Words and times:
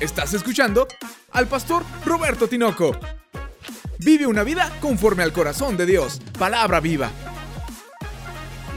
Estás 0.00 0.32
escuchando 0.32 0.86
al 1.32 1.48
pastor 1.48 1.82
Roberto 2.04 2.48
Tinoco. 2.48 2.92
Vive 3.98 4.28
una 4.28 4.44
vida 4.44 4.78
conforme 4.80 5.24
al 5.24 5.32
corazón 5.32 5.76
de 5.76 5.86
Dios. 5.86 6.20
Palabra 6.38 6.78
viva. 6.78 7.10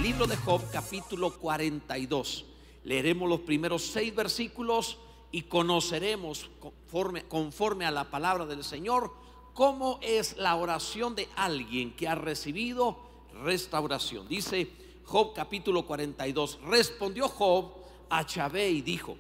Libro 0.02 0.26
de 0.26 0.36
Job, 0.36 0.63
capítulo 0.71 1.38
42. 1.38 2.46
Leeremos 2.86 3.29
los 3.29 3.42
primeros 3.42 3.84
seis 3.84 4.15
versículos 4.15 4.97
y 5.31 5.44
conoceremos 5.44 6.49
conforme, 6.60 7.28
conforme 7.28 7.85
a 7.85 7.92
la 7.92 8.10
palabra 8.10 8.47
del 8.47 8.63
Señor 8.63 9.13
cómo 9.53 9.99
es 10.01 10.38
la 10.38 10.56
oración 10.56 11.13
de 11.13 11.29
alguien 11.35 11.96
que 11.96 12.08
ha 12.08 12.15
recibido 12.15 12.97
restauración. 13.44 14.28
Dice 14.28 14.72
Job 15.03 15.33
capítulo 15.35 15.85
42. 15.85 16.62
Respondió 16.66 17.27
Job 17.27 17.73
a 18.09 18.26
Chabé 18.26 18.72
y 18.72 18.81
dijo, 18.81 19.17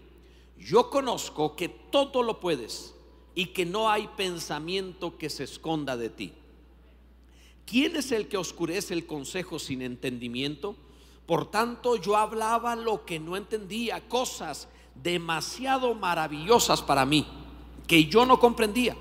yo 0.61 0.89
conozco 0.89 1.55
que 1.55 1.69
todo 1.69 2.23
lo 2.23 2.39
puedes 2.39 2.93
y 3.33 3.47
que 3.47 3.65
no 3.65 3.89
hay 3.89 4.07
pensamiento 4.15 5.17
que 5.17 5.29
se 5.29 5.43
esconda 5.43 5.97
de 5.97 6.09
ti. 6.09 6.33
¿Quién 7.65 7.95
es 7.95 8.11
el 8.11 8.27
que 8.27 8.37
oscurece 8.37 8.93
el 8.93 9.05
consejo 9.05 9.57
sin 9.57 9.81
entendimiento? 9.81 10.75
Por 11.25 11.49
tanto, 11.49 11.95
yo 11.95 12.17
hablaba 12.17 12.75
lo 12.75 13.05
que 13.05 13.19
no 13.19 13.37
entendía, 13.37 14.07
cosas 14.07 14.67
demasiado 14.95 15.95
maravillosas 15.95 16.81
para 16.81 17.05
mí, 17.05 17.25
que 17.87 18.05
yo 18.05 18.25
no 18.25 18.39
comprendía. 18.39 18.97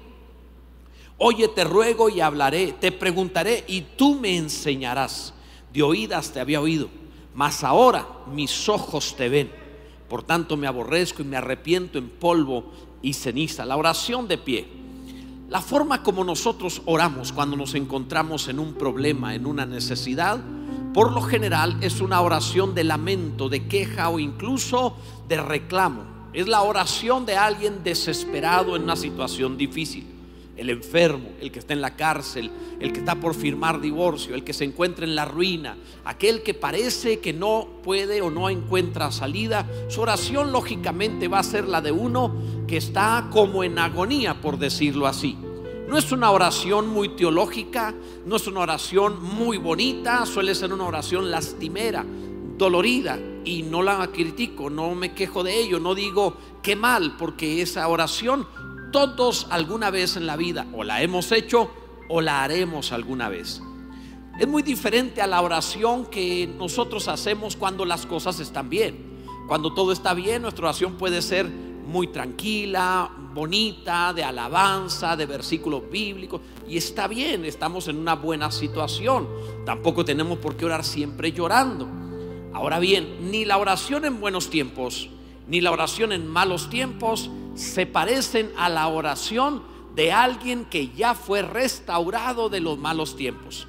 Oye, 1.19 1.48
te 1.48 1.65
ruego 1.65 2.09
y 2.09 2.20
hablaré, 2.20 2.73
te 2.73 2.92
preguntaré 2.92 3.65
y 3.67 3.83
tú 3.83 4.15
me 4.15 4.37
enseñarás. 4.37 5.34
De 5.73 5.83
oídas 5.83 6.33
te 6.33 6.41
había 6.41 6.61
oído, 6.61 6.89
mas 7.34 7.62
ahora 7.62 8.09
mis 8.33 8.69
ojos 8.69 9.15
te 9.17 9.29
ven. 9.29 9.59
Por 10.10 10.24
tanto 10.24 10.59
me 10.59 10.66
aborrezco 10.66 11.23
y 11.23 11.24
me 11.24 11.38
arrepiento 11.38 11.96
en 11.96 12.10
polvo 12.10 12.73
y 13.00 13.14
ceniza. 13.14 13.64
La 13.64 13.78
oración 13.78 14.28
de 14.28 14.36
pie. 14.36 14.69
La 15.48 15.62
forma 15.62 16.02
como 16.02 16.25
nosotros 16.25 16.83
oramos 16.84 17.33
cuando 17.33 17.56
nos 17.56 17.75
encontramos 17.75 18.48
en 18.48 18.58
un 18.58 18.75
problema, 18.75 19.34
en 19.34 19.47
una 19.47 19.64
necesidad, 19.64 20.39
por 20.92 21.12
lo 21.12 21.22
general 21.22 21.78
es 21.80 22.00
una 22.00 22.20
oración 22.20 22.75
de 22.75 22.84
lamento, 22.84 23.48
de 23.48 23.69
queja 23.69 24.11
o 24.11 24.19
incluso 24.19 24.97
de 25.28 25.41
reclamo. 25.41 26.05
Es 26.33 26.47
la 26.47 26.62
oración 26.62 27.24
de 27.24 27.36
alguien 27.36 27.83
desesperado 27.83 28.77
en 28.77 28.83
una 28.83 28.97
situación 28.97 29.56
difícil 29.56 30.20
el 30.61 30.69
enfermo, 30.69 31.30
el 31.41 31.50
que 31.50 31.58
está 31.58 31.72
en 31.72 31.80
la 31.80 31.97
cárcel, 31.97 32.50
el 32.80 32.92
que 32.92 33.00
está 33.00 33.14
por 33.14 33.34
firmar 33.34 33.80
divorcio, 33.80 34.34
el 34.34 34.44
que 34.44 34.53
se 34.53 34.64
encuentra 34.64 35.06
en 35.06 35.17
la 35.17 35.25
ruina, 35.25 35.78
aquel 36.05 36.42
que 36.42 36.52
parece 36.52 37.19
que 37.19 37.33
no 37.33 37.67
puede 37.83 38.20
o 38.20 38.30
no 38.30 38.50
encuentra 38.50 39.11
salida, 39.11 39.67
su 39.89 40.02
oración 40.02 40.52
lógicamente 40.52 41.28
va 41.28 41.39
a 41.39 41.44
ser 41.44 41.67
la 41.67 41.80
de 41.80 41.92
uno 41.92 42.34
que 42.69 42.77
está 42.77 43.28
como 43.30 43.64
en 43.64 43.78
agonía, 43.78 44.42
por 44.42 44.58
decirlo 44.58 45.06
así. 45.06 45.34
No 45.89 45.97
es 45.97 46.12
una 46.12 46.30
oración 46.30 46.89
muy 46.89 47.17
teológica, 47.17 47.95
no 48.27 48.36
es 48.36 48.47
una 48.47 48.61
oración 48.61 49.22
muy 49.22 49.56
bonita, 49.56 50.27
suele 50.27 50.55
ser 50.55 50.74
una 50.74 50.84
oración 50.84 51.30
lastimera, 51.30 52.05
dolorida, 52.58 53.19
y 53.45 53.62
no 53.62 53.83
la 53.83 54.06
critico, 54.08 54.69
no 54.69 54.95
me 54.95 55.14
quejo 55.14 55.42
de 55.42 55.58
ello, 55.58 55.80
no 55.80 55.95
digo 55.95 56.36
qué 56.62 56.77
mal, 56.77 57.17
porque 57.17 57.62
esa 57.62 57.89
oración 57.89 58.47
todos 58.91 59.46
alguna 59.50 59.91
vez 59.91 60.16
en 60.16 60.27
la 60.27 60.36
vida 60.36 60.66
o 60.72 60.84
la 60.84 61.02
hemos 61.02 61.33
hecho 61.33 61.70
o 62.08 62.20
la 62.20 62.42
haremos 62.42 62.92
alguna 62.92 63.28
vez. 63.28 63.62
Es 64.38 64.48
muy 64.48 64.62
diferente 64.62 65.20
a 65.20 65.27
la 65.27 65.42
oración 65.42 66.06
que 66.06 66.46
nosotros 66.58 67.08
hacemos 67.08 67.56
cuando 67.56 67.84
las 67.84 68.06
cosas 68.06 68.41
están 68.41 68.70
bien. 68.70 69.11
Cuando 69.46 69.74
todo 69.74 69.92
está 69.92 70.14
bien, 70.14 70.42
nuestra 70.42 70.66
oración 70.66 70.96
puede 70.96 71.22
ser 71.22 71.46
muy 71.46 72.06
tranquila, 72.06 73.11
bonita, 73.34 74.12
de 74.12 74.24
alabanza, 74.24 75.16
de 75.16 75.27
versículos 75.27 75.83
bíblicos. 75.91 76.41
Y 76.68 76.77
está 76.77 77.06
bien, 77.06 77.44
estamos 77.44 77.88
en 77.88 77.98
una 77.98 78.14
buena 78.14 78.50
situación. 78.50 79.28
Tampoco 79.67 80.05
tenemos 80.05 80.39
por 80.39 80.56
qué 80.56 80.64
orar 80.64 80.84
siempre 80.84 81.33
llorando. 81.33 81.89
Ahora 82.52 82.79
bien, 82.79 83.30
ni 83.30 83.45
la 83.45 83.58
oración 83.58 84.05
en 84.05 84.20
buenos 84.20 84.50
tiempos, 84.50 85.08
ni 85.48 85.61
la 85.61 85.70
oración 85.70 86.12
en 86.12 86.27
malos 86.27 86.70
tiempos 86.70 87.30
se 87.61 87.87
parecen 87.87 88.51
a 88.57 88.69
la 88.69 88.89
oración 88.89 89.63
de 89.95 90.13
alguien 90.13 90.65
que 90.65 90.89
ya 90.89 91.15
fue 91.15 91.43
restaurado 91.43 92.48
de 92.48 92.61
los 92.61 92.79
malos 92.79 93.17
tiempos. 93.17 93.69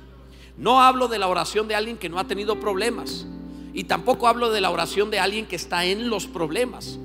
No 0.57 0.81
hablo 0.81 1.07
de 1.07 1.19
la 1.19 1.28
oración 1.28 1.68
de 1.68 1.75
alguien 1.75 1.97
que 1.97 2.07
no 2.07 2.18
ha 2.18 2.24
tenido 2.24 2.59
problemas. 2.59 3.25
Y 3.74 3.85
tampoco 3.85 4.28
hablo 4.28 4.50
de 4.52 4.62
la 4.62 4.69
oración 4.69 5.12
de 5.12 5.19
alguien 5.19 5.46
que 5.46 5.56
está 5.56 5.85
en 5.85 6.09
los 6.09 6.28
problemas. 6.28 7.00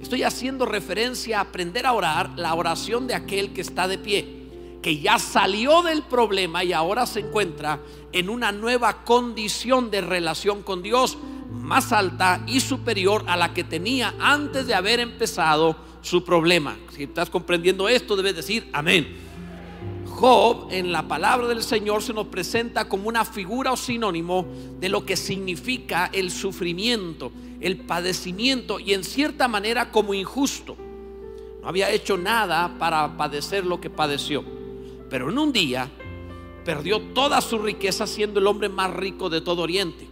Estoy 0.00 0.22
haciendo 0.22 0.64
referencia 0.64 1.38
a 1.38 1.42
aprender 1.42 1.86
a 1.86 1.92
orar 1.92 2.30
la 2.36 2.54
oración 2.54 3.06
de 3.06 3.14
aquel 3.14 3.52
que 3.52 3.60
está 3.60 3.86
de 3.86 3.98
pie, 3.98 4.39
que 4.82 4.98
ya 4.98 5.18
salió 5.18 5.82
del 5.82 6.02
problema 6.02 6.64
y 6.64 6.72
ahora 6.72 7.06
se 7.06 7.20
encuentra 7.20 7.80
en 8.12 8.28
una 8.28 8.52
nueva 8.52 9.04
condición 9.04 9.90
de 9.90 10.00
relación 10.00 10.62
con 10.62 10.82
Dios 10.82 11.18
más 11.50 11.92
alta 11.92 12.42
y 12.46 12.60
superior 12.60 13.24
a 13.26 13.36
la 13.36 13.52
que 13.52 13.64
tenía 13.64 14.14
antes 14.18 14.66
de 14.66 14.74
haber 14.74 15.00
empezado 15.00 15.76
su 16.02 16.24
problema. 16.24 16.76
Si 16.94 17.04
estás 17.04 17.28
comprendiendo 17.28 17.88
esto, 17.88 18.16
debes 18.16 18.36
decir 18.36 18.68
amén. 18.72 19.28
Job 20.06 20.68
en 20.70 20.92
la 20.92 21.08
palabra 21.08 21.48
del 21.48 21.62
Señor 21.62 22.02
se 22.02 22.12
nos 22.12 22.26
presenta 22.26 22.88
como 22.88 23.08
una 23.08 23.24
figura 23.24 23.72
o 23.72 23.76
sinónimo 23.76 24.46
de 24.78 24.88
lo 24.88 25.04
que 25.04 25.16
significa 25.16 26.10
el 26.12 26.30
sufrimiento, 26.30 27.32
el 27.60 27.78
padecimiento 27.78 28.80
y 28.80 28.92
en 28.92 29.04
cierta 29.04 29.48
manera 29.48 29.90
como 29.90 30.14
injusto. 30.14 30.76
No 31.62 31.68
había 31.68 31.90
hecho 31.90 32.16
nada 32.16 32.76
para 32.78 33.16
padecer 33.16 33.64
lo 33.64 33.80
que 33.80 33.90
padeció. 33.90 34.59
Pero 35.10 35.28
en 35.28 35.38
un 35.38 35.52
día 35.52 35.90
perdió 36.64 37.00
toda 37.00 37.40
su 37.40 37.58
riqueza 37.58 38.06
siendo 38.06 38.38
el 38.38 38.46
hombre 38.46 38.68
más 38.68 38.94
rico 38.94 39.28
de 39.28 39.40
todo 39.40 39.62
Oriente. 39.62 40.08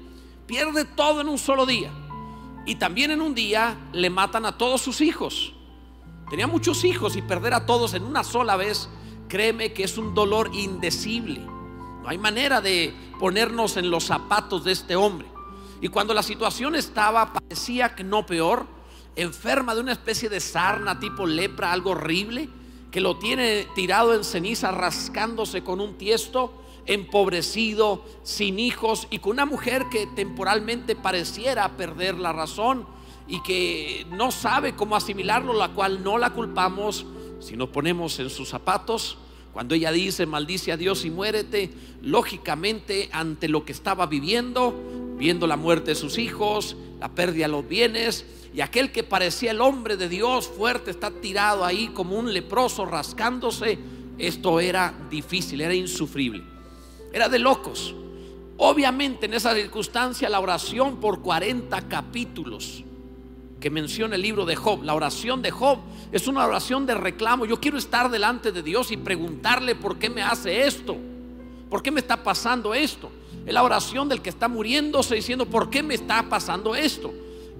Pierde 0.46 0.84
todo 0.84 1.20
en 1.20 1.28
un 1.28 1.38
solo 1.38 1.64
día. 1.64 1.92
Y 2.66 2.74
también 2.74 3.12
en 3.12 3.22
un 3.22 3.34
día 3.34 3.78
le 3.92 4.10
matan 4.10 4.44
a 4.44 4.58
todos 4.58 4.82
sus 4.82 5.00
hijos. 5.00 5.54
Tenía 6.28 6.46
muchos 6.46 6.84
hijos 6.84 7.16
y 7.16 7.22
perder 7.22 7.54
a 7.54 7.64
todos 7.64 7.94
en 7.94 8.02
una 8.02 8.24
sola 8.24 8.56
vez, 8.56 8.88
créeme 9.28 9.72
que 9.72 9.84
es 9.84 9.96
un 9.96 10.14
dolor 10.14 10.50
indecible. 10.52 11.40
No 11.40 12.08
hay 12.08 12.18
manera 12.18 12.60
de 12.60 12.94
ponernos 13.18 13.76
en 13.76 13.90
los 13.90 14.04
zapatos 14.04 14.64
de 14.64 14.72
este 14.72 14.96
hombre. 14.96 15.28
Y 15.80 15.88
cuando 15.88 16.12
la 16.12 16.22
situación 16.22 16.74
estaba, 16.74 17.32
parecía 17.32 17.94
que 17.94 18.04
no 18.04 18.26
peor, 18.26 18.66
enferma 19.16 19.74
de 19.74 19.80
una 19.80 19.92
especie 19.92 20.28
de 20.28 20.40
sarna 20.40 20.98
tipo 20.98 21.24
lepra, 21.24 21.72
algo 21.72 21.90
horrible, 21.90 22.50
que 22.90 23.00
lo 23.00 23.16
tiene 23.18 23.66
tirado 23.74 24.14
en 24.14 24.24
ceniza, 24.24 24.70
rascándose 24.70 25.62
con 25.62 25.80
un 25.80 25.98
tiesto, 25.98 26.52
empobrecido, 26.86 28.02
sin 28.22 28.58
hijos 28.58 29.06
y 29.10 29.18
con 29.18 29.32
una 29.32 29.44
mujer 29.44 29.86
que 29.90 30.06
temporalmente 30.06 30.96
pareciera 30.96 31.76
perder 31.76 32.16
la 32.16 32.32
razón 32.32 32.86
y 33.26 33.42
que 33.42 34.06
no 34.10 34.30
sabe 34.30 34.74
cómo 34.74 34.96
asimilarlo, 34.96 35.52
la 35.52 35.68
cual 35.74 36.02
no 36.02 36.16
la 36.16 36.30
culpamos 36.30 37.04
si 37.40 37.56
nos 37.56 37.68
ponemos 37.68 38.18
en 38.20 38.30
sus 38.30 38.48
zapatos. 38.48 39.18
Cuando 39.52 39.74
ella 39.74 39.90
dice, 39.92 40.26
maldice 40.26 40.72
a 40.72 40.76
Dios 40.76 41.04
y 41.04 41.10
muérete, 41.10 41.70
lógicamente 42.02 43.08
ante 43.12 43.48
lo 43.48 43.64
que 43.64 43.72
estaba 43.72 44.06
viviendo, 44.06 44.74
viendo 45.18 45.46
la 45.46 45.56
muerte 45.56 45.92
de 45.92 45.94
sus 45.94 46.18
hijos, 46.18 46.76
la 47.00 47.08
pérdida 47.08 47.46
de 47.46 47.52
los 47.52 47.68
bienes, 47.68 48.24
y 48.54 48.60
aquel 48.60 48.92
que 48.92 49.04
parecía 49.04 49.50
el 49.50 49.60
hombre 49.60 49.96
de 49.96 50.08
Dios 50.08 50.48
fuerte 50.48 50.90
está 50.90 51.10
tirado 51.10 51.64
ahí 51.64 51.88
como 51.88 52.16
un 52.18 52.32
leproso 52.32 52.86
rascándose, 52.86 53.78
esto 54.16 54.60
era 54.60 54.94
difícil, 55.10 55.60
era 55.60 55.74
insufrible, 55.74 56.42
era 57.12 57.28
de 57.28 57.38
locos. 57.38 57.94
Obviamente 58.56 59.26
en 59.26 59.34
esa 59.34 59.54
circunstancia 59.54 60.28
la 60.28 60.40
oración 60.40 60.98
por 60.98 61.22
40 61.22 61.88
capítulos 61.88 62.84
que 63.60 63.70
menciona 63.70 64.14
el 64.14 64.22
libro 64.22 64.44
de 64.44 64.56
Job, 64.56 64.82
la 64.84 64.94
oración 64.94 65.42
de 65.42 65.50
Job, 65.50 65.78
es 66.12 66.28
una 66.28 66.46
oración 66.46 66.86
de 66.86 66.94
reclamo. 66.94 67.44
Yo 67.44 67.60
quiero 67.60 67.76
estar 67.78 68.10
delante 68.10 68.52
de 68.52 68.62
Dios 68.62 68.92
y 68.92 68.96
preguntarle 68.96 69.74
por 69.74 69.98
qué 69.98 70.08
me 70.08 70.22
hace 70.22 70.66
esto, 70.66 70.96
por 71.68 71.82
qué 71.82 71.90
me 71.90 72.00
está 72.00 72.22
pasando 72.22 72.74
esto. 72.74 73.10
Es 73.44 73.52
la 73.52 73.62
oración 73.62 74.08
del 74.08 74.22
que 74.22 74.30
está 74.30 74.46
muriéndose 74.48 75.14
diciendo, 75.14 75.46
¿por 75.46 75.70
qué 75.70 75.82
me 75.82 75.94
está 75.94 76.28
pasando 76.28 76.74
esto? 76.74 77.12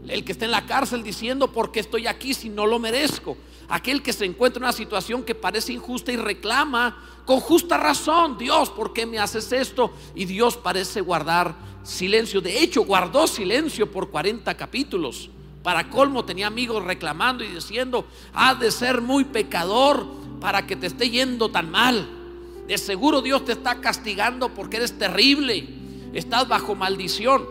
El 0.06 0.25
que 0.25 0.32
está 0.32 0.44
en 0.44 0.52
la 0.52 0.67
cárcel 0.67 1.02
diciendo, 1.02 1.50
¿por 1.50 1.73
qué 1.73 1.81
estoy 1.81 2.06
aquí 2.06 2.32
si 2.32 2.49
no 2.49 2.67
lo 2.67 2.78
merezco? 2.78 3.37
Aquel 3.69 4.02
que 4.02 4.12
se 4.12 4.25
encuentra 4.25 4.58
en 4.58 4.64
una 4.64 4.73
situación 4.73 5.23
que 5.23 5.34
parece 5.34 5.73
injusta 5.73 6.12
y 6.12 6.17
reclama 6.17 7.23
con 7.26 7.40
justa 7.40 7.76
razón, 7.76 8.38
Dios, 8.38 8.70
¿por 8.70 8.94
qué 8.94 9.05
me 9.05 9.19
haces 9.19 9.52
esto? 9.52 9.93
Y 10.14 10.25
Dios 10.25 10.56
parece 10.56 11.00
guardar 11.00 11.55
silencio. 11.82 12.40
De 12.40 12.62
hecho, 12.62 12.84
guardó 12.84 13.26
silencio 13.26 13.90
por 13.90 14.08
40 14.08 14.56
capítulos. 14.56 15.28
Para 15.69 15.91
colmo 15.91 16.25
tenía 16.25 16.47
amigos 16.47 16.82
reclamando 16.82 17.44
y 17.44 17.49
diciendo, 17.49 18.06
has 18.32 18.59
de 18.59 18.70
ser 18.70 19.03
muy 19.03 19.25
pecador 19.25 20.06
para 20.41 20.67
que 20.67 20.76
te 20.76 20.87
esté 20.87 21.11
yendo 21.11 21.50
tan 21.50 21.70
mal. 21.70 22.09
De 22.67 22.79
seguro 22.79 23.20
Dios 23.20 23.44
te 23.44 23.53
está 23.53 23.79
castigando 23.79 24.49
porque 24.55 24.79
eres 24.79 24.97
terrible. 24.97 25.69
Estás 26.15 26.49
bajo 26.49 26.75
maldición. 26.75 27.47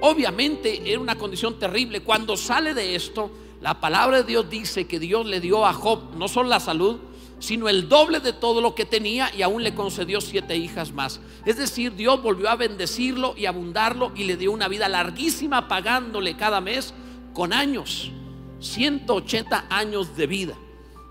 Obviamente 0.00 0.92
era 0.92 1.00
una 1.00 1.16
condición 1.16 1.58
terrible. 1.58 2.02
Cuando 2.02 2.36
sale 2.36 2.72
de 2.72 2.94
esto, 2.94 3.32
La 3.60 3.80
palabra 3.80 4.18
de 4.18 4.24
Dios 4.24 4.48
dice 4.48 4.86
que 4.86 5.00
Dios 5.00 5.26
le 5.26 5.40
dio 5.40 5.66
a 5.66 5.74
Job 5.74 6.14
no 6.16 6.28
solo 6.28 6.48
la 6.48 6.60
salud, 6.60 6.98
sino 7.40 7.68
el 7.68 7.88
doble 7.88 8.20
de 8.20 8.32
todo 8.32 8.60
lo 8.60 8.74
que 8.76 8.86
tenía 8.86 9.30
y 9.36 9.42
aún 9.42 9.64
le 9.64 9.74
concedió 9.74 10.20
siete 10.20 10.56
hijas 10.56 10.92
más. 10.92 11.20
Es 11.44 11.56
decir, 11.58 11.94
Dios 11.94 12.22
volvió 12.22 12.48
a 12.48 12.56
bendecirlo 12.56 13.34
y 13.36 13.46
abundarlo 13.46 14.12
y 14.14 14.24
le 14.24 14.36
dio 14.36 14.52
una 14.52 14.68
vida 14.68 14.88
larguísima 14.88 15.68
pagándole 15.68 16.36
cada 16.36 16.60
mes 16.60 16.94
con 17.32 17.52
años, 17.52 18.10
180 18.60 19.66
años 19.70 20.16
de 20.16 20.26
vida, 20.26 20.54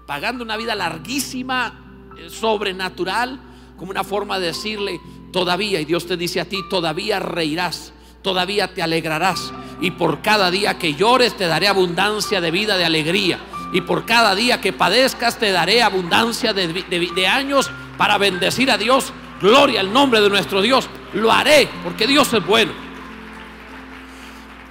pagando 0.08 0.44
una 0.44 0.58
vida 0.58 0.76
larguísima, 0.76 2.12
eh, 2.18 2.30
sobrenatural, 2.30 3.40
como 3.78 3.92
una 3.92 4.04
forma 4.04 4.40
de 4.40 4.48
decirle, 4.48 5.00
todavía, 5.32 5.80
y 5.80 5.86
Dios 5.86 6.06
te 6.06 6.18
dice 6.18 6.42
a 6.42 6.46
ti, 6.46 6.62
todavía 6.70 7.20
reirás, 7.20 7.94
todavía 8.22 8.74
te 8.74 8.82
alegrarás, 8.82 9.54
y 9.82 9.92
por 9.92 10.22
cada 10.22 10.52
día 10.52 10.78
que 10.78 10.96
llores 10.96 11.38
te 11.38 11.48
daré 11.48 11.68
abundancia 11.68 12.42
de 12.42 12.52
vida, 12.52 12.78
de 12.78 12.86
alegría 12.86 13.40
y 13.72 13.82
por 13.82 14.06
cada 14.06 14.36
día 14.36 14.62
que 14.62 14.74
padezcas 14.74 15.38
te 15.38 15.52
daré 15.52 15.82
abundancia 15.82 16.54
de, 16.54 17.28
años 17.28 17.70
para 17.98 18.18
bendecir 18.18 18.72
a 18.72 18.78
Dios. 18.78 19.14
Gloria 19.42 19.80
al 19.80 19.94
nombre 19.94 20.22
de 20.22 20.30
nuestro 20.30 20.62
Dios. 20.62 20.90
Lo 21.14 21.32
haré 21.32 21.70
porque 21.84 22.08
Dios 22.08 22.34
es 22.34 22.46
bueno. 22.46 22.72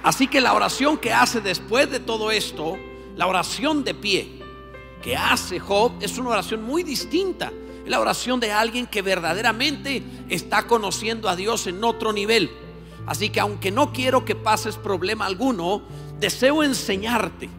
Así 0.03 0.27
que 0.27 0.41
la 0.41 0.53
oración 0.53 0.97
que 0.97 1.13
hace 1.13 1.41
después 1.41 1.89
de 1.91 1.99
todo 1.99 2.31
esto, 2.31 2.77
la 3.15 3.27
oración 3.27 3.83
de 3.83 3.93
pie 3.93 4.39
que 5.01 5.15
hace 5.15 5.59
Job 5.59 5.93
es 6.01 6.17
una 6.17 6.29
oración 6.29 6.63
muy 6.63 6.83
distinta. 6.83 7.51
Es 7.83 7.89
la 7.89 7.99
oración 7.99 8.39
de 8.39 8.51
alguien 8.51 8.87
que 8.87 9.01
verdaderamente 9.01 10.03
está 10.29 10.67
conociendo 10.67 11.29
a 11.29 11.35
Dios 11.35 11.67
en 11.67 11.83
otro 11.83 12.13
nivel. 12.13 12.49
Así 13.05 13.29
que 13.29 13.39
aunque 13.39 13.71
no 13.71 13.91
quiero 13.91 14.23
que 14.23 14.35
pases 14.35 14.77
problema 14.77 15.25
alguno, 15.25 15.81
deseo 16.19 16.63
enseñarte 16.63 17.49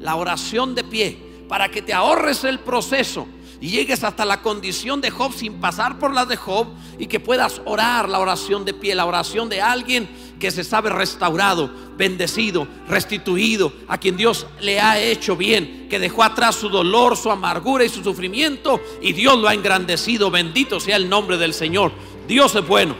la 0.00 0.16
oración 0.16 0.74
de 0.74 0.84
pie, 0.84 1.18
para 1.48 1.68
que 1.68 1.82
te 1.82 1.92
ahorres 1.92 2.44
el 2.44 2.60
proceso 2.60 3.26
y 3.60 3.68
llegues 3.68 4.02
hasta 4.04 4.24
la 4.24 4.40
condición 4.40 5.02
de 5.02 5.10
Job 5.10 5.34
sin 5.34 5.60
pasar 5.60 5.98
por 5.98 6.14
la 6.14 6.24
de 6.24 6.36
Job 6.36 6.68
y 6.98 7.06
que 7.06 7.20
puedas 7.20 7.60
orar 7.66 8.08
la 8.08 8.18
oración 8.18 8.64
de 8.64 8.72
pie, 8.72 8.94
la 8.94 9.04
oración 9.04 9.50
de 9.50 9.60
alguien 9.60 10.08
que 10.38 10.50
se 10.50 10.64
sabe 10.64 10.88
restaurado, 10.88 11.70
bendecido, 11.98 12.66
restituido, 12.88 13.70
a 13.86 13.98
quien 13.98 14.16
Dios 14.16 14.46
le 14.60 14.80
ha 14.80 14.98
hecho 14.98 15.36
bien, 15.36 15.88
que 15.90 15.98
dejó 15.98 16.22
atrás 16.22 16.56
su 16.56 16.70
dolor, 16.70 17.18
su 17.18 17.30
amargura 17.30 17.84
y 17.84 17.90
su 17.90 18.02
sufrimiento 18.02 18.80
y 19.02 19.12
Dios 19.12 19.38
lo 19.38 19.46
ha 19.46 19.54
engrandecido. 19.54 20.30
Bendito 20.30 20.80
sea 20.80 20.96
el 20.96 21.10
nombre 21.10 21.36
del 21.36 21.52
Señor. 21.52 21.92
Dios 22.26 22.54
es 22.54 22.66
bueno. 22.66 22.96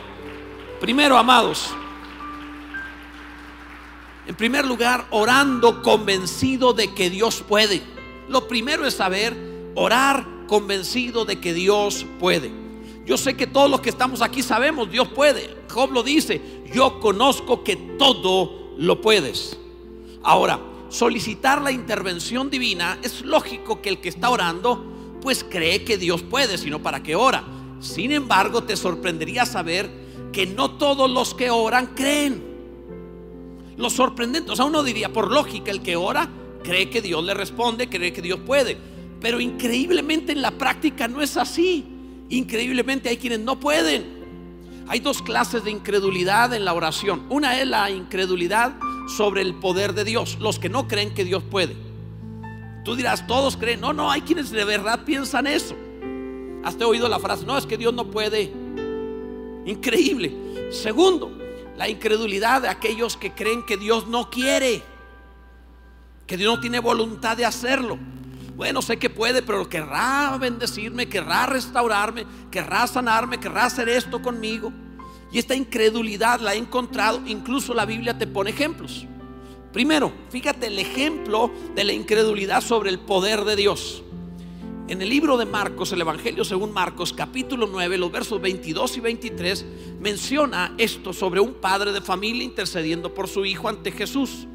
Primero, 0.79 1.17
amados, 1.17 1.69
en 4.27 4.35
primer 4.35 4.65
lugar, 4.65 5.07
orando 5.09 5.81
convencido 5.81 6.73
de 6.73 6.93
que 6.93 7.09
Dios 7.09 7.43
puede. 7.47 7.81
Lo 8.29 8.47
primero 8.47 8.85
es 8.85 8.93
saber 8.93 9.35
orar 9.75 10.40
convencido 10.51 11.23
de 11.23 11.39
que 11.39 11.53
Dios 11.53 12.05
puede. 12.19 12.51
Yo 13.05 13.15
sé 13.15 13.37
que 13.37 13.47
todos 13.47 13.71
los 13.71 13.79
que 13.79 13.89
estamos 13.89 14.21
aquí 14.21 14.43
sabemos, 14.43 14.91
Dios 14.91 15.07
puede. 15.07 15.49
Job 15.69 15.93
lo 15.93 16.03
dice, 16.03 16.41
yo 16.73 16.99
conozco 16.99 17.63
que 17.63 17.77
todo 17.77 18.73
lo 18.77 18.99
puedes. 18.99 19.57
Ahora, 20.21 20.59
solicitar 20.89 21.61
la 21.61 21.71
intervención 21.71 22.49
divina, 22.49 22.99
es 23.01 23.21
lógico 23.21 23.81
que 23.81 23.87
el 23.87 24.01
que 24.01 24.09
está 24.09 24.29
orando, 24.29 25.19
pues 25.21 25.45
cree 25.49 25.85
que 25.85 25.97
Dios 25.97 26.21
puede, 26.21 26.57
sino 26.57 26.83
para 26.83 27.01
qué 27.01 27.15
ora. 27.15 27.45
Sin 27.79 28.11
embargo, 28.11 28.65
te 28.65 28.75
sorprendería 28.75 29.45
saber 29.45 29.89
que 30.33 30.47
no 30.47 30.71
todos 30.71 31.09
los 31.09 31.33
que 31.33 31.49
oran 31.49 31.95
creen. 31.95 32.43
Lo 33.77 33.89
sorprendente, 33.89 34.51
o 34.51 34.55
sea, 34.57 34.65
uno 34.65 34.83
diría, 34.83 35.13
por 35.13 35.31
lógica, 35.31 35.71
el 35.71 35.81
que 35.81 35.95
ora 35.95 36.29
cree 36.61 36.89
que 36.89 37.01
Dios 37.01 37.23
le 37.23 37.35
responde, 37.35 37.87
cree 37.87 38.11
que 38.11 38.21
Dios 38.21 38.41
puede. 38.45 38.91
Pero 39.21 39.39
increíblemente 39.39 40.31
en 40.31 40.41
la 40.41 40.51
práctica 40.51 41.07
no 41.07 41.21
es 41.21 41.37
así. 41.37 41.85
Increíblemente 42.29 43.07
hay 43.07 43.17
quienes 43.17 43.39
no 43.39 43.59
pueden. 43.59 44.19
Hay 44.87 44.99
dos 44.99 45.21
clases 45.21 45.63
de 45.63 45.71
incredulidad 45.71 46.53
en 46.53 46.65
la 46.65 46.73
oración. 46.73 47.25
Una 47.29 47.59
es 47.61 47.67
la 47.67 47.89
incredulidad 47.91 48.73
sobre 49.07 49.41
el 49.41 49.53
poder 49.53 49.93
de 49.93 50.03
Dios, 50.03 50.37
los 50.39 50.59
que 50.59 50.69
no 50.69 50.87
creen 50.87 51.13
que 51.13 51.23
Dios 51.23 51.43
puede. 51.43 51.75
Tú 52.83 52.95
dirás, 52.95 53.27
todos 53.27 53.57
creen. 53.57 53.79
No, 53.79 53.93
no, 53.93 54.09
hay 54.09 54.21
quienes 54.21 54.49
de 54.49 54.65
verdad 54.65 55.05
piensan 55.05 55.45
eso. 55.47 55.75
Has 56.63 56.79
oído 56.81 57.07
la 57.07 57.19
frase, 57.19 57.45
no, 57.45 57.57
es 57.57 57.65
que 57.65 57.77
Dios 57.77 57.93
no 57.93 58.09
puede. 58.09 58.51
Increíble. 59.65 60.71
Segundo, 60.71 61.31
la 61.77 61.87
incredulidad 61.89 62.63
de 62.63 62.69
aquellos 62.69 63.17
que 63.17 63.31
creen 63.31 63.63
que 63.65 63.77
Dios 63.77 64.07
no 64.07 64.29
quiere, 64.29 64.81
que 66.25 66.37
Dios 66.37 66.55
no 66.55 66.61
tiene 66.61 66.79
voluntad 66.79 67.37
de 67.37 67.45
hacerlo. 67.45 67.97
Bueno, 68.61 68.83
sé 68.83 68.97
que 68.97 69.09
puede, 69.09 69.41
pero 69.41 69.67
querrá 69.67 70.37
bendecirme, 70.39 71.09
querrá 71.09 71.47
restaurarme, 71.47 72.27
querrá 72.51 72.85
sanarme, 72.85 73.39
querrá 73.39 73.65
hacer 73.65 73.89
esto 73.89 74.21
conmigo. 74.21 74.71
Y 75.31 75.39
esta 75.39 75.55
incredulidad 75.55 76.39
la 76.41 76.53
he 76.53 76.57
encontrado, 76.59 77.23
incluso 77.25 77.73
la 77.73 77.87
Biblia 77.87 78.15
te 78.15 78.27
pone 78.27 78.51
ejemplos. 78.51 79.07
Primero, 79.73 80.13
fíjate 80.29 80.67
el 80.67 80.77
ejemplo 80.77 81.49
de 81.73 81.85
la 81.85 81.93
incredulidad 81.93 82.61
sobre 82.61 82.91
el 82.91 82.99
poder 82.99 83.45
de 83.45 83.55
Dios. 83.55 84.03
En 84.87 85.01
el 85.01 85.09
libro 85.09 85.37
de 85.37 85.45
Marcos, 85.47 85.91
el 85.91 86.01
Evangelio 86.01 86.45
según 86.45 86.71
Marcos, 86.71 87.13
capítulo 87.13 87.65
9, 87.65 87.97
los 87.97 88.11
versos 88.11 88.39
22 88.39 88.95
y 88.95 88.99
23, 88.99 89.65
menciona 89.99 90.75
esto 90.77 91.13
sobre 91.13 91.39
un 91.39 91.55
padre 91.55 91.91
de 91.91 92.01
familia 92.01 92.43
intercediendo 92.43 93.11
por 93.11 93.27
su 93.27 93.43
hijo 93.43 93.69
ante 93.69 93.91
Jesús. 93.91 94.45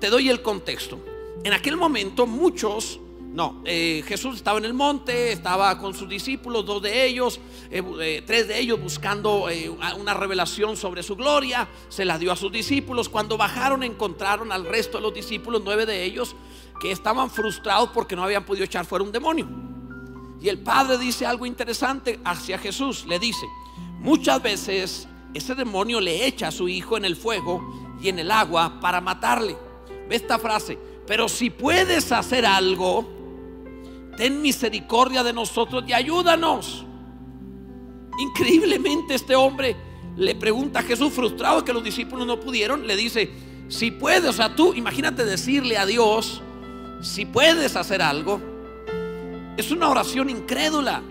Te 0.00 0.08
doy 0.08 0.30
el 0.30 0.40
contexto. 0.40 0.98
En 1.44 1.52
aquel 1.52 1.76
momento 1.76 2.26
muchos 2.26 3.00
no, 3.36 3.60
eh, 3.66 4.02
Jesús 4.06 4.36
estaba 4.36 4.56
en 4.56 4.64
el 4.64 4.72
monte, 4.72 5.30
estaba 5.30 5.78
con 5.78 5.92
sus 5.92 6.08
discípulos, 6.08 6.64
dos 6.64 6.80
de 6.80 7.04
ellos, 7.04 7.38
eh, 7.70 7.82
eh, 8.00 8.22
tres 8.26 8.48
de 8.48 8.58
ellos 8.58 8.80
buscando 8.80 9.48
una 9.98 10.14
revelación 10.14 10.74
sobre 10.74 11.02
su 11.02 11.16
gloria, 11.16 11.68
se 11.90 12.06
la 12.06 12.18
dio 12.18 12.32
a 12.32 12.36
sus 12.36 12.50
discípulos. 12.50 13.10
Cuando 13.10 13.36
bajaron 13.36 13.82
encontraron 13.82 14.52
al 14.52 14.64
resto 14.64 14.96
de 14.96 15.02
los 15.02 15.12
discípulos, 15.12 15.60
nueve 15.62 15.84
de 15.84 16.02
ellos, 16.02 16.34
que 16.80 16.90
estaban 16.90 17.30
frustrados 17.30 17.90
porque 17.90 18.16
no 18.16 18.22
habían 18.24 18.46
podido 18.46 18.64
echar 18.64 18.86
fuera 18.86 19.04
un 19.04 19.12
demonio. 19.12 19.46
Y 20.40 20.48
el 20.48 20.60
padre 20.60 20.96
dice 20.96 21.26
algo 21.26 21.44
interesante 21.44 22.18
hacia 22.24 22.56
Jesús. 22.56 23.04
Le 23.06 23.18
dice, 23.18 23.46
muchas 23.98 24.42
veces 24.42 25.08
ese 25.34 25.54
demonio 25.54 26.00
le 26.00 26.26
echa 26.26 26.48
a 26.48 26.52
su 26.52 26.70
hijo 26.70 26.96
en 26.96 27.04
el 27.04 27.16
fuego 27.16 27.94
y 28.00 28.08
en 28.08 28.18
el 28.18 28.30
agua 28.30 28.80
para 28.80 29.02
matarle. 29.02 29.58
Ve 30.08 30.16
esta 30.16 30.38
frase, 30.38 30.78
pero 31.06 31.28
si 31.28 31.50
puedes 31.50 32.10
hacer 32.12 32.44
algo, 32.44 33.06
ten 34.16 34.42
misericordia 34.42 35.22
de 35.22 35.32
nosotros 35.32 35.84
y 35.86 35.92
ayúdanos. 35.92 36.84
Increíblemente 38.18 39.14
este 39.14 39.36
hombre 39.36 39.76
le 40.16 40.34
pregunta 40.34 40.80
a 40.80 40.82
Jesús 40.82 41.12
frustrado 41.12 41.64
que 41.64 41.72
los 41.72 41.84
discípulos 41.84 42.26
no 42.26 42.40
pudieron, 42.40 42.86
le 42.86 42.96
dice, 42.96 43.30
si 43.68 43.90
puedes, 43.90 44.30
o 44.30 44.32
sea, 44.32 44.54
tú 44.56 44.72
imagínate 44.74 45.24
decirle 45.24 45.76
a 45.76 45.86
Dios, 45.86 46.40
si 47.02 47.26
puedes 47.26 47.76
hacer 47.76 48.00
algo, 48.00 48.40
es 49.56 49.70
una 49.70 49.88
oración 49.88 50.30
incrédula, 50.30 51.02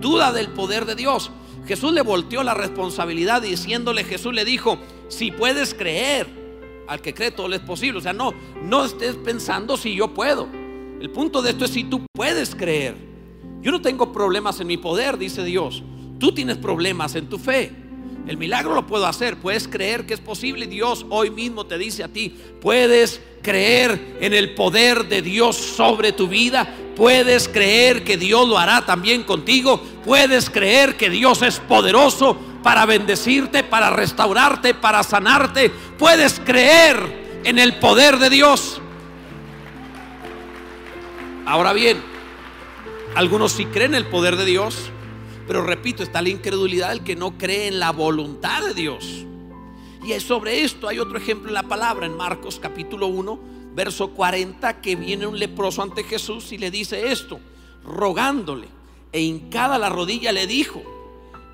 duda 0.00 0.32
del 0.32 0.48
poder 0.48 0.84
de 0.84 0.94
Dios. 0.94 1.30
Jesús 1.66 1.92
le 1.92 2.00
volteó 2.00 2.42
la 2.42 2.54
responsabilidad 2.54 3.42
diciéndole, 3.42 4.04
Jesús 4.04 4.32
le 4.34 4.44
dijo, 4.44 4.78
si 5.08 5.30
puedes 5.30 5.74
creer, 5.74 6.37
al 6.88 7.00
que 7.00 7.14
cree 7.14 7.30
todo 7.30 7.52
es 7.54 7.60
posible. 7.60 7.98
O 7.98 8.02
sea, 8.02 8.12
no, 8.12 8.32
no 8.62 8.84
estés 8.84 9.16
pensando 9.16 9.76
si 9.76 9.94
yo 9.94 10.14
puedo. 10.14 10.48
El 11.00 11.10
punto 11.10 11.42
de 11.42 11.50
esto 11.50 11.64
es 11.64 11.70
si 11.70 11.84
tú 11.84 12.04
puedes 12.12 12.54
creer. 12.54 12.96
Yo 13.60 13.70
no 13.70 13.80
tengo 13.80 14.12
problemas 14.12 14.60
en 14.60 14.66
mi 14.66 14.76
poder, 14.76 15.18
dice 15.18 15.44
Dios. 15.44 15.82
Tú 16.18 16.32
tienes 16.32 16.56
problemas 16.56 17.14
en 17.14 17.28
tu 17.28 17.38
fe. 17.38 17.72
El 18.26 18.36
milagro 18.36 18.74
lo 18.74 18.86
puedo 18.86 19.06
hacer. 19.06 19.38
Puedes 19.38 19.68
creer 19.68 20.06
que 20.06 20.14
es 20.14 20.20
posible. 20.20 20.66
Dios 20.66 21.06
hoy 21.10 21.30
mismo 21.30 21.66
te 21.66 21.78
dice 21.78 22.02
a 22.02 22.08
ti, 22.08 22.34
puedes 22.60 23.20
creer 23.42 24.16
en 24.20 24.34
el 24.34 24.54
poder 24.54 25.06
de 25.08 25.22
Dios 25.22 25.56
sobre 25.56 26.12
tu 26.12 26.28
vida. 26.28 26.74
Puedes 26.96 27.48
creer 27.48 28.04
que 28.04 28.16
Dios 28.16 28.48
lo 28.48 28.58
hará 28.58 28.84
también 28.84 29.22
contigo. 29.22 29.80
Puedes 30.04 30.50
creer 30.50 30.96
que 30.96 31.10
Dios 31.10 31.42
es 31.42 31.60
poderoso 31.60 32.38
para 32.62 32.86
bendecirte, 32.86 33.62
para 33.62 33.90
restaurarte, 33.90 34.74
para 34.74 35.02
sanarte. 35.02 35.70
Puedes 35.98 36.40
creer 36.40 37.40
en 37.44 37.58
el 37.58 37.76
poder 37.76 38.18
de 38.18 38.30
Dios. 38.30 38.80
Ahora 41.46 41.72
bien, 41.72 42.02
algunos 43.14 43.52
sí 43.52 43.64
creen 43.66 43.94
en 43.94 44.02
el 44.02 44.06
poder 44.06 44.36
de 44.36 44.44
Dios 44.44 44.90
pero 45.48 45.64
repito, 45.64 46.02
está 46.02 46.20
la 46.20 46.28
incredulidad 46.28 46.90
del 46.90 47.02
que 47.02 47.16
no 47.16 47.38
cree 47.38 47.68
en 47.68 47.80
la 47.80 47.90
voluntad 47.90 48.62
de 48.66 48.74
Dios. 48.74 49.24
Y 50.04 50.18
sobre 50.20 50.62
esto 50.62 50.88
hay 50.88 50.98
otro 50.98 51.18
ejemplo 51.18 51.48
en 51.48 51.54
la 51.54 51.64
palabra, 51.64 52.06
en 52.06 52.16
Marcos 52.16 52.58
capítulo 52.60 53.08
1, 53.08 53.38
verso 53.74 54.10
40, 54.10 54.80
que 54.80 54.96
viene 54.96 55.26
un 55.26 55.38
leproso 55.38 55.82
ante 55.82 56.04
Jesús 56.04 56.52
y 56.52 56.58
le 56.58 56.70
dice 56.70 57.10
esto, 57.10 57.40
rogándole, 57.84 58.68
e 59.12 59.20
hincada 59.20 59.78
la 59.78 59.88
rodilla 59.88 60.32
le 60.32 60.46
dijo, 60.46 60.82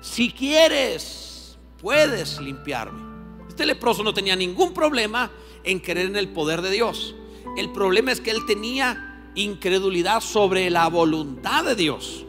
si 0.01 0.31
quieres, 0.31 1.57
puedes 1.81 2.39
limpiarme. 2.39 3.01
Este 3.47 3.65
leproso 3.65 4.03
no 4.03 4.13
tenía 4.13 4.35
ningún 4.35 4.73
problema 4.73 5.31
en 5.63 5.79
creer 5.79 6.07
en 6.07 6.15
el 6.15 6.29
poder 6.29 6.61
de 6.61 6.71
Dios. 6.71 7.15
El 7.57 7.71
problema 7.71 8.11
es 8.11 8.21
que 8.21 8.31
él 8.31 8.45
tenía 8.45 9.31
incredulidad 9.35 10.21
sobre 10.21 10.69
la 10.69 10.87
voluntad 10.87 11.63
de 11.63 11.75
Dios. 11.75 12.25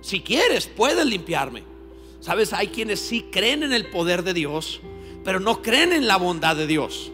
Si 0.00 0.20
quieres, 0.20 0.66
puedes 0.66 1.06
limpiarme. 1.06 1.62
Sabes, 2.20 2.52
hay 2.52 2.68
quienes 2.68 3.00
sí 3.00 3.26
creen 3.30 3.62
en 3.62 3.72
el 3.72 3.86
poder 3.86 4.22
de 4.22 4.34
Dios, 4.34 4.80
pero 5.24 5.40
no 5.40 5.62
creen 5.62 5.92
en 5.92 6.06
la 6.06 6.16
bondad 6.16 6.56
de 6.56 6.66
Dios. 6.66 7.12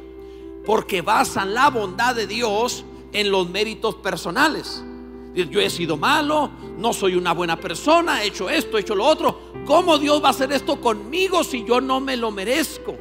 Porque 0.65 1.03
basan 1.03 1.55
la 1.55 1.71
bondad 1.71 2.15
de 2.15 2.27
Dios 2.27 2.85
en 3.13 3.31
los 3.31 3.49
méritos 3.49 3.97
personales. 3.97 4.83
Yo 5.35 5.61
he 5.61 5.69
sido 5.69 5.97
malo, 5.97 6.51
no 6.79 6.93
soy 6.93 7.17
una 7.17 7.33
buena 7.33 7.59
persona, 7.59 8.23
he 8.23 8.29
hecho 8.29 8.49
esto, 8.49 8.79
he 8.79 8.83
hecho 8.83 8.95
lo 8.95 9.05
otro. 9.05 9.41
¿Cómo 9.67 9.99
Dios 9.99 10.23
va 10.23 10.29
a 10.29 10.31
hacer 10.31 10.53
esto 10.53 10.81
conmigo 10.81 11.43
si 11.43 11.65
yo 11.65 11.81
no 11.81 12.01
me 12.01 12.17
lo 12.17 12.31
merezco? 12.31 12.97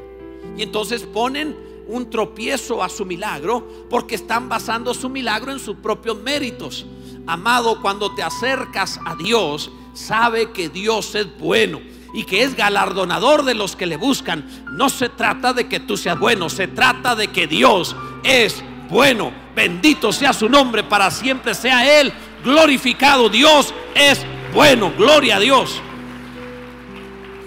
Y 0.58 0.64
entonces 0.64 1.04
ponen 1.04 1.56
un 1.88 2.10
tropiezo 2.10 2.82
a 2.82 2.90
su 2.90 3.06
milagro 3.06 3.68
porque 3.90 4.16
están 4.16 4.50
basando 4.50 4.94
su 4.94 5.10
milagro 5.10 5.52
en 5.52 5.60
sus 5.60 5.76
propios 5.78 6.18
méritos. 6.22 6.86
Amado, 7.28 7.82
cuando 7.82 8.14
te 8.16 8.24
acercas 8.24 9.00
a 9.06 9.16
Dios, 9.16 9.72
sabe 9.94 10.52
que 10.52 10.70
Dios 10.70 11.14
es 11.16 11.38
bueno 11.38 11.80
y 12.14 12.24
que 12.24 12.44
es 12.44 12.56
galardonador 12.56 13.44
de 13.44 13.56
los 13.56 13.76
que 13.76 13.86
le 13.86 13.98
buscan. 13.98 14.46
No 14.72 14.90
se 14.90 15.10
trata 15.10 15.54
de 15.54 15.68
que 15.68 15.80
tú 15.80 15.98
seas 15.98 16.20
bueno, 16.20 16.50
se 16.50 16.68
trata 16.68 17.16
de 17.16 17.28
que 17.30 17.48
Dios 17.48 17.96
es 18.24 18.64
bueno. 18.90 19.32
Bendito 19.56 20.12
sea 20.12 20.34
su 20.34 20.50
nombre, 20.50 20.84
para 20.84 21.12
siempre 21.12 21.54
sea 21.56 22.00
Él 22.00 22.14
glorificado. 22.44 23.30
Dios 23.30 23.74
es 23.96 24.26
bueno, 24.54 24.94
gloria 24.98 25.38
a 25.38 25.40
Dios. 25.40 25.82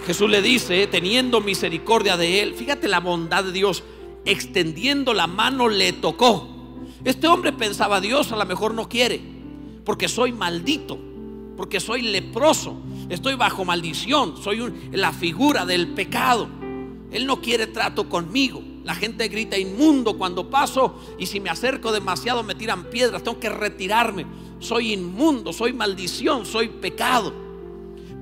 Jesús 0.06 0.30
le 0.30 0.40
dice, 0.40 0.86
teniendo 0.86 1.40
misericordia 1.40 2.16
de 2.16 2.40
Él, 2.42 2.54
fíjate 2.54 2.86
la 2.86 3.00
bondad 3.00 3.44
de 3.44 3.52
Dios, 3.52 3.82
extendiendo 4.24 5.14
la 5.14 5.26
mano 5.26 5.68
le 5.68 5.92
tocó. 5.92 6.48
Este 7.04 7.26
hombre 7.26 7.52
pensaba, 7.52 8.00
Dios 8.00 8.30
a 8.30 8.36
lo 8.36 8.46
mejor 8.46 8.74
no 8.74 8.88
quiere, 8.88 9.20
porque 9.84 10.08
soy 10.08 10.32
maldito, 10.32 10.98
porque 11.56 11.80
soy 11.80 12.02
leproso, 12.02 12.76
estoy 13.08 13.34
bajo 13.34 13.64
maldición, 13.64 14.36
soy 14.42 14.72
la 14.92 15.12
figura 15.12 15.64
del 15.64 15.88
pecado. 15.88 16.48
Él 17.10 17.26
no 17.26 17.40
quiere 17.40 17.66
trato 17.66 18.08
conmigo. 18.08 18.62
La 18.84 18.94
gente 18.94 19.26
grita 19.28 19.58
inmundo 19.58 20.16
cuando 20.16 20.48
paso 20.48 20.94
y 21.18 21.26
si 21.26 21.40
me 21.40 21.50
acerco 21.50 21.90
demasiado 21.90 22.42
me 22.42 22.54
tiran 22.54 22.84
piedras, 22.84 23.22
tengo 23.22 23.40
que 23.40 23.48
retirarme. 23.48 24.26
Soy 24.60 24.92
inmundo, 24.92 25.52
soy 25.52 25.72
maldición, 25.72 26.46
soy 26.46 26.68
pecado. 26.68 27.32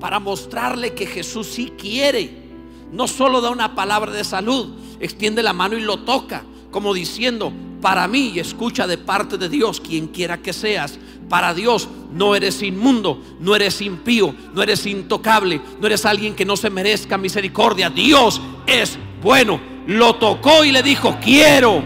Para 0.00 0.20
mostrarle 0.20 0.94
que 0.94 1.06
Jesús 1.06 1.48
sí 1.48 1.72
quiere. 1.76 2.44
No 2.92 3.08
solo 3.08 3.40
da 3.40 3.50
una 3.50 3.74
palabra 3.74 4.12
de 4.12 4.24
salud, 4.24 4.74
extiende 5.00 5.42
la 5.42 5.52
mano 5.52 5.76
y 5.76 5.82
lo 5.82 6.00
toca, 6.00 6.44
como 6.70 6.94
diciendo, 6.94 7.52
para 7.80 8.08
mí, 8.08 8.38
escucha 8.38 8.86
de 8.86 8.96
parte 8.96 9.36
de 9.36 9.48
Dios, 9.48 9.80
quien 9.80 10.06
quiera 10.08 10.40
que 10.40 10.52
seas, 10.52 10.98
para 11.28 11.54
Dios 11.54 11.88
no 12.12 12.34
eres 12.34 12.62
inmundo, 12.62 13.22
no 13.40 13.56
eres 13.56 13.80
impío, 13.80 14.34
no 14.54 14.62
eres 14.62 14.86
intocable, 14.86 15.60
no 15.80 15.86
eres 15.86 16.04
alguien 16.06 16.34
que 16.34 16.44
no 16.44 16.56
se 16.56 16.70
merezca 16.70 17.18
misericordia. 17.18 17.90
Dios 17.90 18.40
es 18.66 18.98
bueno 19.22 19.74
lo 19.86 20.14
tocó 20.16 20.64
y 20.64 20.72
le 20.72 20.82
dijo, 20.82 21.18
quiero, 21.22 21.82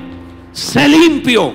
sé 0.52 0.88
limpio. 0.88 1.54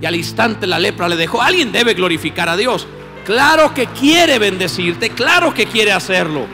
Y 0.00 0.06
al 0.06 0.16
instante 0.16 0.66
la 0.66 0.78
lepra 0.78 1.08
le 1.08 1.16
dejó. 1.16 1.42
Alguien 1.42 1.72
debe 1.72 1.94
glorificar 1.94 2.48
a 2.48 2.56
Dios. 2.56 2.86
Claro 3.24 3.74
que 3.74 3.86
quiere 3.86 4.38
bendecirte, 4.38 5.10
claro 5.10 5.52
que 5.52 5.66
quiere 5.66 5.92
hacerlo. 5.92 6.46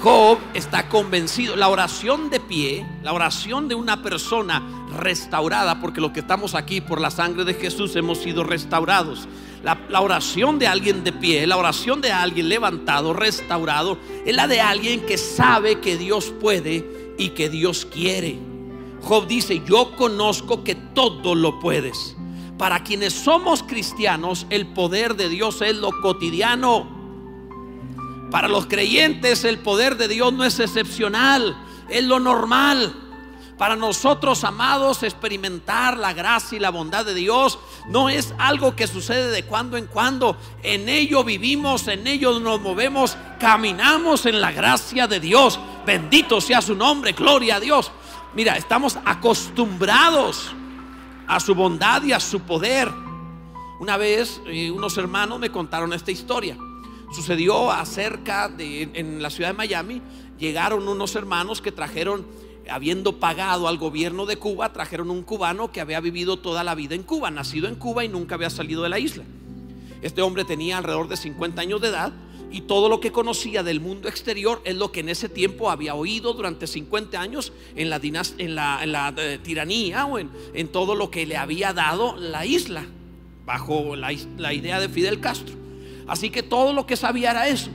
Job 0.00 0.38
está 0.54 0.88
convencido. 0.88 1.56
La 1.56 1.68
oración 1.68 2.30
de 2.30 2.38
pie, 2.38 2.86
la 3.02 3.12
oración 3.12 3.66
de 3.66 3.74
una 3.74 4.00
persona 4.02 4.62
restaurada, 4.96 5.80
porque 5.80 6.00
los 6.00 6.12
que 6.12 6.20
estamos 6.20 6.54
aquí 6.54 6.80
por 6.80 7.00
la 7.00 7.10
sangre 7.10 7.44
de 7.44 7.54
Jesús 7.54 7.96
hemos 7.96 8.18
sido 8.18 8.44
restaurados. 8.44 9.26
La, 9.64 10.00
oración 10.00 10.58
de 10.60 10.68
alguien 10.68 11.02
de 11.02 11.12
pie, 11.12 11.46
la 11.46 11.56
oración 11.56 12.00
de 12.00 12.12
alguien 12.12 12.48
levantado, 12.48 13.12
restaurado, 13.12 13.98
es 14.24 14.34
la 14.34 14.46
de 14.46 14.60
alguien 14.60 15.04
que 15.04 15.18
sabe 15.18 15.80
que 15.80 15.96
Dios 15.96 16.32
puede 16.40 17.14
y 17.18 17.30
que 17.30 17.48
Dios 17.48 17.84
quiere. 17.84 18.38
Job 19.02 19.26
dice, 19.26 19.62
yo 19.66 19.96
conozco 19.96 20.62
que 20.62 20.76
todo 20.76 21.34
lo 21.34 21.58
puedes. 21.58 22.16
Para 22.56 22.84
quienes 22.84 23.12
somos 23.14 23.64
cristianos, 23.64 24.46
el 24.50 24.68
poder 24.68 25.16
de 25.16 25.28
Dios 25.28 25.60
es 25.60 25.74
lo 25.76 25.90
cotidiano. 26.02 26.97
Para 28.30 28.48
los 28.48 28.66
creyentes, 28.66 29.44
el 29.44 29.58
poder 29.58 29.96
de 29.96 30.08
Dios 30.08 30.32
no 30.32 30.44
es 30.44 30.60
excepcional, 30.60 31.56
es 31.88 32.04
lo 32.04 32.20
normal. 32.20 32.94
Para 33.56 33.74
nosotros, 33.74 34.44
amados, 34.44 35.02
experimentar 35.02 35.96
la 35.96 36.12
gracia 36.12 36.56
y 36.56 36.60
la 36.60 36.70
bondad 36.70 37.04
de 37.04 37.14
Dios 37.14 37.58
no 37.88 38.08
es 38.08 38.32
algo 38.38 38.76
que 38.76 38.86
sucede 38.86 39.32
de 39.32 39.44
cuando 39.44 39.76
en 39.76 39.86
cuando. 39.86 40.36
En 40.62 40.88
ello 40.88 41.24
vivimos, 41.24 41.88
en 41.88 42.06
ello 42.06 42.38
nos 42.38 42.60
movemos, 42.60 43.16
caminamos 43.40 44.26
en 44.26 44.40
la 44.40 44.52
gracia 44.52 45.08
de 45.08 45.18
Dios. 45.18 45.58
Bendito 45.84 46.40
sea 46.40 46.62
su 46.62 46.76
nombre, 46.76 47.12
gloria 47.12 47.56
a 47.56 47.60
Dios. 47.60 47.90
Mira, 48.34 48.56
estamos 48.56 48.96
acostumbrados 49.04 50.52
a 51.26 51.40
su 51.40 51.54
bondad 51.54 52.04
y 52.04 52.12
a 52.12 52.20
su 52.20 52.40
poder. 52.40 52.92
Una 53.80 53.96
vez 53.96 54.40
eh, 54.46 54.70
unos 54.70 54.96
hermanos 54.98 55.40
me 55.40 55.50
contaron 55.50 55.92
esta 55.92 56.12
historia. 56.12 56.56
Sucedió 57.12 57.70
acerca 57.70 58.48
de 58.48 58.90
en 58.94 59.22
la 59.22 59.30
ciudad 59.30 59.50
de 59.50 59.56
Miami, 59.56 60.02
llegaron 60.38 60.86
unos 60.88 61.14
hermanos 61.16 61.60
que 61.60 61.72
trajeron 61.72 62.26
habiendo 62.68 63.18
pagado 63.18 63.68
al 63.68 63.78
gobierno 63.78 64.26
de 64.26 64.36
Cuba, 64.36 64.72
trajeron 64.72 65.10
un 65.10 65.22
cubano 65.22 65.72
que 65.72 65.80
había 65.80 66.00
vivido 66.00 66.38
toda 66.38 66.64
la 66.64 66.74
vida 66.74 66.94
en 66.94 67.02
Cuba, 67.02 67.30
nacido 67.30 67.68
en 67.68 67.76
Cuba 67.76 68.04
y 68.04 68.08
nunca 68.08 68.34
había 68.34 68.50
salido 68.50 68.82
de 68.82 68.88
la 68.88 68.98
isla. 68.98 69.24
Este 70.02 70.22
hombre 70.22 70.44
tenía 70.44 70.78
alrededor 70.78 71.08
de 71.08 71.16
50 71.16 71.60
años 71.60 71.80
de 71.80 71.88
edad 71.88 72.12
y 72.50 72.62
todo 72.62 72.88
lo 72.88 73.00
que 73.00 73.12
conocía 73.12 73.62
del 73.62 73.80
mundo 73.80 74.08
exterior 74.08 74.62
es 74.64 74.76
lo 74.76 74.92
que 74.92 75.00
en 75.00 75.08
ese 75.08 75.28
tiempo 75.28 75.70
había 75.70 75.94
oído 75.94 76.32
durante 76.32 76.66
50 76.66 77.20
años 77.20 77.52
en 77.74 77.90
la, 77.90 78.00
en 78.38 78.54
la, 78.54 79.14
eh, 79.16 79.38
tiranía 79.42 80.06
o 80.06 80.18
en, 80.18 80.68
todo 80.68 80.94
lo 80.94 81.10
que 81.10 81.26
le 81.26 81.36
había 81.36 81.72
dado 81.72 82.16
la 82.16 82.46
isla, 82.46 82.86
bajo 83.44 83.96
la 83.96 84.52
idea 84.52 84.80
de 84.80 84.88
Fidel 84.88 85.20
Castro. 85.20 85.67
Así 86.08 86.30
que 86.30 86.42
todo 86.42 86.72
lo 86.72 86.86
que 86.86 86.96
sabía 86.96 87.30
era 87.30 87.48
eso. 87.48 87.70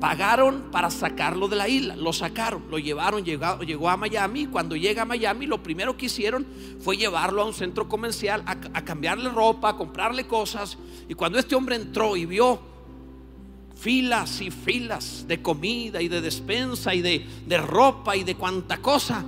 Pagaron 0.00 0.70
para 0.70 0.90
sacarlo 0.90 1.48
de 1.48 1.56
la 1.56 1.68
isla, 1.68 1.96
lo 1.96 2.12
sacaron, 2.12 2.64
lo 2.70 2.78
llevaron, 2.78 3.24
llegó, 3.24 3.88
a 3.88 3.96
Miami. 3.96 4.46
Cuando 4.46 4.76
llega 4.76 5.02
a 5.02 5.04
Miami, 5.04 5.46
lo 5.46 5.62
primero 5.62 5.96
que 5.96 6.06
hicieron 6.06 6.46
fue 6.80 6.96
llevarlo 6.96 7.42
a 7.42 7.44
un 7.44 7.54
centro 7.54 7.88
comercial 7.88 8.42
a, 8.46 8.82
cambiarle 8.82 9.30
ropa, 9.30 9.70
a 9.70 9.76
comprarle 9.76 10.26
cosas. 10.26 10.76
Y 11.08 11.14
cuando 11.14 11.38
este 11.38 11.54
hombre 11.54 11.76
entró 11.76 12.16
y 12.16 12.26
vio 12.26 12.60
filas 13.76 14.40
y 14.40 14.50
filas 14.50 15.24
de 15.26 15.40
comida 15.40 16.02
y 16.02 16.08
de 16.08 16.20
despensa 16.20 16.94
y 16.94 17.00
de, 17.00 17.58
ropa 17.58 18.16
y 18.16 18.24
de 18.24 18.34
cuanta 18.34 18.78
cosa, 18.78 19.24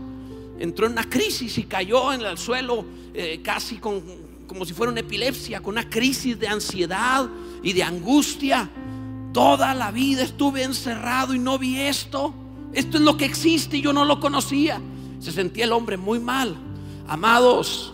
entró 0.58 0.86
en 0.86 0.92
una 0.92 1.08
crisis 1.08 1.56
y 1.58 1.64
cayó 1.64 2.12
en 2.12 2.22
el 2.22 2.36
suelo 2.36 2.84
eh, 3.14 3.40
casi 3.42 3.76
con, 3.76 4.02
como 4.46 4.64
si 4.64 4.72
fuera 4.72 4.92
una 4.92 5.00
epilepsia, 5.00 5.60
con 5.60 5.74
una 5.74 5.88
crisis 5.88 6.38
de 6.38 6.48
ansiedad 6.48 7.28
y 7.66 7.72
de 7.72 7.82
angustia. 7.82 8.70
Toda 9.32 9.74
la 9.74 9.90
vida 9.90 10.22
estuve 10.22 10.62
encerrado 10.62 11.34
y 11.34 11.40
no 11.40 11.58
vi 11.58 11.80
esto. 11.80 12.32
Esto 12.72 12.96
es 12.96 13.02
lo 13.02 13.16
que 13.16 13.24
existe 13.24 13.78
y 13.78 13.82
yo 13.82 13.92
no 13.92 14.04
lo 14.04 14.20
conocía. 14.20 14.80
Se 15.18 15.32
sentía 15.32 15.64
el 15.64 15.72
hombre 15.72 15.96
muy 15.96 16.20
mal. 16.20 16.56
Amados, 17.08 17.92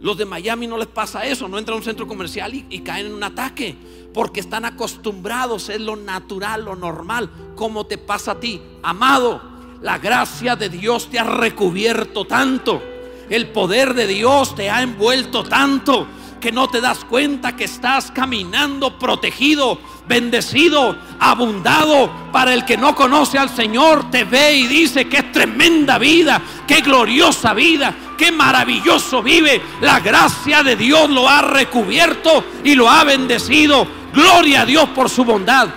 los 0.00 0.16
de 0.16 0.24
Miami 0.24 0.66
no 0.66 0.78
les 0.78 0.86
pasa 0.86 1.26
eso. 1.26 1.48
No 1.48 1.58
entran 1.58 1.74
a 1.74 1.78
un 1.80 1.84
centro 1.84 2.08
comercial 2.08 2.54
y, 2.54 2.80
caen 2.80 3.08
en 3.08 3.14
un 3.14 3.22
ataque. 3.22 3.76
Porque 4.14 4.40
están 4.40 4.64
acostumbrados, 4.64 5.68
es 5.68 5.82
lo 5.82 5.96
natural, 5.96 6.64
lo 6.64 6.74
normal. 6.74 7.30
Como 7.54 7.84
te 7.84 7.98
pasa 7.98 8.32
a 8.32 8.40
ti. 8.40 8.58
Amado, 8.82 9.42
la 9.82 9.98
gracia 9.98 10.56
de 10.56 10.70
Dios 10.70 11.10
te 11.10 11.18
ha 11.18 11.24
recubierto 11.24 12.24
tanto. 12.24 12.82
El 13.28 13.48
poder 13.48 13.92
de 13.92 14.06
Dios 14.06 14.54
te 14.54 14.70
ha 14.70 14.82
envuelto 14.82 15.44
tanto 15.44 16.06
que 16.44 16.52
no 16.52 16.68
te 16.68 16.82
das 16.82 17.06
cuenta 17.06 17.56
que 17.56 17.64
estás 17.64 18.10
caminando 18.10 18.98
protegido, 18.98 19.78
bendecido, 20.06 20.94
abundado. 21.18 22.10
Para 22.32 22.52
el 22.52 22.66
que 22.66 22.76
no 22.76 22.94
conoce 22.94 23.38
al 23.38 23.48
Señor, 23.48 24.10
te 24.10 24.24
ve 24.24 24.52
y 24.52 24.66
dice 24.66 25.08
que 25.08 25.16
es 25.16 25.32
tremenda 25.32 25.96
vida, 25.96 26.42
qué 26.66 26.82
gloriosa 26.82 27.54
vida, 27.54 27.94
qué 28.18 28.30
maravilloso 28.30 29.22
vive. 29.22 29.62
La 29.80 30.00
gracia 30.00 30.62
de 30.62 30.76
Dios 30.76 31.08
lo 31.08 31.26
ha 31.26 31.40
recubierto 31.40 32.44
y 32.62 32.74
lo 32.74 32.90
ha 32.90 33.04
bendecido. 33.04 33.86
Gloria 34.12 34.60
a 34.60 34.66
Dios 34.66 34.90
por 34.90 35.08
su 35.08 35.24
bondad. 35.24 35.70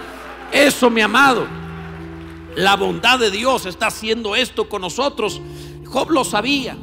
Eso, 0.51 0.89
mi 0.89 0.99
amado, 0.99 1.47
la 2.57 2.75
bondad 2.75 3.19
de 3.19 3.31
Dios 3.31 3.65
está 3.65 3.87
haciendo 3.87 4.35
esto 4.35 4.67
con 4.67 4.81
nosotros. 4.81 5.39
Job 5.85 6.11
lo 6.11 6.25
sabía. 6.25 6.75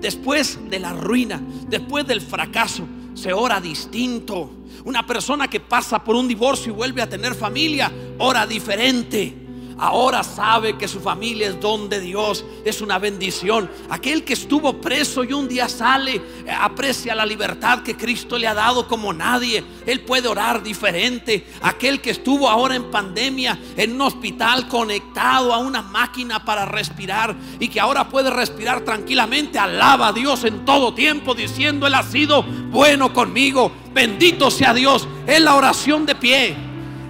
Después 0.00 0.60
de 0.70 0.78
la 0.78 0.92
ruina, 0.92 1.40
después 1.66 2.06
del 2.06 2.20
fracaso, 2.20 2.86
se 3.14 3.32
ora 3.32 3.60
distinto. 3.60 4.50
Una 4.84 5.06
persona 5.06 5.48
que 5.48 5.60
pasa 5.60 6.02
por 6.04 6.16
un 6.16 6.28
divorcio 6.28 6.72
y 6.72 6.76
vuelve 6.76 7.00
a 7.00 7.08
tener 7.08 7.34
familia, 7.34 7.90
ora 8.18 8.46
diferente. 8.46 9.43
Ahora 9.78 10.22
sabe 10.22 10.76
que 10.76 10.88
su 10.88 11.00
familia 11.00 11.48
es 11.48 11.60
don 11.60 11.88
de 11.88 12.00
Dios, 12.00 12.44
es 12.64 12.80
una 12.80 12.98
bendición. 12.98 13.70
Aquel 13.90 14.24
que 14.24 14.34
estuvo 14.34 14.80
preso 14.80 15.24
y 15.24 15.32
un 15.32 15.48
día 15.48 15.68
sale, 15.68 16.16
eh, 16.16 16.22
aprecia 16.50 17.14
la 17.14 17.26
libertad 17.26 17.82
que 17.82 17.96
Cristo 17.96 18.38
le 18.38 18.46
ha 18.46 18.54
dado 18.54 18.86
como 18.88 19.12
nadie. 19.12 19.64
Él 19.86 20.00
puede 20.00 20.28
orar 20.28 20.62
diferente. 20.62 21.46
Aquel 21.62 22.00
que 22.00 22.10
estuvo 22.10 22.48
ahora 22.48 22.74
en 22.74 22.90
pandemia, 22.90 23.58
en 23.76 23.92
un 23.92 24.02
hospital 24.02 24.68
conectado 24.68 25.52
a 25.52 25.58
una 25.58 25.82
máquina 25.82 26.44
para 26.44 26.64
respirar 26.64 27.34
y 27.58 27.68
que 27.68 27.80
ahora 27.80 28.08
puede 28.08 28.30
respirar 28.30 28.82
tranquilamente, 28.82 29.58
alaba 29.58 30.08
a 30.08 30.12
Dios 30.12 30.44
en 30.44 30.64
todo 30.64 30.94
tiempo 30.94 31.34
diciendo, 31.34 31.86
Él 31.86 31.94
ha 31.94 32.02
sido 32.02 32.42
bueno 32.42 33.12
conmigo. 33.12 33.72
Bendito 33.92 34.50
sea 34.50 34.74
Dios. 34.74 35.06
Es 35.26 35.40
la 35.40 35.54
oración 35.54 36.04
de 36.06 36.14
pie, 36.14 36.56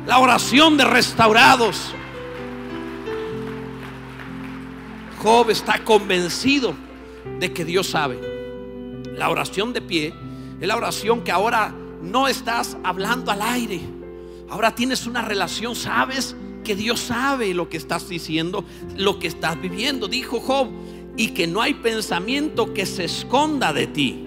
la 0.06 0.18
oración 0.18 0.76
de 0.76 0.84
restaurados. 0.84 1.94
Job 5.24 5.48
está 5.48 5.82
convencido 5.82 6.74
de 7.40 7.50
que 7.50 7.64
Dios 7.64 7.86
sabe. 7.86 8.20
La 9.16 9.30
oración 9.30 9.72
de 9.72 9.80
pie 9.80 10.12
es 10.60 10.68
la 10.68 10.76
oración 10.76 11.24
que 11.24 11.32
ahora 11.32 11.74
no 12.02 12.28
estás 12.28 12.76
hablando 12.84 13.30
al 13.30 13.40
aire. 13.40 13.80
Ahora 14.50 14.74
tienes 14.74 15.06
una 15.06 15.22
relación, 15.22 15.76
sabes 15.76 16.36
que 16.62 16.76
Dios 16.76 17.00
sabe 17.00 17.54
lo 17.54 17.70
que 17.70 17.78
estás 17.78 18.06
diciendo, 18.06 18.66
lo 18.98 19.18
que 19.18 19.28
estás 19.28 19.58
viviendo, 19.58 20.08
dijo 20.08 20.40
Job, 20.40 20.68
y 21.16 21.28
que 21.28 21.46
no 21.46 21.62
hay 21.62 21.72
pensamiento 21.72 22.74
que 22.74 22.84
se 22.84 23.04
esconda 23.04 23.72
de 23.72 23.86
ti. 23.86 24.26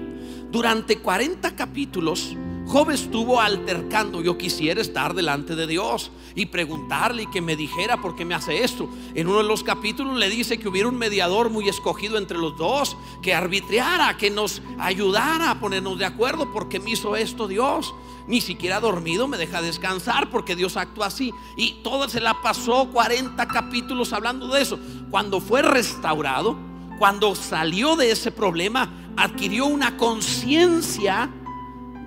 Durante 0.49 0.97
40 0.97 1.55
capítulos, 1.55 2.35
Job 2.67 2.91
estuvo 2.91 3.39
altercando, 3.39 4.21
yo 4.21 4.37
quisiera 4.37 4.81
estar 4.81 5.13
delante 5.13 5.55
de 5.55 5.67
Dios 5.67 6.11
y 6.35 6.47
preguntarle 6.47 7.23
y 7.23 7.27
que 7.27 7.39
me 7.39 7.55
dijera 7.55 8.01
por 8.01 8.17
qué 8.17 8.25
me 8.25 8.35
hace 8.35 8.61
esto. 8.61 8.89
En 9.15 9.27
uno 9.27 9.37
de 9.37 9.45
los 9.45 9.63
capítulos 9.63 10.17
le 10.17 10.29
dice 10.29 10.59
que 10.59 10.67
hubiera 10.67 10.89
un 10.89 10.97
mediador 10.97 11.49
muy 11.49 11.69
escogido 11.69 12.17
entre 12.17 12.37
los 12.37 12.57
dos, 12.57 12.97
que 13.21 13.33
arbitreara, 13.33 14.17
que 14.17 14.29
nos 14.29 14.61
ayudara 14.79 15.49
a 15.49 15.59
ponernos 15.61 15.97
de 15.97 16.03
acuerdo 16.03 16.51
porque 16.51 16.81
me 16.81 16.91
hizo 16.91 17.15
esto 17.15 17.47
Dios. 17.47 17.93
Ni 18.27 18.41
siquiera 18.41 18.81
dormido 18.81 19.29
me 19.29 19.37
deja 19.37 19.61
descansar 19.61 20.29
porque 20.29 20.57
Dios 20.57 20.75
actúa 20.75 21.05
así. 21.05 21.31
Y 21.55 21.75
todo 21.83 22.09
se 22.09 22.19
la 22.19 22.41
pasó 22.41 22.89
40 22.91 23.47
capítulos 23.47 24.11
hablando 24.11 24.49
de 24.49 24.61
eso. 24.61 24.77
Cuando 25.09 25.39
fue 25.39 25.61
restaurado, 25.61 26.57
cuando 26.99 27.33
salió 27.33 27.95
de 27.95 28.11
ese 28.11 28.29
problema, 28.29 29.13
adquirió 29.15 29.67
una 29.67 29.95
conciencia 29.95 31.31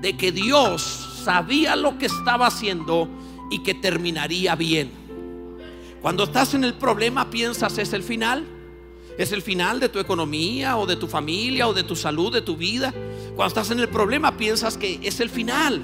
de 0.00 0.16
que 0.16 0.32
Dios 0.32 1.22
sabía 1.24 1.76
lo 1.76 1.98
que 1.98 2.06
estaba 2.06 2.46
haciendo 2.46 3.08
y 3.50 3.62
que 3.62 3.74
terminaría 3.74 4.54
bien. 4.54 4.90
Cuando 6.00 6.24
estás 6.24 6.54
en 6.54 6.64
el 6.64 6.74
problema 6.74 7.30
piensas 7.30 7.76
es 7.78 7.92
el 7.92 8.02
final. 8.02 8.46
Es 9.18 9.32
el 9.32 9.42
final 9.42 9.80
de 9.80 9.90
tu 9.90 9.98
economía 9.98 10.78
o 10.78 10.86
de 10.86 10.96
tu 10.96 11.06
familia 11.06 11.68
o 11.68 11.74
de 11.74 11.82
tu 11.82 11.94
salud, 11.94 12.32
de 12.32 12.40
tu 12.40 12.56
vida. 12.56 12.94
Cuando 13.36 13.48
estás 13.48 13.70
en 13.70 13.80
el 13.80 13.88
problema 13.88 14.36
piensas 14.36 14.78
que 14.78 14.98
es 15.02 15.20
el 15.20 15.28
final. 15.28 15.82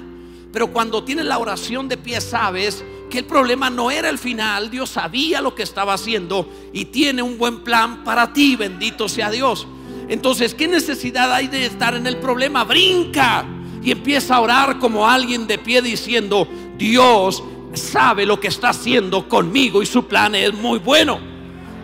Pero 0.51 0.71
cuando 0.73 1.03
tienes 1.03 1.25
la 1.25 1.37
oración 1.37 1.87
de 1.87 1.97
pie 1.97 2.19
sabes 2.19 2.83
que 3.11 3.19
el 3.19 3.25
problema 3.25 3.69
no 3.69 3.91
era 3.91 4.09
el 4.09 4.17
final. 4.17 4.71
Dios 4.71 4.89
sabía 4.89 5.39
lo 5.39 5.53
que 5.53 5.61
estaba 5.61 5.93
haciendo 5.93 6.49
y 6.73 6.85
tiene 6.85 7.21
un 7.21 7.37
buen 7.37 7.63
plan 7.63 8.03
para 8.03 8.33
ti. 8.33 8.55
Bendito 8.55 9.07
sea 9.07 9.29
Dios. 9.29 9.67
Entonces, 10.09 10.55
¿qué 10.55 10.67
necesidad 10.67 11.31
hay 11.31 11.47
de 11.47 11.65
estar 11.65 11.93
en 11.93 12.07
el 12.07 12.17
problema? 12.17 12.63
Brinca 12.63 13.45
y 13.87 13.91
empieza 13.91 14.35
a 14.35 14.41
orar 14.41 14.79
como 14.79 15.07
alguien 15.07 15.47
de 15.47 15.57
pie 15.57 15.81
diciendo, 15.81 16.45
Dios 16.77 17.41
sabe 17.71 18.25
lo 18.25 18.37
que 18.37 18.49
está 18.49 18.71
haciendo 18.71 19.29
conmigo 19.29 19.81
y 19.81 19.85
su 19.85 20.05
plan 20.05 20.35
es 20.35 20.53
muy 20.53 20.79
bueno. 20.79 21.21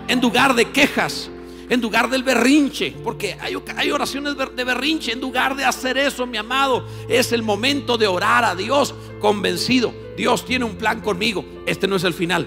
En 0.09 0.19
lugar 0.19 0.53
de 0.53 0.65
quejas, 0.65 1.31
en 1.69 1.79
lugar 1.79 2.09
del 2.09 2.23
berrinche, 2.23 2.93
porque 3.05 3.37
hay, 3.39 3.55
hay, 3.77 3.89
oraciones 3.89 4.35
de 4.53 4.63
berrinche, 4.65 5.13
en 5.13 5.21
lugar 5.21 5.55
de 5.55 5.63
hacer 5.63 5.97
eso, 5.97 6.25
mi 6.25 6.35
amado, 6.35 6.85
es 7.07 7.31
el 7.31 7.41
momento 7.41 7.97
de 7.97 8.05
orar 8.05 8.43
a 8.43 8.53
Dios 8.53 8.93
convencido. 9.21 9.93
Dios 10.17 10.43
tiene 10.43 10.65
un 10.65 10.75
plan 10.75 10.99
conmigo, 10.99 11.45
este 11.65 11.87
no 11.87 11.95
es 11.95 12.03
el 12.03 12.13
final. 12.13 12.45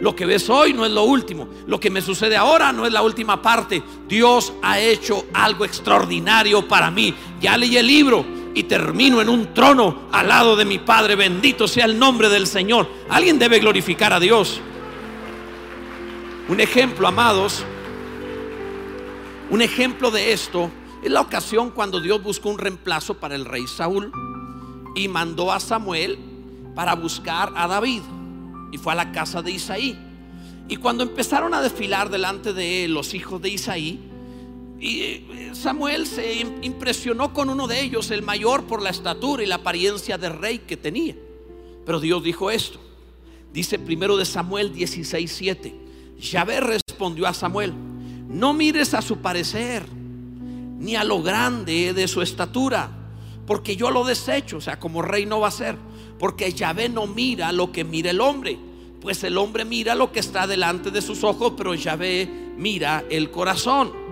Lo 0.00 0.16
que 0.16 0.26
ves 0.26 0.50
hoy 0.50 0.72
no 0.72 0.84
es 0.84 0.90
lo 0.90 1.04
último. 1.04 1.48
Lo 1.68 1.78
que 1.78 1.90
me 1.90 2.02
sucede 2.02 2.36
ahora 2.36 2.72
no 2.72 2.84
es 2.84 2.92
la 2.92 3.02
última 3.02 3.40
parte. 3.40 3.84
Dios 4.08 4.52
ha 4.62 4.80
hecho 4.80 5.26
algo 5.32 5.64
extraordinario 5.64 6.66
para 6.66 6.90
mí. 6.90 7.14
Ya 7.40 7.56
leí 7.56 7.76
el 7.76 7.86
libro 7.86 8.45
y 8.56 8.62
termino 8.62 9.20
en 9.20 9.28
un 9.28 9.52
trono 9.52 10.08
al 10.10 10.28
lado 10.28 10.56
de 10.56 10.64
mi 10.64 10.78
Padre. 10.78 11.14
Bendito 11.14 11.68
sea 11.68 11.84
el 11.84 11.98
nombre 11.98 12.30
del 12.30 12.46
Señor. 12.46 12.88
Alguien 13.10 13.38
debe 13.38 13.58
glorificar 13.58 14.14
a 14.14 14.18
Dios. 14.18 14.62
Un 16.48 16.60
ejemplo, 16.60 17.06
amados, 17.06 17.62
un 19.50 19.60
ejemplo 19.60 20.10
de 20.10 20.32
esto 20.32 20.70
es 21.02 21.12
la 21.12 21.20
ocasión 21.20 21.70
cuando 21.70 22.00
Dios 22.00 22.22
buscó 22.22 22.48
un 22.48 22.56
reemplazo 22.58 23.18
para 23.18 23.34
el 23.34 23.44
rey 23.44 23.66
Saúl 23.66 24.10
y 24.94 25.06
mandó 25.06 25.52
a 25.52 25.60
Samuel 25.60 26.18
para 26.74 26.94
buscar 26.94 27.52
a 27.56 27.66
David. 27.66 28.00
Y 28.72 28.78
fue 28.78 28.94
a 28.94 28.96
la 28.96 29.12
casa 29.12 29.42
de 29.42 29.50
Isaí. 29.50 29.98
Y 30.66 30.76
cuando 30.76 31.02
empezaron 31.02 31.52
a 31.52 31.60
desfilar 31.60 32.08
delante 32.08 32.54
de 32.54 32.84
él 32.86 32.94
los 32.94 33.12
hijos 33.12 33.42
de 33.42 33.50
Isaí, 33.50 34.00
y 34.78 35.00
eh, 35.00 35.50
Samuel 35.54 36.06
se 36.06 36.40
impresionó 36.62 37.32
con 37.32 37.48
uno 37.48 37.66
de 37.66 37.80
ellos, 37.80 38.10
el 38.10 38.22
mayor 38.22 38.64
por 38.64 38.82
la 38.82 38.90
estatura 38.90 39.42
y 39.42 39.46
la 39.46 39.56
apariencia 39.56 40.18
de 40.18 40.28
rey 40.28 40.58
que 40.60 40.76
tenía. 40.76 41.16
Pero 41.84 42.00
Dios 42.00 42.22
dijo 42.22 42.50
esto. 42.50 42.78
Dice 43.52 43.78
primero 43.78 44.16
de 44.16 44.26
Samuel 44.26 44.74
16:7. 44.74 45.72
Yahvé 46.18 46.60
respondió 46.60 47.26
a 47.26 47.32
Samuel: 47.32 47.72
No 48.28 48.52
mires 48.52 48.92
a 48.92 49.00
su 49.00 49.18
parecer, 49.18 49.86
ni 49.90 50.94
a 50.94 51.04
lo 51.04 51.22
grande 51.22 51.94
de 51.94 52.06
su 52.06 52.20
estatura, 52.20 52.90
porque 53.46 53.76
yo 53.76 53.90
lo 53.90 54.04
desecho. 54.04 54.58
O 54.58 54.60
sea, 54.60 54.78
como 54.78 55.00
rey 55.00 55.24
no 55.24 55.40
va 55.40 55.48
a 55.48 55.52
ser. 55.52 55.76
Porque 56.18 56.52
Yahvé 56.52 56.88
no 56.88 57.06
mira 57.06 57.52
lo 57.52 57.72
que 57.72 57.84
mira 57.84 58.10
el 58.10 58.20
hombre. 58.20 58.58
Pues 59.00 59.22
el 59.24 59.38
hombre 59.38 59.64
mira 59.64 59.94
lo 59.94 60.12
que 60.12 60.20
está 60.20 60.46
delante 60.46 60.90
de 60.90 61.00
sus 61.00 61.24
ojos, 61.24 61.52
pero 61.56 61.74
Yahvé 61.74 62.28
mira 62.56 63.04
el 63.08 63.30
corazón. 63.30 64.05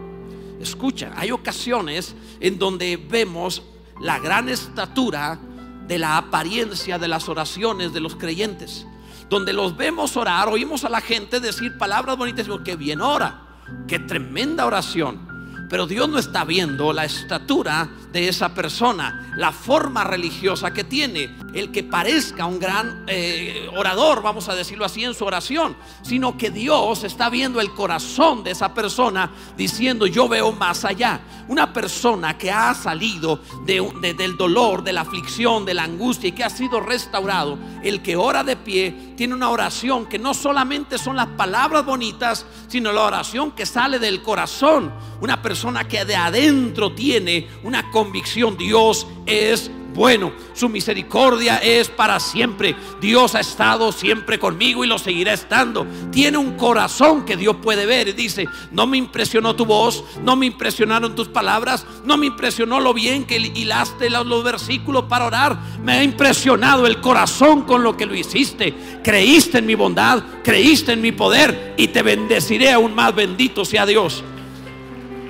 Escucha, 0.60 1.12
hay 1.16 1.30
ocasiones 1.30 2.14
en 2.40 2.58
donde 2.58 2.96
vemos 2.96 3.62
la 4.00 4.18
gran 4.18 4.48
estatura 4.48 5.38
de 5.86 5.98
la 5.98 6.16
apariencia 6.16 6.98
de 6.98 7.08
las 7.08 7.28
oraciones 7.28 7.92
de 7.92 8.00
los 8.00 8.16
creyentes. 8.16 8.86
Donde 9.28 9.52
los 9.52 9.76
vemos 9.76 10.16
orar, 10.16 10.48
oímos 10.48 10.84
a 10.84 10.88
la 10.88 11.00
gente 11.00 11.40
decir 11.40 11.76
palabras 11.78 12.16
bonitas, 12.16 12.46
y 12.46 12.62
que 12.62 12.76
bien 12.76 13.00
ora, 13.00 13.42
qué 13.88 13.98
tremenda 13.98 14.66
oración. 14.66 15.33
Pero 15.68 15.86
Dios 15.86 16.08
no 16.08 16.18
está 16.18 16.44
viendo 16.44 16.92
la 16.92 17.04
estatura 17.04 17.88
de 18.12 18.28
esa 18.28 18.54
persona, 18.54 19.32
la 19.36 19.50
forma 19.50 20.04
religiosa 20.04 20.72
que 20.72 20.84
tiene, 20.84 21.34
el 21.52 21.72
que 21.72 21.82
parezca 21.82 22.46
un 22.46 22.60
gran 22.60 23.04
eh, 23.08 23.68
orador, 23.76 24.22
vamos 24.22 24.48
a 24.48 24.54
decirlo 24.54 24.84
así, 24.84 25.04
en 25.04 25.14
su 25.14 25.24
oración, 25.24 25.76
sino 26.02 26.36
que 26.36 26.50
Dios 26.50 27.02
está 27.02 27.30
viendo 27.30 27.60
el 27.60 27.72
corazón 27.72 28.44
de 28.44 28.52
esa 28.52 28.72
persona 28.74 29.30
diciendo, 29.56 30.06
yo 30.06 30.28
veo 30.28 30.52
más 30.52 30.84
allá. 30.84 31.20
Una 31.48 31.72
persona 31.72 32.38
que 32.38 32.50
ha 32.50 32.72
salido 32.74 33.40
del 33.66 34.36
dolor, 34.36 34.82
de 34.82 34.92
la 34.92 35.02
aflicción, 35.02 35.64
de 35.64 35.74
la 35.74 35.84
angustia 35.84 36.28
y 36.28 36.32
que 36.32 36.44
ha 36.44 36.50
sido 36.50 36.80
restaurado, 36.80 37.58
el 37.82 38.00
que 38.02 38.16
ora 38.16 38.44
de 38.44 38.56
pie, 38.56 39.14
tiene 39.16 39.34
una 39.34 39.50
oración 39.50 40.06
que 40.06 40.18
no 40.18 40.34
solamente 40.34 40.98
son 40.98 41.16
las 41.16 41.28
palabras 41.28 41.84
bonitas, 41.84 42.46
sino 42.68 42.92
la 42.92 43.02
oración 43.02 43.52
que 43.52 43.66
sale 43.66 43.98
del 43.98 44.22
corazón. 44.22 44.92
Una 45.20 45.40
persona 45.40 45.53
que 45.88 46.04
de 46.04 46.16
adentro 46.16 46.92
tiene 46.92 47.46
una 47.62 47.90
convicción, 47.90 48.56
Dios 48.56 49.06
es 49.26 49.70
bueno, 49.94 50.32
su 50.54 50.68
misericordia 50.68 51.58
es 51.58 51.88
para 51.88 52.18
siempre. 52.18 52.74
Dios 53.00 53.36
ha 53.36 53.40
estado 53.40 53.92
siempre 53.92 54.40
conmigo 54.40 54.84
y 54.84 54.88
lo 54.88 54.98
seguirá 54.98 55.32
estando. 55.32 55.86
Tiene 56.10 56.36
un 56.36 56.56
corazón 56.56 57.24
que 57.24 57.36
Dios 57.36 57.56
puede 57.62 57.86
ver 57.86 58.08
y 58.08 58.12
dice, 58.12 58.48
no 58.72 58.88
me 58.88 58.96
impresionó 58.96 59.54
tu 59.54 59.64
voz, 59.64 60.04
no 60.20 60.34
me 60.34 60.46
impresionaron 60.46 61.14
tus 61.14 61.28
palabras, 61.28 61.86
no 62.04 62.16
me 62.16 62.26
impresionó 62.26 62.80
lo 62.80 62.92
bien 62.92 63.24
que 63.24 63.36
hilaste 63.36 64.10
los 64.10 64.42
versículos 64.42 65.04
para 65.04 65.26
orar. 65.26 65.58
Me 65.80 65.92
ha 65.92 66.02
impresionado 66.02 66.86
el 66.86 67.00
corazón 67.00 67.62
con 67.62 67.84
lo 67.84 67.96
que 67.96 68.06
lo 68.06 68.16
hiciste. 68.16 68.74
Creíste 69.04 69.58
en 69.58 69.66
mi 69.66 69.76
bondad, 69.76 70.24
creíste 70.42 70.92
en 70.92 71.02
mi 71.02 71.12
poder 71.12 71.74
y 71.76 71.88
te 71.88 72.02
bendeciré 72.02 72.72
aún 72.72 72.96
más. 72.96 73.14
Bendito 73.14 73.64
sea 73.64 73.86
Dios. 73.86 74.24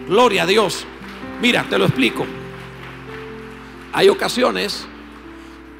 Gloria 0.08 0.42
a 0.42 0.46
Dios. 0.46 0.84
Mira, 1.40 1.64
te 1.68 1.78
lo 1.78 1.86
explico. 1.86 2.26
Hay 3.92 4.08
ocasiones 4.08 4.86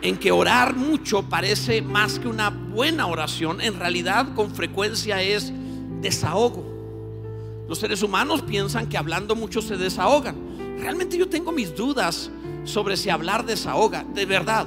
en 0.00 0.16
que 0.16 0.32
orar 0.32 0.74
mucho 0.76 1.22
parece 1.28 1.82
más 1.82 2.18
que 2.18 2.28
una 2.28 2.48
buena 2.48 3.06
oración, 3.06 3.60
en 3.60 3.78
realidad 3.78 4.34
con 4.34 4.54
frecuencia 4.54 5.20
es 5.22 5.52
desahogo. 6.00 6.64
Los 7.68 7.78
seres 7.78 8.02
humanos 8.02 8.42
piensan 8.42 8.88
que 8.88 8.96
hablando 8.96 9.34
mucho 9.34 9.60
se 9.60 9.76
desahogan. 9.76 10.36
Realmente 10.78 11.18
yo 11.18 11.28
tengo 11.28 11.52
mis 11.52 11.74
dudas 11.74 12.30
sobre 12.64 12.96
si 12.96 13.10
hablar 13.10 13.44
desahoga, 13.44 14.04
de 14.14 14.26
verdad. 14.26 14.66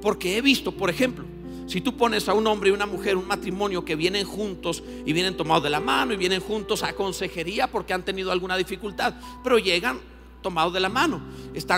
Porque 0.00 0.36
he 0.36 0.42
visto, 0.42 0.72
por 0.72 0.88
ejemplo, 0.88 1.24
Si 1.72 1.80
tú 1.80 1.96
pones 1.96 2.28
a 2.28 2.34
un 2.34 2.46
hombre 2.46 2.68
y 2.68 2.72
una 2.74 2.84
mujer, 2.84 3.16
un 3.16 3.26
matrimonio 3.26 3.82
que 3.82 3.96
vienen 3.96 4.26
juntos 4.26 4.82
y 5.06 5.14
vienen 5.14 5.38
tomados 5.38 5.62
de 5.62 5.70
la 5.70 5.80
mano 5.80 6.12
y 6.12 6.18
vienen 6.18 6.42
juntos 6.42 6.82
a 6.82 6.92
consejería 6.92 7.66
porque 7.66 7.94
han 7.94 8.04
tenido 8.04 8.30
alguna 8.30 8.58
dificultad, 8.58 9.14
pero 9.42 9.58
llegan 9.58 9.98
tomados 10.42 10.74
de 10.74 10.80
la 10.80 10.90
mano, 10.90 11.22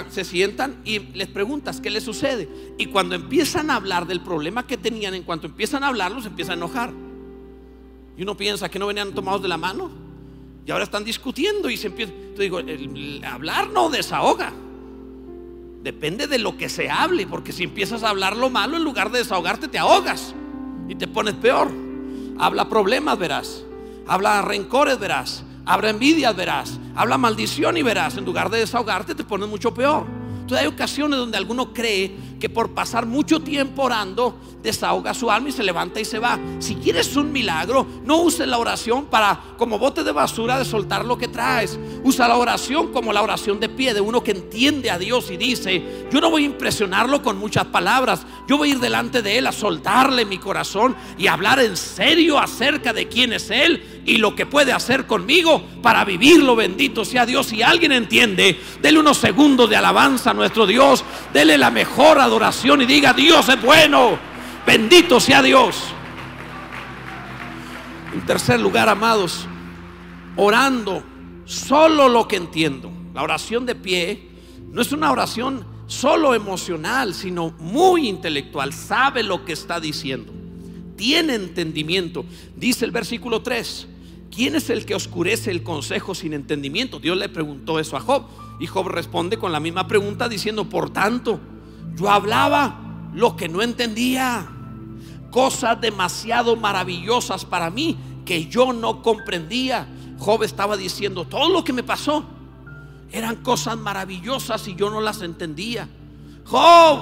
se 0.08 0.24
sientan 0.24 0.80
y 0.84 0.98
les 0.98 1.28
preguntas 1.28 1.80
qué 1.80 1.90
les 1.90 2.02
sucede. 2.02 2.48
Y 2.76 2.86
cuando 2.86 3.14
empiezan 3.14 3.70
a 3.70 3.76
hablar 3.76 4.08
del 4.08 4.20
problema 4.20 4.66
que 4.66 4.76
tenían, 4.76 5.14
en 5.14 5.22
cuanto 5.22 5.46
empiezan 5.46 5.84
a 5.84 5.86
hablarlo, 5.86 6.20
se 6.20 6.26
empiezan 6.26 6.54
a 6.54 6.56
enojar. 6.56 6.92
Y 8.16 8.22
uno 8.24 8.36
piensa 8.36 8.68
que 8.68 8.80
no 8.80 8.88
venían 8.88 9.14
tomados 9.14 9.42
de 9.42 9.48
la 9.48 9.58
mano 9.58 9.92
y 10.66 10.72
ahora 10.72 10.82
están 10.82 11.04
discutiendo 11.04 11.70
y 11.70 11.76
se 11.76 11.86
empieza. 11.86 12.12
Te 12.34 12.42
digo, 12.42 12.58
el 12.58 13.22
hablar 13.24 13.70
no 13.70 13.90
desahoga. 13.90 14.52
Depende 15.84 16.26
de 16.26 16.38
lo 16.38 16.56
que 16.56 16.70
se 16.70 16.88
hable, 16.88 17.26
porque 17.26 17.52
si 17.52 17.62
empiezas 17.62 18.02
a 18.04 18.08
hablar 18.08 18.38
lo 18.38 18.48
malo, 18.48 18.78
en 18.78 18.84
lugar 18.84 19.12
de 19.12 19.18
desahogarte, 19.18 19.68
te 19.68 19.76
ahogas 19.76 20.34
y 20.88 20.94
te 20.94 21.06
pones 21.06 21.34
peor. 21.34 21.70
Habla 22.38 22.70
problemas, 22.70 23.18
verás. 23.18 23.62
Habla 24.06 24.40
rencores, 24.40 24.98
verás. 24.98 25.44
Habla 25.66 25.90
envidias, 25.90 26.34
verás. 26.34 26.80
Habla 26.96 27.18
maldición 27.18 27.76
y 27.76 27.82
verás. 27.82 28.16
En 28.16 28.24
lugar 28.24 28.48
de 28.48 28.60
desahogarte, 28.60 29.14
te 29.14 29.24
pones 29.24 29.46
mucho 29.46 29.74
peor. 29.74 30.06
Entonces 30.40 30.66
hay 30.66 30.72
ocasiones 30.72 31.18
donde 31.18 31.36
alguno 31.36 31.74
cree 31.74 32.16
que 32.44 32.50
por 32.50 32.74
pasar 32.74 33.06
mucho 33.06 33.40
tiempo 33.40 33.84
orando 33.84 34.38
desahoga 34.62 35.14
su 35.14 35.30
alma 35.30 35.48
y 35.48 35.52
se 35.52 35.62
levanta 35.62 35.98
y 35.98 36.04
se 36.04 36.18
va. 36.18 36.38
Si 36.58 36.74
quieres 36.74 37.16
un 37.16 37.32
milagro, 37.32 37.86
no 38.04 38.18
uses 38.18 38.46
la 38.46 38.58
oración 38.58 39.06
para 39.06 39.40
como 39.56 39.78
bote 39.78 40.04
de 40.04 40.12
basura 40.12 40.58
de 40.58 40.66
soltar 40.66 41.06
lo 41.06 41.16
que 41.16 41.28
traes. 41.28 41.78
Usa 42.02 42.28
la 42.28 42.36
oración 42.36 42.92
como 42.92 43.14
la 43.14 43.22
oración 43.22 43.60
de 43.60 43.70
pie 43.70 43.94
de 43.94 44.02
uno 44.02 44.22
que 44.22 44.32
entiende 44.32 44.90
a 44.90 44.98
Dios 44.98 45.30
y 45.30 45.38
dice, 45.38 46.06
yo 46.12 46.20
no 46.20 46.30
voy 46.30 46.42
a 46.42 46.46
impresionarlo 46.46 47.22
con 47.22 47.38
muchas 47.38 47.64
palabras, 47.64 48.26
yo 48.46 48.58
voy 48.58 48.68
a 48.68 48.72
ir 48.72 48.80
delante 48.80 49.22
de 49.22 49.38
Él 49.38 49.46
a 49.46 49.52
soltarle 49.52 50.26
mi 50.26 50.36
corazón 50.36 50.94
y 51.16 51.28
hablar 51.28 51.60
en 51.60 51.78
serio 51.78 52.38
acerca 52.38 52.92
de 52.92 53.08
quién 53.08 53.32
es 53.32 53.50
Él 53.50 54.02
y 54.04 54.18
lo 54.18 54.34
que 54.34 54.44
puede 54.44 54.72
hacer 54.72 55.06
conmigo 55.06 55.62
para 55.82 56.04
vivirlo. 56.04 56.56
Bendito 56.56 57.06
sea 57.06 57.24
Dios. 57.24 57.46
Si 57.46 57.62
alguien 57.62 57.92
entiende, 57.92 58.60
dele 58.82 58.98
unos 58.98 59.16
segundos 59.16 59.70
de 59.70 59.76
alabanza 59.76 60.32
a 60.32 60.34
nuestro 60.34 60.66
Dios, 60.66 61.04
dele 61.32 61.56
la 61.56 61.70
mejor 61.70 62.18
adoración 62.18 62.33
y 62.80 62.86
diga, 62.86 63.12
Dios 63.12 63.48
es 63.48 63.62
bueno. 63.62 64.18
Bendito 64.66 65.20
sea 65.20 65.42
Dios. 65.42 65.76
En 68.12 68.24
tercer 68.26 68.60
lugar, 68.60 68.88
amados, 68.88 69.46
orando 70.36 71.02
solo 71.44 72.08
lo 72.08 72.26
que 72.26 72.36
entiendo. 72.36 72.90
La 73.12 73.22
oración 73.22 73.66
de 73.66 73.74
pie 73.74 74.30
no 74.70 74.82
es 74.82 74.92
una 74.92 75.12
oración 75.12 75.64
solo 75.86 76.34
emocional, 76.34 77.14
sino 77.14 77.50
muy 77.58 78.08
intelectual. 78.08 78.72
Sabe 78.72 79.22
lo 79.22 79.44
que 79.44 79.52
está 79.52 79.78
diciendo. 79.78 80.32
Tiene 80.96 81.34
entendimiento. 81.34 82.24
Dice 82.56 82.84
el 82.84 82.90
versículo 82.90 83.42
3. 83.42 83.88
¿Quién 84.34 84.56
es 84.56 84.70
el 84.70 84.84
que 84.84 84.96
oscurece 84.96 85.52
el 85.52 85.62
consejo 85.62 86.14
sin 86.14 86.32
entendimiento? 86.32 86.98
Dios 86.98 87.16
le 87.16 87.28
preguntó 87.28 87.78
eso 87.78 87.96
a 87.96 88.00
Job. 88.00 88.24
Y 88.58 88.66
Job 88.66 88.88
responde 88.88 89.36
con 89.36 89.52
la 89.52 89.60
misma 89.60 89.86
pregunta 89.86 90.28
diciendo, 90.28 90.68
por 90.68 90.90
tanto, 90.90 91.38
yo 91.96 92.10
hablaba 92.10 92.80
lo 93.12 93.36
que 93.36 93.48
no 93.48 93.62
entendía 93.62 94.48
cosas 95.34 95.80
demasiado 95.80 96.54
maravillosas 96.54 97.44
para 97.44 97.68
mí 97.68 97.96
que 98.24 98.46
yo 98.46 98.72
no 98.72 99.02
comprendía. 99.02 99.88
Job 100.16 100.44
estaba 100.44 100.76
diciendo, 100.76 101.24
todo 101.24 101.48
lo 101.48 101.64
que 101.64 101.72
me 101.72 101.82
pasó 101.82 102.24
eran 103.10 103.36
cosas 103.42 103.76
maravillosas 103.76 104.68
y 104.68 104.76
yo 104.76 104.90
no 104.90 105.00
las 105.00 105.22
entendía. 105.22 105.88
Job, 106.44 107.00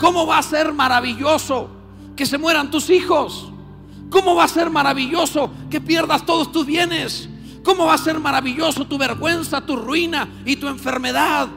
¿cómo 0.00 0.26
va 0.26 0.38
a 0.38 0.42
ser 0.42 0.72
maravilloso 0.72 1.68
que 2.16 2.26
se 2.26 2.38
mueran 2.38 2.72
tus 2.72 2.90
hijos? 2.90 3.52
¿Cómo 4.10 4.34
va 4.34 4.44
a 4.44 4.48
ser 4.48 4.68
maravilloso 4.68 5.48
que 5.70 5.80
pierdas 5.80 6.26
todos 6.26 6.50
tus 6.50 6.66
bienes? 6.66 7.28
¿Cómo 7.62 7.86
va 7.86 7.94
a 7.94 7.98
ser 7.98 8.18
maravilloso 8.18 8.84
tu 8.84 8.98
vergüenza, 8.98 9.60
tu 9.60 9.76
ruina 9.76 10.28
y 10.44 10.56
tu 10.56 10.66
enfermedad? 10.66 11.48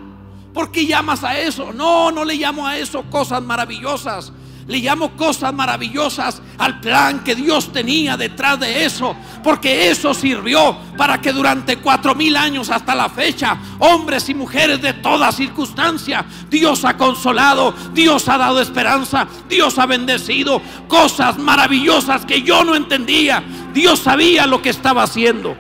¿Por 0.54 0.72
qué 0.72 0.86
llamas 0.86 1.24
a 1.24 1.38
eso? 1.40 1.72
No, 1.74 2.12
no 2.12 2.26
le 2.26 2.36
llamo 2.36 2.66
a 2.66 2.78
eso 2.78 3.04
cosas 3.04 3.42
maravillosas. 3.44 4.32
Le 4.68 4.80
llamo 4.80 5.16
cosas 5.16 5.54
maravillosas 5.54 6.42
al 6.58 6.82
plan 6.82 7.24
que 7.24 7.36
Dios 7.36 7.72
tenía 7.72 8.18
detrás 8.18 8.60
de 8.60 8.84
eso. 8.84 9.16
Porque 9.42 9.90
eso 9.90 10.14
sirvió 10.14 10.78
para 10.98 11.22
que 11.22 11.32
durante 11.32 11.78
cuatro 11.78 12.16
mil 12.16 12.36
años 12.36 12.70
hasta 12.70 12.94
la 12.94 13.08
fecha, 13.08 13.58
hombres 13.80 14.28
y 14.28 14.34
mujeres 14.34 14.82
de 14.82 14.94
toda 14.94 15.32
circunstancia, 15.32 16.26
Dios 16.50 16.84
ha 16.84 16.98
consolado, 16.98 17.74
Dios 17.94 18.28
ha 18.28 18.38
dado 18.38 18.60
esperanza, 18.60 19.26
Dios 19.48 19.80
ha 19.80 19.86
bendecido 19.86 20.62
cosas 20.90 21.38
maravillosas 21.38 22.26
que 22.26 22.42
yo 22.42 22.66
no 22.66 22.76
entendía. 22.76 23.42
Dios 23.74 24.00
sabía 24.00 24.46
lo 24.46 24.62
que 24.62 24.70
estaba 24.70 25.04
haciendo. 25.04 25.56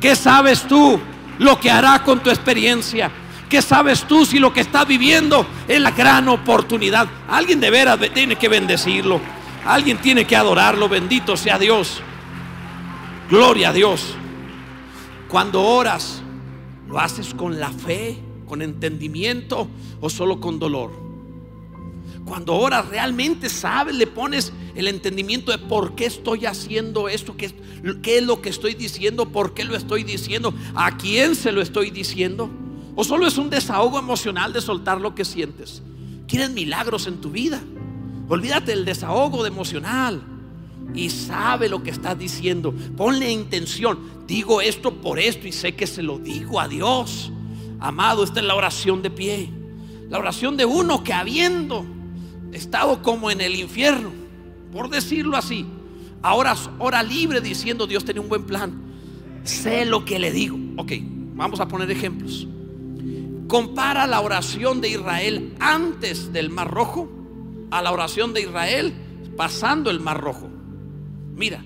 ¿Qué 0.00 0.14
sabes 0.14 0.62
tú 0.68 1.00
lo 1.38 1.58
que 1.58 1.70
hará 1.70 2.04
con 2.04 2.20
tu 2.20 2.30
experiencia? 2.30 3.10
¿Qué 3.48 3.62
sabes 3.62 4.04
tú 4.06 4.26
si 4.26 4.38
lo 4.38 4.52
que 4.52 4.60
estás 4.60 4.86
viviendo 4.88 5.46
es 5.68 5.80
la 5.80 5.92
gran 5.92 6.28
oportunidad? 6.28 7.08
Alguien 7.28 7.60
de 7.60 7.70
veras 7.70 7.98
tiene 8.12 8.36
que 8.36 8.48
bendecirlo. 8.48 9.20
Alguien 9.64 9.98
tiene 9.98 10.26
que 10.26 10.34
adorarlo. 10.34 10.88
Bendito 10.88 11.36
sea 11.36 11.58
Dios. 11.58 12.00
Gloria 13.30 13.70
a 13.70 13.72
Dios. 13.72 14.14
Cuando 15.28 15.62
oras, 15.62 16.22
¿lo 16.88 16.98
haces 16.98 17.34
con 17.34 17.60
la 17.60 17.70
fe, 17.70 18.18
con 18.48 18.62
entendimiento 18.62 19.68
o 20.00 20.10
solo 20.10 20.40
con 20.40 20.58
dolor? 20.58 21.06
Cuando 22.24 22.54
oras 22.54 22.88
realmente 22.88 23.48
sabes, 23.48 23.94
le 23.94 24.08
pones 24.08 24.52
el 24.74 24.88
entendimiento 24.88 25.52
de 25.52 25.58
por 25.58 25.94
qué 25.94 26.06
estoy 26.06 26.46
haciendo 26.46 27.08
esto, 27.08 27.36
qué, 27.36 27.52
qué 28.02 28.18
es 28.18 28.24
lo 28.24 28.42
que 28.42 28.48
estoy 28.48 28.74
diciendo, 28.74 29.28
por 29.28 29.54
qué 29.54 29.62
lo 29.62 29.76
estoy 29.76 30.02
diciendo, 30.02 30.52
a 30.74 30.96
quién 30.96 31.36
se 31.36 31.52
lo 31.52 31.62
estoy 31.62 31.90
diciendo. 31.90 32.50
¿O 32.98 33.04
solo 33.04 33.26
es 33.26 33.36
un 33.36 33.50
desahogo 33.50 33.98
emocional 33.98 34.54
de 34.54 34.62
soltar 34.62 35.02
lo 35.02 35.14
que 35.14 35.26
sientes? 35.26 35.82
¿Quieres 36.26 36.50
milagros 36.50 37.06
en 37.06 37.20
tu 37.20 37.30
vida? 37.30 37.60
Olvídate 38.26 38.72
del 38.72 38.86
desahogo 38.86 39.42
de 39.42 39.48
emocional 39.48 40.22
y 40.94 41.10
sabe 41.10 41.68
lo 41.68 41.82
que 41.82 41.90
estás 41.90 42.18
diciendo. 42.18 42.74
Ponle 42.96 43.30
intención. 43.30 43.98
Digo 44.26 44.62
esto 44.62 44.94
por 44.94 45.18
esto 45.18 45.46
y 45.46 45.52
sé 45.52 45.74
que 45.74 45.86
se 45.86 46.02
lo 46.02 46.18
digo 46.18 46.58
a 46.58 46.68
Dios. 46.68 47.30
Amado, 47.80 48.24
esta 48.24 48.40
es 48.40 48.46
la 48.46 48.54
oración 48.54 49.02
de 49.02 49.10
pie. 49.10 49.50
La 50.08 50.18
oración 50.18 50.56
de 50.56 50.64
uno 50.64 51.04
que 51.04 51.12
habiendo 51.12 51.84
estado 52.52 53.02
como 53.02 53.30
en 53.30 53.42
el 53.42 53.56
infierno, 53.56 54.10
por 54.72 54.88
decirlo 54.88 55.36
así, 55.36 55.66
ahora 56.22 56.56
hora 56.78 57.02
libre 57.02 57.42
diciendo 57.42 57.86
Dios 57.86 58.06
tiene 58.06 58.20
un 58.20 58.30
buen 58.30 58.44
plan. 58.44 58.72
Sé 59.44 59.84
lo 59.84 60.06
que 60.06 60.18
le 60.18 60.32
digo. 60.32 60.58
Ok, 60.78 60.92
vamos 61.34 61.60
a 61.60 61.68
poner 61.68 61.90
ejemplos 61.90 62.48
compara 63.48 64.06
la 64.06 64.20
oración 64.20 64.80
de 64.80 64.90
Israel 64.90 65.54
antes 65.60 66.32
del 66.32 66.50
Mar 66.50 66.70
Rojo 66.70 67.08
a 67.70 67.82
la 67.82 67.92
oración 67.92 68.32
de 68.32 68.42
Israel 68.42 68.94
pasando 69.36 69.90
el 69.90 70.00
Mar 70.00 70.20
Rojo. 70.20 70.48
Mira, 71.34 71.64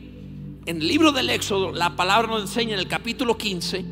en 0.66 0.76
el 0.76 0.86
libro 0.86 1.12
del 1.12 1.30
Éxodo 1.30 1.72
la 1.72 1.96
palabra 1.96 2.28
nos 2.28 2.42
enseña 2.42 2.74
en 2.74 2.80
el 2.80 2.88
capítulo 2.88 3.38
15, 3.38 3.84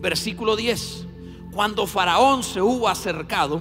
versículo 0.00 0.56
10, 0.56 1.06
cuando 1.52 1.86
Faraón 1.86 2.42
se 2.42 2.62
hubo 2.62 2.88
acercado, 2.88 3.60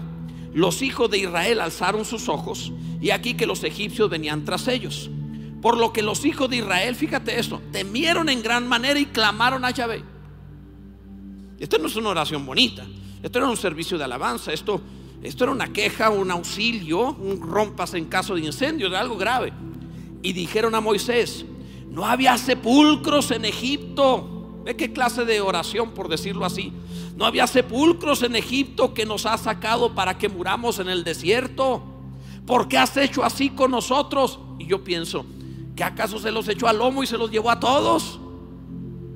los 0.54 0.82
hijos 0.82 1.10
de 1.10 1.20
Israel 1.20 1.62
alzaron 1.62 2.06
sus 2.06 2.30
ojos 2.30 2.72
y 3.00 3.12
aquí 3.12 3.34
que 3.34 3.46
los 3.46 3.64
egipcios 3.64 4.10
venían 4.10 4.46
tras 4.46 4.68
ellos. 4.68 5.10
Por 5.62 5.78
lo 5.78 5.94
que 5.94 6.02
los 6.02 6.26
hijos 6.26 6.50
de 6.50 6.58
Israel, 6.58 6.96
fíjate 6.96 7.40
esto, 7.40 7.62
temieron 7.72 8.30
en 8.30 8.42
gran 8.42 8.68
manera 8.68 9.00
y 9.00 9.06
clamaron 9.06 9.64
a 9.64 9.72
Yahvé. 9.72 10.04
Esto 11.60 11.78
no 11.78 11.88
es 11.88 11.96
una 11.96 12.10
oración 12.10 12.46
bonita. 12.46 12.86
Esto 13.24 13.40
era 13.40 13.48
un 13.48 13.58
servicio 13.58 13.98
de 13.98 14.04
alabanza, 14.04 14.52
esto, 14.52 14.82
esto 15.22 15.44
era 15.44 15.54
una 15.54 15.72
queja, 15.72 16.10
un 16.10 16.32
auxilio, 16.32 17.12
un 17.12 17.42
rompas 17.42 17.94
en 17.94 18.06
caso 18.06 18.36
de 18.36 18.42
incendio, 18.42 18.90
de 18.90 18.98
algo 18.98 19.18
grave. 19.18 19.54
Y 20.24 20.34
dijeron 20.34 20.74
a 20.76 20.82
Moisés, 20.82 21.46
no 21.90 22.06
había 22.06 22.38
sepulcros 22.38 23.32
en 23.32 23.46
Egipto. 23.46 24.62
¿Ve 24.64 24.76
qué 24.76 24.94
clase 24.94 25.26
de 25.26 25.42
oración, 25.42 25.92
por 25.92 26.08
decirlo 26.08 26.46
así? 26.46 26.72
No 27.16 27.26
había 27.26 27.46
sepulcros 27.48 28.24
en 28.24 28.36
Egipto 28.36 28.94
que 28.94 29.06
nos 29.06 29.26
ha 29.26 29.38
sacado 29.38 29.94
para 29.94 30.18
que 30.18 30.30
muramos 30.30 30.80
en 30.80 30.90
el 30.90 31.04
desierto. 31.04 31.84
¿Por 32.46 32.68
qué 32.68 32.78
has 32.78 32.96
hecho 32.98 33.24
así 33.24 33.50
con 33.50 33.72
nosotros? 33.72 34.40
Y 34.58 34.66
yo 34.66 34.84
pienso, 34.84 35.26
¿que 35.76 35.84
acaso 35.84 36.18
se 36.18 36.32
los 36.32 36.48
echó 36.48 36.68
al 36.68 36.78
lomo 36.78 37.04
y 37.04 37.08
se 37.08 37.18
los 37.18 37.30
llevó 37.30 37.52
a 37.52 37.60
todos? 37.60 38.20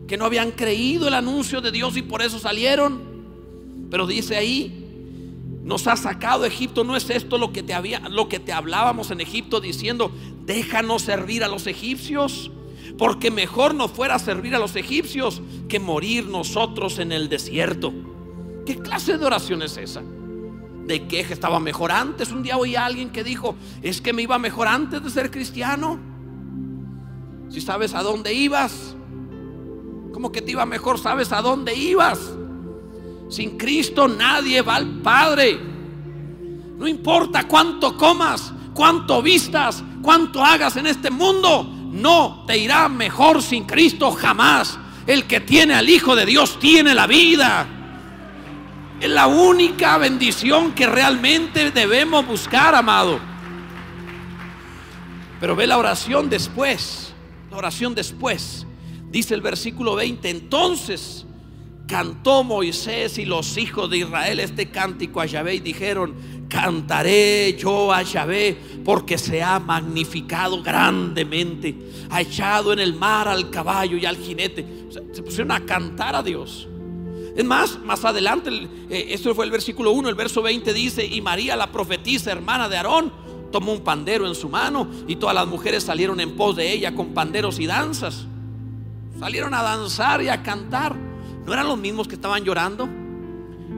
Que 0.08 0.18
no 0.18 0.26
habían 0.26 0.52
creído 0.52 1.08
el 1.08 1.14
anuncio 1.14 1.62
de 1.62 1.72
Dios 1.72 1.98
y 1.98 2.02
por 2.02 2.22
eso 2.22 2.40
salieron. 2.40 3.15
Pero 3.96 4.08
dice 4.08 4.36
ahí, 4.36 5.58
nos 5.64 5.88
ha 5.88 5.96
sacado 5.96 6.44
Egipto, 6.44 6.84
no 6.84 6.98
es 6.98 7.10
esto 7.10 7.38
lo 7.38 7.54
que 7.54 7.64
te 7.64 7.74
había 7.74 8.00
lo 8.10 8.28
que 8.28 8.42
te 8.42 8.52
hablábamos 8.52 9.10
en 9.10 9.22
Egipto 9.22 9.62
diciendo, 9.62 10.12
déjanos 10.46 11.04
servir 11.04 11.46
a 11.46 11.48
los 11.48 11.66
egipcios, 11.66 12.52
porque 12.98 13.32
mejor 13.32 13.74
nos 13.74 13.92
fuera 13.92 14.20
servir 14.20 14.54
a 14.54 14.60
los 14.60 14.76
egipcios 14.76 15.42
que 15.70 15.80
morir 15.80 16.26
nosotros 16.26 17.00
en 17.00 17.14
el 17.14 17.30
desierto. 17.30 17.94
¿Qué 18.66 18.80
clase 18.80 19.18
de 19.18 19.26
oración 19.26 19.62
es 19.62 19.78
esa? 19.78 20.04
de 20.04 21.08
queja, 21.08 21.34
estaba 21.34 21.62
mejor 21.62 21.94
antes. 21.94 22.34
Un 22.34 22.44
día 22.44 22.58
oí 22.58 22.76
a 22.76 22.86
alguien 22.86 23.12
que 23.12 23.24
dijo, 23.24 23.56
es 23.82 24.02
que 24.02 24.12
me 24.12 24.24
iba 24.24 24.38
mejor 24.38 24.68
antes 24.68 25.02
de 25.02 25.10
ser 25.10 25.32
cristiano. 25.32 25.98
Si 27.48 27.62
sabes 27.62 27.94
a 27.94 28.04
dónde 28.04 28.34
ibas, 28.34 28.94
como 30.12 30.34
que 30.34 30.42
te 30.42 30.52
iba 30.52 30.66
mejor, 30.66 31.00
sabes 31.00 31.32
a 31.32 31.42
dónde 31.42 31.76
ibas. 31.76 32.36
Sin 33.30 33.58
Cristo 33.58 34.08
nadie 34.08 34.62
va 34.62 34.76
al 34.76 35.02
Padre. 35.02 35.60
No 36.78 36.88
importa 36.88 37.48
cuánto 37.48 37.98
comas, 37.98 38.54
cuánto 38.74 39.22
vistas, 39.22 39.84
cuánto 40.02 40.44
hagas 40.44 40.76
en 40.78 40.88
este 40.88 41.10
mundo, 41.10 41.64
no 41.64 42.44
te 42.46 42.58
irá 42.58 42.90
mejor 42.90 43.42
sin 43.42 43.64
Cristo 43.66 44.12
jamás. 44.12 44.78
El 45.08 45.26
que 45.26 45.40
tiene 45.40 45.76
al 45.76 45.90
Hijo 45.90 46.16
de 46.16 46.26
Dios 46.26 46.60
tiene 46.60 46.94
la 46.94 47.08
vida. 47.08 47.68
Es 49.00 49.10
la 49.10 49.28
única 49.28 49.98
bendición 49.98 50.74
que 50.74 50.88
realmente 50.88 51.72
debemos 51.72 52.26
buscar, 52.26 52.76
amado. 52.76 53.20
Pero 55.40 55.56
ve 55.56 55.68
la 55.68 55.78
oración 55.78 56.30
después. 56.30 57.14
La 57.52 57.58
oración 57.58 57.94
después. 57.94 58.66
Dice 59.10 59.34
el 59.34 59.42
versículo 59.42 59.96
20. 59.96 60.30
Entonces 60.30 61.26
cantó 61.88 62.44
Moisés 62.44 63.18
y 63.18 63.26
los 63.26 63.58
hijos 63.58 63.90
de 63.90 64.00
Israel 64.00 64.40
este 64.40 64.70
cántico 64.70 65.22
a 65.22 65.26
Yahvé 65.26 65.56
y 65.56 65.60
dijeron, 65.60 66.16
cantaré 66.50 67.56
yo 67.58 67.94
a 67.94 68.02
Yahvé 68.02 68.58
porque 68.84 69.18
se 69.18 69.44
ha 69.44 69.60
magnificado 69.60 70.62
grandemente, 70.64 71.76
ha 72.10 72.22
echado 72.22 72.74
en 72.74 72.80
el 72.80 72.96
mar 72.96 73.28
al 73.28 73.50
caballo 73.50 73.98
y 73.98 74.06
al 74.06 74.18
jinete. 74.18 74.66
se 75.12 75.24
pusieron 75.24 75.52
a 75.52 75.66
cantar 75.66 76.16
a 76.16 76.24
Dios. 76.24 76.68
Es 77.36 77.44
más, 77.44 77.78
más 77.84 78.06
adelante, 78.06 78.50
eh, 78.90 79.08
esto 79.10 79.36
fue 79.36 79.44
el 79.44 79.52
versículo 79.52 79.92
1, 79.92 80.08
el 80.08 80.16
verso 80.16 80.42
20 80.42 80.74
dice, 80.74 81.06
y 81.06 81.22
María 81.22 81.58
la 81.58 81.72
profetisa, 81.72 82.32
hermana 82.32 82.70
de 82.70 82.78
Aarón, 82.78 83.12
tomó 83.52 83.74
un 83.74 83.82
pandero 83.82 84.26
en 84.26 84.36
su 84.36 84.48
mano 84.48 84.88
y 85.08 85.18
todas 85.18 85.36
las 85.36 85.46
mujeres 85.46 85.84
salieron 85.84 86.20
en 86.22 86.36
pos 86.36 86.56
de 86.56 86.72
ella 86.72 86.96
con 86.96 87.14
panderos 87.14 87.60
y 87.60 87.66
danzas. 87.66 88.26
Salieron 89.20 89.54
a 89.54 89.62
danzar 89.62 90.22
y 90.22 90.30
a 90.30 90.44
cantar. 90.44 91.05
¿No 91.46 91.54
eran 91.54 91.68
los 91.68 91.78
mismos 91.78 92.08
que 92.08 92.16
estaban 92.16 92.44
llorando? 92.44 92.90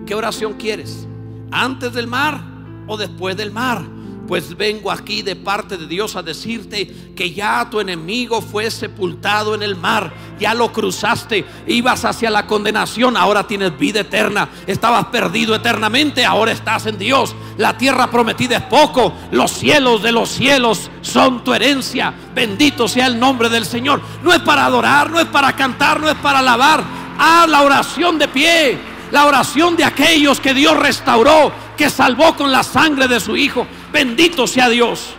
¿Qué 0.06 0.16
oración 0.16 0.54
quieres? 0.54 1.06
¿Antes 1.52 1.94
del 1.94 2.08
mar 2.08 2.42
o 2.88 2.96
después 2.96 3.36
del 3.36 3.52
mar? 3.52 3.82
Pues 4.26 4.58
vengo 4.58 4.92
aquí 4.92 5.22
de 5.22 5.38
parte 5.38 5.78
de 5.78 5.88
Dios 5.88 6.18
a 6.18 6.22
decirte 6.22 7.14
que 7.16 7.32
ya 7.32 7.70
tu 7.70 7.80
enemigo 7.80 8.42
fue 8.42 8.70
sepultado 8.70 9.56
en 9.56 9.64
el 9.64 9.78
mar, 9.78 10.12
ya 10.38 10.54
lo 10.54 10.74
cruzaste, 10.74 11.46
ibas 11.66 12.04
hacia 12.04 12.30
la 12.30 12.46
condenación, 12.46 13.16
ahora 13.16 13.48
tienes 13.48 13.78
vida 13.80 14.02
eterna, 14.02 14.50
estabas 14.68 15.06
perdido 15.06 15.56
eternamente, 15.56 16.26
ahora 16.26 16.52
estás 16.52 16.88
en 16.88 16.98
Dios. 16.98 17.34
La 17.58 17.78
tierra 17.78 18.12
prometida 18.12 18.58
es 18.58 18.64
poco, 18.64 19.14
los 19.32 19.52
cielos 19.52 20.04
de 20.04 20.12
los 20.12 20.28
cielos 20.28 20.92
son 21.02 21.46
tu 21.46 21.54
herencia. 21.54 22.14
Bendito 22.36 22.90
sea 22.90 23.08
el 23.08 23.18
nombre 23.18 23.48
del 23.48 23.66
Señor. 23.66 24.02
No 24.24 24.34
es 24.34 24.40
para 24.40 24.66
adorar, 24.66 25.10
no 25.10 25.22
es 25.22 25.28
para 25.28 25.56
cantar, 25.56 26.02
no 26.02 26.10
es 26.10 26.16
para 26.16 26.40
alabar. 26.40 27.07
Haz 27.18 27.50
la 27.50 27.64
oración 27.64 28.20
de 28.20 28.28
pie, 28.28 28.78
la 29.12 29.26
oración 29.26 29.76
de 29.76 29.84
aquellos 29.84 30.40
que 30.40 30.54
Dios 30.54 30.78
restauró, 30.78 31.52
que 31.76 31.90
salvó 31.90 32.36
con 32.36 32.52
la 32.52 32.64
sangre 32.64 33.08
de 33.08 33.20
su 33.20 33.36
Hijo. 33.36 33.66
Bendito 33.92 34.46
sea 34.46 34.70
Dios. 34.70 35.16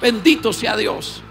Bendito 0.00 0.52
sea 0.52 0.76
Dios. 0.76 1.22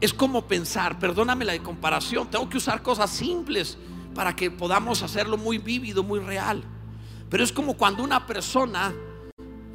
Es 0.00 0.14
como 0.14 0.46
pensar, 0.46 0.98
perdóname 0.98 1.44
la 1.44 1.58
comparación, 1.58 2.30
tengo 2.30 2.48
que 2.48 2.56
usar 2.56 2.82
cosas 2.82 3.10
simples 3.10 3.76
para 4.14 4.34
que 4.34 4.50
podamos 4.50 5.02
hacerlo 5.02 5.36
muy 5.36 5.58
vívido, 5.58 6.02
muy 6.02 6.20
real. 6.20 6.62
Pero 7.28 7.44
es 7.44 7.52
como 7.52 7.74
cuando 7.74 8.02
una 8.02 8.26
persona 8.26 8.94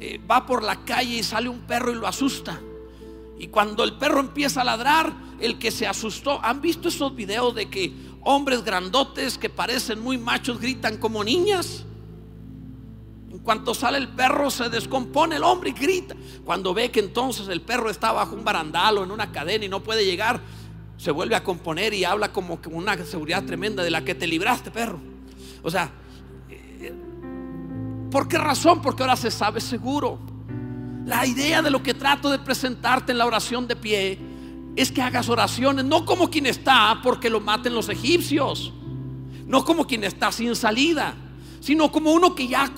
eh, 0.00 0.20
va 0.30 0.44
por 0.44 0.62
la 0.62 0.84
calle 0.84 1.16
y 1.16 1.22
sale 1.22 1.48
un 1.48 1.60
perro 1.60 1.92
y 1.92 1.94
lo 1.94 2.06
asusta. 2.06 2.60
Y 3.38 3.48
cuando 3.48 3.84
el 3.84 3.94
perro 3.94 4.20
empieza 4.20 4.62
a 4.62 4.64
ladrar, 4.64 5.12
el 5.40 5.58
que 5.58 5.70
se 5.70 5.86
asustó, 5.86 6.42
¿han 6.42 6.60
visto 6.60 6.88
esos 6.88 7.14
videos 7.14 7.54
de 7.54 7.68
que 7.68 7.92
hombres 8.26 8.64
grandotes 8.64 9.38
que 9.38 9.48
parecen 9.48 10.00
muy 10.00 10.18
machos 10.18 10.60
gritan 10.60 10.98
como 10.98 11.22
niñas? 11.22 11.84
En 13.30 13.38
cuanto 13.38 13.72
sale 13.72 13.98
el 13.98 14.08
perro 14.08 14.50
se 14.50 14.68
descompone 14.68 15.36
el 15.36 15.44
hombre 15.44 15.70
y 15.70 15.72
grita. 15.72 16.16
Cuando 16.44 16.74
ve 16.74 16.90
que 16.90 17.00
entonces 17.00 17.48
el 17.48 17.62
perro 17.62 17.88
está 17.88 18.10
bajo 18.12 18.34
un 18.34 18.44
barandal 18.44 18.98
o 18.98 19.04
en 19.04 19.10
una 19.10 19.30
cadena 19.30 19.64
y 19.64 19.68
no 19.68 19.82
puede 19.82 20.04
llegar, 20.04 20.40
se 20.96 21.10
vuelve 21.10 21.36
a 21.36 21.44
componer 21.44 21.94
y 21.94 22.04
habla 22.04 22.32
como 22.32 22.60
que 22.60 22.68
una 22.68 22.96
seguridad 23.04 23.44
tremenda 23.44 23.84
de 23.84 23.90
la 23.90 24.04
que 24.04 24.14
te 24.14 24.26
libraste, 24.26 24.70
perro. 24.70 24.98
O 25.62 25.70
sea, 25.70 25.90
eh, 26.48 26.92
¿por 28.10 28.26
qué 28.26 28.38
razón? 28.38 28.82
Porque 28.82 29.02
ahora 29.02 29.16
se 29.16 29.30
sabe 29.30 29.60
seguro. 29.60 30.18
La 31.04 31.24
idea 31.26 31.62
de 31.62 31.70
lo 31.70 31.82
que 31.82 31.94
trato 31.94 32.30
de 32.30 32.40
presentarte 32.40 33.12
en 33.12 33.18
la 33.18 33.26
oración 33.26 33.68
de 33.68 33.76
pie 33.76 34.18
es 34.76 34.92
que 34.92 35.02
hagas 35.02 35.28
oraciones, 35.28 35.84
no 35.84 36.04
como 36.04 36.30
quien 36.30 36.46
está 36.46 37.00
porque 37.02 37.30
lo 37.30 37.40
maten 37.40 37.74
los 37.74 37.88
egipcios, 37.88 38.72
no 39.46 39.64
como 39.64 39.86
quien 39.86 40.04
está 40.04 40.30
sin 40.30 40.54
salida 40.54 41.16
sino 41.66 41.90
como 41.90 42.12
uno 42.12 42.32
que 42.32 42.46
ya 42.46 42.70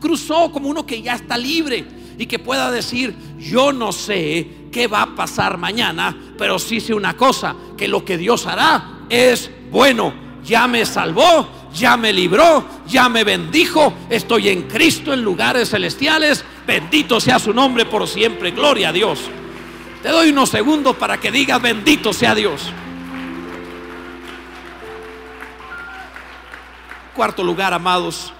cruzó, 0.00 0.52
como 0.52 0.68
uno 0.68 0.86
que 0.86 1.02
ya 1.02 1.14
está 1.14 1.36
libre 1.36 1.84
y 2.16 2.26
que 2.26 2.38
pueda 2.38 2.70
decir, 2.70 3.12
yo 3.40 3.72
no 3.72 3.90
sé 3.90 4.68
qué 4.70 4.86
va 4.86 5.02
a 5.02 5.14
pasar 5.16 5.58
mañana, 5.58 6.16
pero 6.38 6.56
sí 6.60 6.80
sé 6.80 6.94
una 6.94 7.16
cosa, 7.16 7.56
que 7.76 7.88
lo 7.88 8.04
que 8.04 8.16
Dios 8.16 8.46
hará 8.46 9.00
es 9.08 9.50
bueno. 9.72 10.14
Ya 10.44 10.68
me 10.68 10.86
salvó, 10.86 11.48
ya 11.74 11.96
me 11.96 12.12
libró, 12.12 12.64
ya 12.86 13.08
me 13.08 13.24
bendijo, 13.24 13.92
estoy 14.08 14.50
en 14.50 14.62
Cristo 14.68 15.12
en 15.12 15.22
lugares 15.22 15.70
celestiales, 15.70 16.44
bendito 16.64 17.18
sea 17.18 17.40
su 17.40 17.52
nombre 17.52 17.84
por 17.84 18.06
siempre, 18.06 18.52
gloria 18.52 18.90
a 18.90 18.92
Dios. 18.92 19.18
Te 20.06 20.12
doy 20.12 20.30
unos 20.30 20.50
segundos 20.50 20.94
para 20.94 21.18
que 21.18 21.32
digas, 21.32 21.60
bendito 21.60 22.12
sea 22.12 22.32
Dios. 22.32 22.72
Cuarto 27.16 27.42
lugar, 27.42 27.74
amados, 27.74 28.32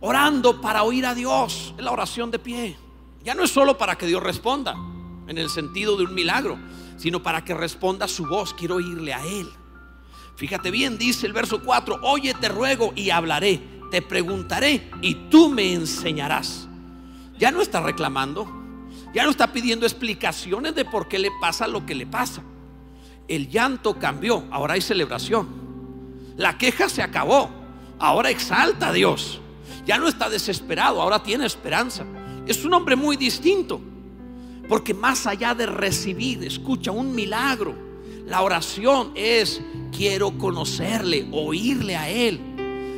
orando 0.00 0.60
para 0.60 0.82
oír 0.82 1.06
a 1.06 1.14
Dios, 1.14 1.72
es 1.78 1.82
la 1.82 1.92
oración 1.92 2.30
de 2.30 2.38
pie. 2.38 2.76
Ya 3.22 3.34
no 3.34 3.42
es 3.42 3.50
solo 3.52 3.78
para 3.78 3.96
que 3.96 4.04
Dios 4.04 4.22
responda, 4.22 4.74
en 5.28 5.38
el 5.38 5.48
sentido 5.48 5.96
de 5.96 6.04
un 6.04 6.12
milagro, 6.12 6.58
sino 6.98 7.22
para 7.22 7.42
que 7.42 7.54
responda 7.54 8.06
su 8.06 8.26
voz. 8.26 8.52
Quiero 8.52 8.74
oírle 8.74 9.14
a 9.14 9.24
Él. 9.24 9.48
Fíjate 10.36 10.70
bien, 10.70 10.98
dice 10.98 11.26
el 11.26 11.32
verso 11.32 11.62
4, 11.64 12.00
oye, 12.02 12.34
te 12.34 12.50
ruego 12.50 12.92
y 12.94 13.08
hablaré, 13.08 13.62
te 13.90 14.02
preguntaré 14.02 14.90
y 15.00 15.14
tú 15.30 15.48
me 15.48 15.72
enseñarás. 15.72 16.68
Ya 17.38 17.50
no 17.50 17.62
está 17.62 17.80
reclamando, 17.80 18.63
ya 19.14 19.24
no 19.24 19.30
está 19.30 19.52
pidiendo 19.52 19.86
explicaciones 19.86 20.74
de 20.74 20.84
por 20.84 21.06
qué 21.06 21.18
le 21.18 21.30
pasa 21.40 21.68
lo 21.68 21.86
que 21.86 21.94
le 21.94 22.06
pasa. 22.06 22.42
El 23.28 23.48
llanto 23.48 23.98
cambió, 23.98 24.44
ahora 24.50 24.74
hay 24.74 24.80
celebración. 24.80 25.48
La 26.36 26.58
queja 26.58 26.88
se 26.88 27.00
acabó, 27.00 27.48
ahora 27.98 28.30
exalta 28.30 28.88
a 28.88 28.92
Dios. 28.92 29.40
Ya 29.86 29.98
no 29.98 30.08
está 30.08 30.28
desesperado, 30.28 31.00
ahora 31.00 31.22
tiene 31.22 31.46
esperanza. 31.46 32.04
Es 32.46 32.64
un 32.64 32.74
hombre 32.74 32.96
muy 32.96 33.16
distinto. 33.16 33.80
Porque 34.68 34.94
más 34.94 35.26
allá 35.26 35.54
de 35.54 35.66
recibir, 35.66 36.42
escucha, 36.42 36.90
un 36.90 37.14
milagro, 37.14 37.74
la 38.26 38.40
oración 38.40 39.12
es, 39.14 39.60
quiero 39.94 40.36
conocerle, 40.38 41.28
oírle 41.30 41.96
a 41.96 42.08
Él. 42.08 42.40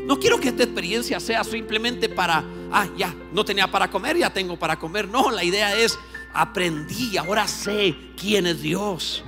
No 0.06 0.18
quiero 0.18 0.38
que 0.38 0.48
esta 0.48 0.62
experiencia 0.62 1.18
sea 1.18 1.42
simplemente 1.42 2.08
para, 2.08 2.44
ah, 2.76 2.88
ya, 2.94 3.14
no 3.32 3.42
tenía 3.42 3.70
para 3.70 3.90
comer, 3.90 4.18
ya 4.18 4.30
tengo 4.30 4.58
para 4.58 4.78
comer. 4.78 5.08
No, 5.08 5.30
la 5.30 5.42
idea 5.42 5.74
es, 5.76 5.98
aprendí, 6.34 7.16
ahora 7.16 7.48
sé 7.48 7.96
quién 8.20 8.46
es 8.46 8.60
Dios. 8.60 9.24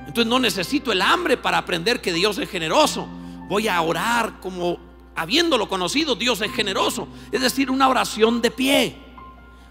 Entonces 0.00 0.26
no 0.26 0.40
necesito 0.40 0.90
el 0.90 1.00
hambre 1.00 1.36
para 1.36 1.58
aprender 1.58 2.00
que 2.00 2.12
Dios 2.12 2.36
es 2.38 2.50
generoso. 2.50 3.06
Voy 3.48 3.68
a 3.68 3.80
orar 3.80 4.40
como 4.40 4.78
habiéndolo 5.14 5.68
conocido, 5.68 6.16
Dios 6.16 6.40
es 6.40 6.52
generoso. 6.52 7.06
Es 7.30 7.40
decir, 7.40 7.70
una 7.70 7.88
oración 7.88 8.42
de 8.42 8.50
pie. 8.50 8.98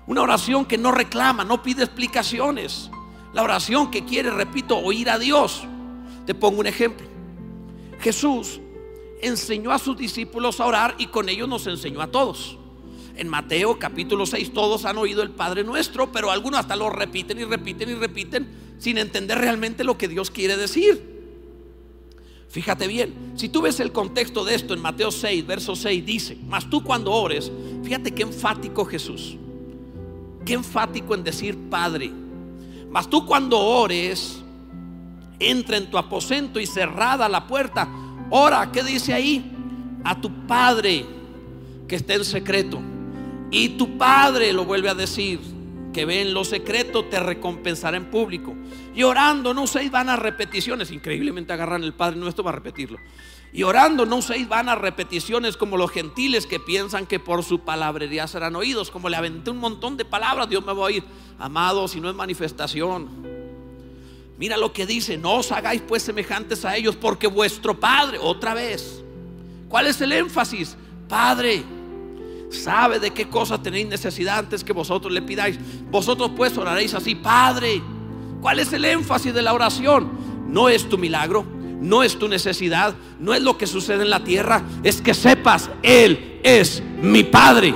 Una 0.08 0.22
oración 0.22 0.66
que 0.66 0.78
no 0.78 0.92
reclama, 0.92 1.44
no 1.44 1.62
pide 1.62 1.84
explicaciones. 1.84 2.90
La 3.34 3.44
oración 3.44 3.92
que 3.92 4.06
quiere, 4.06 4.30
repito, 4.30 4.78
oír 4.78 5.10
a 5.10 5.20
Dios. 5.20 5.64
Te 6.26 6.34
pongo 6.34 6.62
un 6.62 6.68
ejemplo. 6.68 7.06
Jesús 8.00 8.62
enseñó 9.22 9.72
a 9.72 9.80
sus 9.80 9.98
discípulos 9.98 10.60
a 10.62 10.66
orar 10.66 10.96
y 10.98 11.08
con 11.08 11.28
ellos 11.28 11.50
nos 11.50 11.68
enseñó 11.68 12.02
a 12.02 12.08
todos. 12.08 12.58
En 13.16 13.28
Mateo 13.28 13.78
capítulo 13.78 14.26
6 14.26 14.54
todos 14.54 14.86
han 14.86 14.98
oído 14.98 15.22
el 15.22 15.32
Padre 15.32 15.64
nuestro, 15.64 16.12
pero 16.12 16.32
algunos 16.32 16.60
hasta 16.60 16.76
lo 16.76 16.90
repiten 16.90 17.40
y 17.40 17.44
repiten 17.44 17.90
y 17.90 17.94
repiten 17.94 18.48
sin 18.80 18.98
entender 18.98 19.38
realmente 19.38 19.84
lo 19.84 19.98
que 19.98 20.08
Dios 20.08 20.32
quiere 20.32 20.58
decir. 20.58 21.14
Fíjate 22.50 22.88
bien, 22.88 23.34
si 23.36 23.50
tú 23.50 23.62
ves 23.62 23.80
el 23.80 23.92
contexto 23.92 24.46
de 24.46 24.56
esto 24.56 24.74
en 24.74 24.82
Mateo 24.82 25.12
6, 25.12 25.46
verso 25.46 25.76
6, 25.76 26.06
dice, 26.06 26.38
mas 26.48 26.70
tú 26.70 26.84
cuando 26.84 27.12
ores, 27.12 27.52
fíjate 27.84 28.12
qué 28.12 28.24
enfático 28.24 28.86
Jesús, 28.86 29.38
qué 30.46 30.54
enfático 30.54 31.16
en 31.16 31.24
decir 31.24 31.58
Padre, 31.70 32.12
mas 32.92 33.10
tú 33.10 33.26
cuando 33.26 33.60
ores, 33.60 34.40
entra 35.40 35.78
en 35.78 35.90
tu 35.90 35.98
aposento 35.98 36.60
y 36.60 36.68
cerrada 36.68 37.28
la 37.28 37.48
puerta, 37.48 37.90
ora, 38.30 38.72
¿qué 38.72 38.84
dice 38.84 39.14
ahí? 39.14 39.52
A 40.04 40.20
tu 40.20 40.32
Padre 40.46 41.06
que 41.88 41.96
está 41.96 42.14
en 42.14 42.26
secreto. 42.26 42.93
Y 43.54 43.70
tu 43.70 44.00
Padre 44.00 44.52
lo 44.52 44.66
vuelve 44.66 44.90
a 44.90 44.96
decir, 44.96 45.40
que 45.94 46.06
ve 46.06 46.22
en 46.22 46.34
lo 46.34 46.44
secreto 46.44 47.06
te 47.06 47.20
recompensará 47.20 47.96
en 47.96 48.10
público. 48.10 48.56
Y 48.96 49.04
orando, 49.04 49.54
no 49.54 49.62
uséis 49.62 49.92
vanas 49.92 50.18
repeticiones. 50.18 50.90
Increíblemente 50.90 51.54
agarran 51.54 51.84
el 51.84 51.94
Padre 51.94 52.18
nuestro 52.18 52.44
para 52.44 52.56
repetirlo. 52.58 52.98
Y 53.54 53.62
orando, 53.62 54.08
no 54.08 54.16
uséis 54.18 54.50
vanas 54.50 54.80
repeticiones 54.80 55.56
como 55.56 55.78
los 55.78 55.92
gentiles 55.92 56.48
que 56.48 56.60
piensan 56.60 57.06
que 57.06 57.20
por 57.20 57.44
su 57.44 57.60
palabrería 57.60 58.26
serán 58.26 58.56
oídos. 58.56 58.90
Como 58.90 59.08
le 59.08 59.18
aventé 59.18 59.52
un 59.52 59.60
montón 59.60 59.98
de 59.98 60.06
palabras, 60.06 60.50
Dios 60.50 60.66
me 60.66 60.74
va 60.74 60.80
a 60.80 60.86
oír. 60.86 61.04
Amado, 61.38 61.88
si 61.88 62.00
no 62.00 62.10
es 62.10 62.16
manifestación. 62.16 63.08
Mira 64.40 64.58
lo 64.58 64.74
que 64.74 64.88
dice, 64.88 65.16
no 65.16 65.36
os 65.36 65.52
hagáis 65.52 65.84
pues 65.88 66.02
semejantes 66.02 66.66
a 66.66 66.76
ellos, 66.76 66.96
porque 66.96 67.28
vuestro 67.28 67.80
Padre, 67.80 68.18
otra 68.20 68.56
vez, 68.56 69.04
¿cuál 69.70 69.86
es 69.86 70.02
el 70.02 70.12
énfasis? 70.12 70.76
Padre, 71.08 71.64
sabe 72.54 73.00
de 73.00 73.12
qué 73.12 73.28
cosas 73.28 73.62
tenéis 73.62 73.88
necesidad 73.88 74.40
antes 74.40 74.64
que 74.64 74.74
vosotros 74.74 75.12
le 75.12 75.22
pidáis. 75.22 75.58
Vosotros 75.90 76.32
pues 76.36 76.58
oraréis 76.58 76.94
así, 76.94 77.16
Padre. 77.16 77.82
¿Cuál 78.42 78.60
es 78.60 78.72
el 78.74 78.86
énfasis 78.86 79.34
de 79.34 79.42
la 79.42 79.54
oración? 79.54 80.12
No 80.48 80.70
es 80.70 80.88
tu 80.88 80.98
milagro, 80.98 81.46
no 81.82 82.04
es 82.04 82.18
tu 82.20 82.28
necesidad, 82.28 82.94
no 83.20 83.34
es 83.34 83.42
lo 83.42 83.58
que 83.58 83.68
sucede 83.68 84.04
en 84.04 84.10
la 84.10 84.24
tierra, 84.24 84.64
es 84.84 85.02
que 85.02 85.14
sepas, 85.14 85.70
Él 85.82 86.40
es 86.44 86.84
mi 87.02 87.24
Padre. 87.24 87.74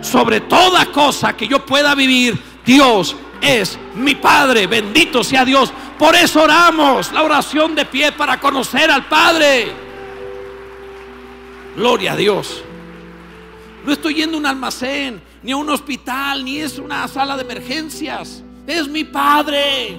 Sobre 0.00 0.40
toda 0.40 0.86
cosa 0.86 1.36
que 1.36 1.48
yo 1.48 1.64
pueda 1.64 1.94
vivir, 1.94 2.38
Dios 2.64 3.16
es 3.40 3.78
mi 3.94 4.14
Padre. 4.14 4.66
Bendito 4.66 5.22
sea 5.24 5.44
Dios. 5.44 5.72
Por 5.98 6.14
eso 6.14 6.42
oramos 6.42 7.12
la 7.12 7.22
oración 7.22 7.74
de 7.74 7.84
pie 7.84 8.12
para 8.12 8.40
conocer 8.40 8.90
al 8.90 9.06
Padre. 9.06 9.72
Gloria 11.76 12.12
a 12.12 12.16
Dios. 12.16 12.62
No 13.84 13.92
estoy 13.92 14.14
yendo 14.14 14.36
a 14.36 14.40
un 14.40 14.46
almacén, 14.46 15.20
ni 15.42 15.52
a 15.52 15.56
un 15.56 15.68
hospital, 15.68 16.44
ni 16.44 16.58
es 16.58 16.78
una 16.78 17.06
sala 17.08 17.36
de 17.36 17.42
emergencias. 17.42 18.42
Es 18.66 18.88
mi 18.88 19.04
Padre. 19.04 19.96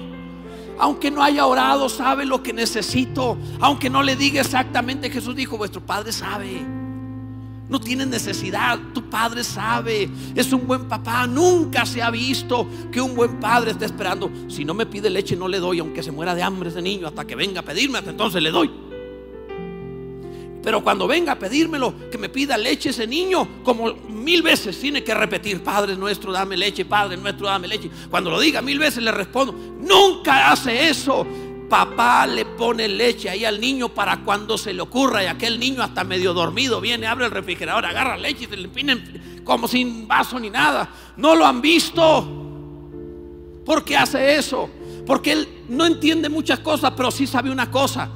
Aunque 0.78 1.10
no 1.10 1.22
haya 1.22 1.46
orado, 1.46 1.88
sabe 1.88 2.24
lo 2.24 2.42
que 2.42 2.52
necesito. 2.52 3.36
Aunque 3.60 3.90
no 3.90 4.02
le 4.02 4.16
diga 4.16 4.40
exactamente, 4.40 5.10
Jesús 5.10 5.36
dijo, 5.36 5.58
vuestro 5.58 5.84
Padre 5.84 6.12
sabe. 6.12 6.64
No 7.68 7.80
tiene 7.80 8.04
necesidad, 8.04 8.78
tu 8.92 9.08
padre 9.08 9.42
sabe, 9.42 10.10
es 10.34 10.52
un 10.52 10.66
buen 10.66 10.86
papá. 10.86 11.26
Nunca 11.26 11.86
se 11.86 12.02
ha 12.02 12.10
visto 12.10 12.68
que 12.92 13.00
un 13.00 13.14
buen 13.14 13.40
padre 13.40 13.70
esté 13.70 13.86
esperando. 13.86 14.30
Si 14.48 14.66
no 14.66 14.74
me 14.74 14.84
pide 14.84 15.08
leche, 15.08 15.34
no 15.34 15.48
le 15.48 15.58
doy, 15.58 15.78
aunque 15.78 16.02
se 16.02 16.12
muera 16.12 16.34
de 16.34 16.42
hambre 16.42 16.68
ese 16.68 16.82
niño, 16.82 17.06
hasta 17.06 17.26
que 17.26 17.34
venga 17.34 17.60
a 17.60 17.64
pedirme, 17.64 17.98
hasta 17.98 18.10
entonces 18.10 18.42
le 18.42 18.50
doy. 18.50 18.70
Pero 20.64 20.82
cuando 20.82 21.06
venga 21.06 21.32
a 21.32 21.38
pedírmelo, 21.38 22.10
que 22.10 22.16
me 22.16 22.30
pida 22.30 22.56
leche 22.56 22.88
ese 22.88 23.06
niño, 23.06 23.62
como 23.62 23.92
mil 24.08 24.40
veces 24.40 24.80
tiene 24.80 25.04
que 25.04 25.12
repetir, 25.12 25.62
Padre 25.62 25.94
nuestro, 25.94 26.32
dame 26.32 26.56
leche, 26.56 26.86
Padre 26.86 27.18
nuestro, 27.18 27.46
dame 27.46 27.68
leche. 27.68 27.90
Cuando 28.08 28.30
lo 28.30 28.40
diga 28.40 28.62
mil 28.62 28.78
veces 28.78 29.02
le 29.02 29.12
respondo, 29.12 29.52
nunca 29.52 30.50
hace 30.50 30.88
eso. 30.88 31.26
Papá 31.68 32.26
le 32.26 32.46
pone 32.46 32.88
leche 32.88 33.28
ahí 33.28 33.44
al 33.44 33.60
niño 33.60 33.90
para 33.90 34.24
cuando 34.24 34.56
se 34.56 34.72
le 34.72 34.80
ocurra 34.80 35.22
y 35.22 35.26
aquel 35.26 35.60
niño 35.60 35.82
hasta 35.82 36.02
medio 36.02 36.32
dormido 36.32 36.80
viene, 36.80 37.06
abre 37.06 37.26
el 37.26 37.30
refrigerador, 37.30 37.84
agarra 37.84 38.16
leche 38.16 38.44
y 38.44 38.46
se 38.46 38.56
le 38.56 38.68
pinen 38.68 39.42
como 39.44 39.68
sin 39.68 40.08
vaso 40.08 40.40
ni 40.40 40.48
nada. 40.48 40.88
No 41.18 41.34
lo 41.34 41.44
han 41.44 41.60
visto. 41.60 42.26
¿Por 43.66 43.84
qué 43.84 43.98
hace 43.98 44.36
eso? 44.36 44.70
Porque 45.06 45.32
él 45.32 45.48
no 45.68 45.84
entiende 45.84 46.30
muchas 46.30 46.60
cosas, 46.60 46.92
pero 46.96 47.10
sí 47.10 47.26
sabe 47.26 47.50
una 47.50 47.70
cosa. 47.70 48.08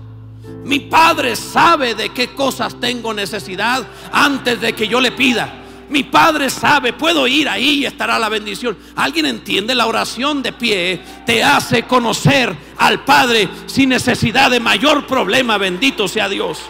Mi 0.64 0.80
Padre 0.80 1.34
sabe 1.34 1.94
de 1.94 2.10
qué 2.10 2.34
cosas 2.34 2.78
tengo 2.78 3.14
necesidad 3.14 3.86
antes 4.12 4.60
de 4.60 4.74
que 4.74 4.86
yo 4.86 5.00
le 5.00 5.12
pida. 5.12 5.64
Mi 5.88 6.02
Padre 6.02 6.50
sabe, 6.50 6.92
puedo 6.92 7.26
ir 7.26 7.48
ahí 7.48 7.78
y 7.78 7.86
estará 7.86 8.18
la 8.18 8.28
bendición. 8.28 8.76
¿Alguien 8.94 9.24
entiende? 9.24 9.74
La 9.74 9.86
oración 9.86 10.42
de 10.42 10.52
pie 10.52 11.00
te 11.24 11.42
hace 11.42 11.84
conocer 11.84 12.54
al 12.76 13.04
Padre 13.04 13.48
sin 13.66 13.88
necesidad 13.88 14.50
de 14.50 14.60
mayor 14.60 15.06
problema. 15.06 15.56
Bendito 15.56 16.06
sea 16.06 16.28
Dios. 16.28 16.60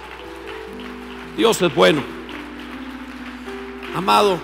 Dios 1.36 1.60
es 1.60 1.74
bueno. 1.74 2.02
Amado, 3.96 4.38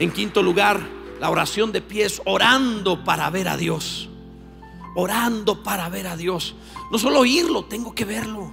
en 0.00 0.10
quinto 0.10 0.42
lugar, 0.42 0.80
la 1.20 1.30
oración 1.30 1.70
de 1.70 1.80
pie 1.80 2.06
es 2.06 2.20
orando 2.24 3.04
para 3.04 3.30
ver 3.30 3.48
a 3.48 3.56
Dios. 3.56 4.09
Orando 4.94 5.62
para 5.62 5.88
ver 5.88 6.06
a 6.06 6.16
Dios. 6.16 6.54
No 6.90 6.98
solo 6.98 7.20
oírlo, 7.20 7.64
tengo 7.64 7.94
que 7.94 8.04
verlo. 8.04 8.52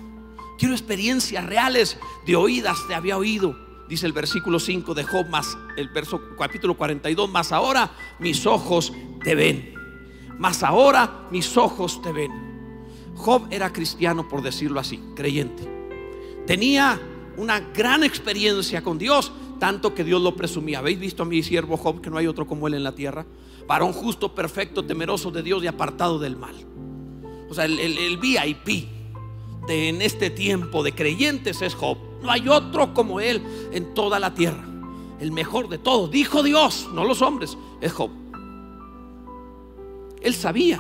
Quiero 0.58 0.74
experiencias 0.74 1.46
reales. 1.46 1.98
De 2.26 2.36
oídas 2.36 2.78
te 2.88 2.96
había 2.96 3.18
oído. 3.18 3.56
Dice 3.88 4.06
el 4.06 4.14
versículo 4.14 4.60
5 4.60 4.94
de 4.94 5.04
Job, 5.04 5.28
más 5.30 5.58
el 5.78 5.88
verso 5.90 6.20
capítulo 6.38 6.76
42, 6.76 7.30
más 7.30 7.52
ahora 7.54 7.92
mis 8.20 8.46
ojos 8.46 8.92
te 9.24 9.34
ven. 9.34 9.74
Más 10.38 10.62
ahora 10.62 11.28
mis 11.32 11.56
ojos 11.56 12.02
te 12.02 12.12
ven. 12.12 12.32
Job 13.16 13.48
era 13.50 13.72
cristiano, 13.72 14.28
por 14.28 14.42
decirlo 14.42 14.80
así, 14.80 15.00
creyente. 15.16 15.68
Tenía 16.46 17.00
una 17.38 17.60
gran 17.60 18.04
experiencia 18.04 18.82
con 18.84 18.98
Dios, 18.98 19.32
tanto 19.60 19.94
que 19.94 20.04
Dios 20.04 20.22
lo 20.22 20.36
presumía. 20.36 20.80
¿Habéis 20.80 21.00
visto 21.00 21.24
a 21.24 21.26
mi 21.26 21.44
siervo 21.44 21.78
Job, 21.78 22.02
que 22.02 22.10
no 22.10 22.18
hay 22.18 22.28
otro 22.28 22.48
como 22.48 22.68
él 22.68 22.74
en 22.74 22.84
la 22.84 22.94
tierra? 22.94 23.26
Varón 23.68 23.94
justo, 23.94 24.34
perfecto, 24.34 24.86
temeroso 24.86 25.32
de 25.32 25.44
Dios 25.44 25.64
y 25.64 25.68
apartado 25.68 26.20
del 26.20 26.38
mal. 26.38 26.56
O 27.50 27.54
sea, 27.54 27.66
el, 27.66 28.18
VIP 28.18 28.88
de 29.68 29.90
en 29.90 30.02
este 30.02 30.30
tiempo 30.30 30.84
de 30.84 30.94
creyentes 30.94 31.62
es 31.62 31.76
Job. 31.76 31.98
No 32.22 32.32
hay 32.32 32.48
otro 32.48 32.94
como 32.94 33.20
él 33.20 33.42
en 33.72 33.94
toda 33.94 34.20
la 34.20 34.34
tierra. 34.34 34.64
El 35.20 35.32
mejor 35.32 35.68
de 35.68 35.78
todos, 35.78 36.12
dijo 36.12 36.44
Dios, 36.44 36.88
no 36.94 37.04
los 37.04 37.22
hombres, 37.22 37.58
es 37.82 37.92
Job. 37.92 38.12
Él 40.22 40.34
sabía. 40.34 40.80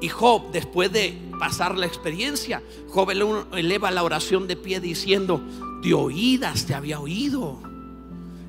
Y 0.00 0.08
Job, 0.08 0.50
después 0.52 0.92
de 0.92 1.18
pasar 1.38 1.76
la 1.76 1.86
experiencia, 1.86 2.62
Job 2.88 3.10
eleva 3.10 3.90
la 3.90 4.02
oración 4.02 4.46
de 4.46 4.56
pie 4.56 4.80
diciendo, 4.80 5.40
de 5.82 5.94
oídas 5.94 6.66
te 6.66 6.74
había 6.74 7.00
oído. 7.00 7.75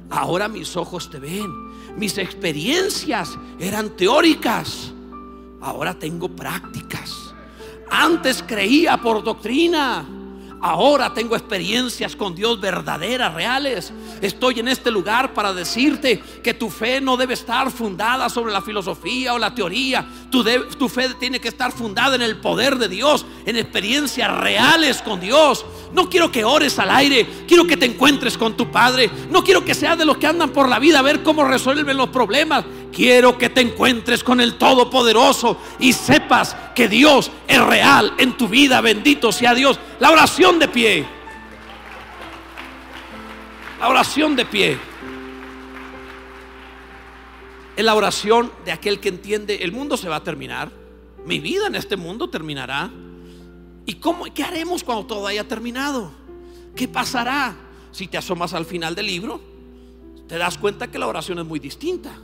Ahora 0.10 0.48
mis 0.48 0.76
ojos 0.78 1.10
te 1.10 1.20
ven. 1.20 1.52
Mis 1.98 2.18
experiencias 2.18 3.38
eran 3.60 3.96
teóricas. 3.96 4.94
Ahora 5.62 5.98
tengo 5.98 6.30
prácticas. 6.30 7.12
Antes 7.90 8.44
creía 8.44 8.98
por 8.98 9.24
doctrina. 9.24 10.17
Ahora 10.60 11.14
tengo 11.14 11.36
experiencias 11.36 12.16
con 12.16 12.34
Dios 12.34 12.60
verdaderas, 12.60 13.34
reales. 13.34 13.94
Estoy 14.22 14.60
en 14.60 14.68
este 14.68 14.90
lugar 14.90 15.34
para 15.34 15.54
decirte 15.54 16.20
que 16.44 16.56
tu 16.56 16.72
fe 16.72 17.00
no 17.00 17.16
debe 17.16 17.36
estar 17.36 17.70
fundada 17.70 18.28
sobre 18.30 18.52
la 18.52 18.62
filosofía 18.62 19.36
o 19.36 19.40
la 19.40 19.54
teoría. 19.54 20.08
Tu, 20.32 20.90
fe 20.90 21.10
tiene 21.20 21.40
que 21.40 21.50
estar 21.50 21.72
fundada 21.72 22.16
en 22.16 22.24
el 22.24 22.38
poder 22.38 22.78
de 22.78 22.88
Dios, 22.88 23.26
en 23.46 23.56
experiencias 23.56 24.36
reales 24.40 25.04
con 25.04 25.20
Dios. 25.20 25.64
No 25.94 26.10
quiero 26.10 26.32
que 26.32 26.44
ores 26.44 26.80
al 26.80 26.90
aire, 26.90 27.28
quiero 27.48 27.68
que 27.68 27.78
te 27.78 27.86
encuentres 27.86 28.36
con 28.36 28.58
tu 28.58 28.72
Padre. 28.72 29.12
No 29.30 29.44
quiero 29.44 29.64
que 29.64 29.76
seas 29.76 29.98
de 29.98 30.06
los 30.06 30.18
que 30.18 30.26
andan 30.26 30.50
por 30.50 30.68
la 30.68 30.80
vida 30.80 31.00
a 31.00 31.04
ver 31.04 31.22
cómo 31.22 31.44
resuelven 31.44 31.98
los 31.98 32.10
problemas. 32.10 32.66
Quiero 32.98 33.38
que 33.38 33.52
te 33.52 33.62
encuentres 33.62 34.24
con 34.24 34.42
el 34.42 34.56
Todopoderoso 34.56 35.62
y 35.78 35.94
sepas 35.94 36.56
que 36.74 36.88
Dios 36.88 37.30
es 37.48 37.64
real 37.64 38.16
en 38.18 38.36
tu 38.36 38.48
vida. 38.48 38.82
Bendito 38.82 39.32
sea 39.32 39.54
Dios. 39.54 39.80
La 40.00 40.10
oración 40.10 40.58
de 40.58 40.68
pie. 40.68 41.06
La 43.80 43.90
oración 43.90 44.36
de 44.36 44.46
pie. 44.46 44.80
Es 47.76 47.86
la 47.86 47.94
oración 47.94 48.52
de 48.66 48.72
aquel 48.72 49.00
que 49.00 49.10
entiende, 49.10 49.60
el 49.62 49.72
mundo 49.72 49.96
se 49.96 50.10
va 50.10 50.16
a 50.16 50.24
terminar. 50.24 50.72
Mi 51.24 51.40
vida 51.40 51.68
en 51.68 51.76
este 51.76 51.98
mundo 51.98 52.32
terminará. 52.32 52.90
¿Y 53.86 53.94
cómo, 53.94 54.26
qué 54.34 54.42
haremos 54.42 54.84
cuando 54.84 55.06
todo 55.06 55.28
haya 55.28 55.48
terminado? 55.48 56.12
¿Qué 56.76 56.88
pasará? 56.88 57.56
Si 57.92 58.08
te 58.08 58.18
asomas 58.18 58.56
al 58.56 58.66
final 58.66 58.96
del 58.96 59.06
libro, 59.06 59.40
te 60.28 60.40
das 60.40 60.58
cuenta 60.58 60.90
que 60.90 60.98
la 60.98 61.06
oración 61.06 61.38
es 61.38 61.46
muy 61.46 61.60
distinta 61.60 62.22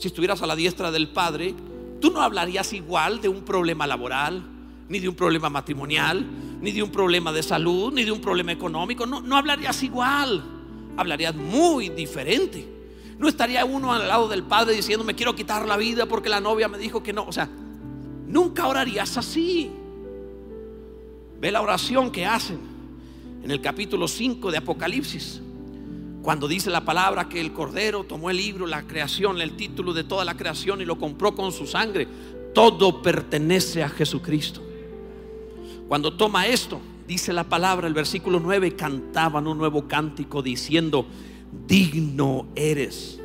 si 0.00 0.08
estuvieras 0.08 0.40
a 0.40 0.46
la 0.46 0.56
diestra 0.56 0.90
del 0.90 1.08
Padre, 1.08 1.54
tú 2.00 2.10
no 2.10 2.22
hablarías 2.22 2.72
igual 2.72 3.20
de 3.20 3.28
un 3.28 3.42
problema 3.42 3.86
laboral, 3.86 4.42
ni 4.88 4.98
de 4.98 5.10
un 5.10 5.14
problema 5.14 5.50
matrimonial, 5.50 6.24
ni 6.62 6.72
de 6.72 6.82
un 6.82 6.90
problema 6.90 7.32
de 7.32 7.42
salud, 7.42 7.92
ni 7.92 8.04
de 8.04 8.10
un 8.10 8.20
problema 8.22 8.50
económico. 8.50 9.04
No, 9.04 9.20
no 9.20 9.36
hablarías 9.36 9.82
igual, 9.82 10.42
hablarías 10.96 11.34
muy 11.34 11.90
diferente. 11.90 12.66
No 13.18 13.28
estaría 13.28 13.62
uno 13.66 13.92
al 13.92 14.08
lado 14.08 14.26
del 14.26 14.42
Padre 14.42 14.74
diciendo, 14.74 15.04
me 15.04 15.14
quiero 15.14 15.36
quitar 15.36 15.68
la 15.68 15.76
vida 15.76 16.06
porque 16.06 16.30
la 16.30 16.40
novia 16.40 16.66
me 16.66 16.78
dijo 16.78 17.02
que 17.02 17.12
no. 17.12 17.24
O 17.24 17.32
sea, 17.32 17.50
nunca 18.26 18.68
orarías 18.68 19.18
así. 19.18 19.70
Ve 21.38 21.52
la 21.52 21.60
oración 21.60 22.10
que 22.10 22.24
hacen 22.24 22.58
en 23.44 23.50
el 23.50 23.60
capítulo 23.60 24.08
5 24.08 24.50
de 24.50 24.56
Apocalipsis. 24.56 25.42
Cuando 26.22 26.48
dice 26.48 26.68
la 26.68 26.84
palabra 26.84 27.28
que 27.28 27.40
el 27.40 27.52
Cordero 27.52 28.04
tomó 28.04 28.28
el 28.28 28.36
libro, 28.36 28.66
la 28.66 28.86
creación, 28.86 29.40
el 29.40 29.56
título 29.56 29.94
de 29.94 30.04
toda 30.04 30.24
la 30.24 30.36
creación 30.36 30.82
y 30.82 30.84
lo 30.84 30.98
compró 30.98 31.34
con 31.34 31.50
su 31.50 31.66
sangre, 31.66 32.06
todo 32.52 33.00
pertenece 33.00 33.82
a 33.82 33.88
Jesucristo. 33.88 34.60
Cuando 35.88 36.12
toma 36.12 36.46
esto, 36.46 36.78
dice 37.08 37.32
la 37.32 37.44
palabra, 37.44 37.88
el 37.88 37.94
versículo 37.94 38.38
9, 38.38 38.76
cantaban 38.76 39.46
un 39.46 39.56
nuevo 39.56 39.88
cántico 39.88 40.42
diciendo, 40.42 41.06
digno 41.66 42.48
eres 42.54 43.18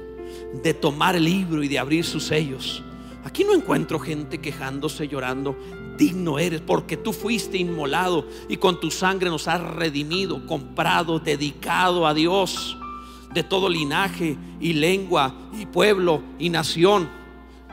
de 0.63 0.73
tomar 0.73 1.17
el 1.17 1.25
libro 1.25 1.63
y 1.63 1.67
de 1.67 1.77
abrir 1.77 2.05
sus 2.05 2.23
sellos. 2.23 2.81
Aquí 3.25 3.43
no 3.43 3.53
encuentro 3.53 3.99
gente 3.99 4.39
quejándose, 4.39 5.09
llorando. 5.09 5.57
Digno 5.97 6.39
eres 6.39 6.61
porque 6.61 6.95
tú 6.95 7.11
fuiste 7.11 7.57
inmolado 7.57 8.25
y 8.47 8.55
con 8.57 8.79
tu 8.79 8.89
sangre 8.89 9.29
nos 9.29 9.47
has 9.49 9.61
redimido, 9.61 10.45
comprado, 10.45 11.19
dedicado 11.19 12.07
a 12.07 12.13
Dios 12.13 12.77
de 13.35 13.43
todo 13.43 13.69
linaje 13.69 14.37
y 14.61 14.73
lengua 14.73 15.35
y 15.59 15.65
pueblo 15.65 16.23
y 16.39 16.49
nación. 16.49 17.09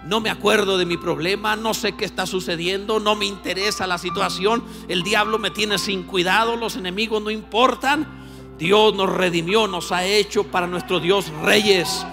No 0.04 0.20
me 0.20 0.28
acuerdo 0.28 0.76
de 0.76 0.84
mi 0.84 0.96
problema, 0.96 1.54
no 1.54 1.72
sé 1.72 1.92
qué 1.92 2.04
está 2.04 2.26
sucediendo, 2.26 2.98
no 2.98 3.14
me 3.14 3.26
interesa 3.26 3.86
la 3.86 3.96
situación. 3.96 4.64
El 4.88 5.04
diablo 5.04 5.38
me 5.38 5.52
tiene 5.52 5.78
sin 5.78 6.02
cuidado, 6.02 6.56
los 6.56 6.74
enemigos 6.74 7.22
no 7.22 7.30
importan. 7.30 8.20
Dios 8.58 8.94
nos 8.96 9.08
redimió, 9.08 9.68
nos 9.68 9.92
ha 9.92 10.04
hecho 10.04 10.42
para 10.44 10.66
nuestro 10.66 10.98
Dios 10.98 11.28
reyes 11.42 12.04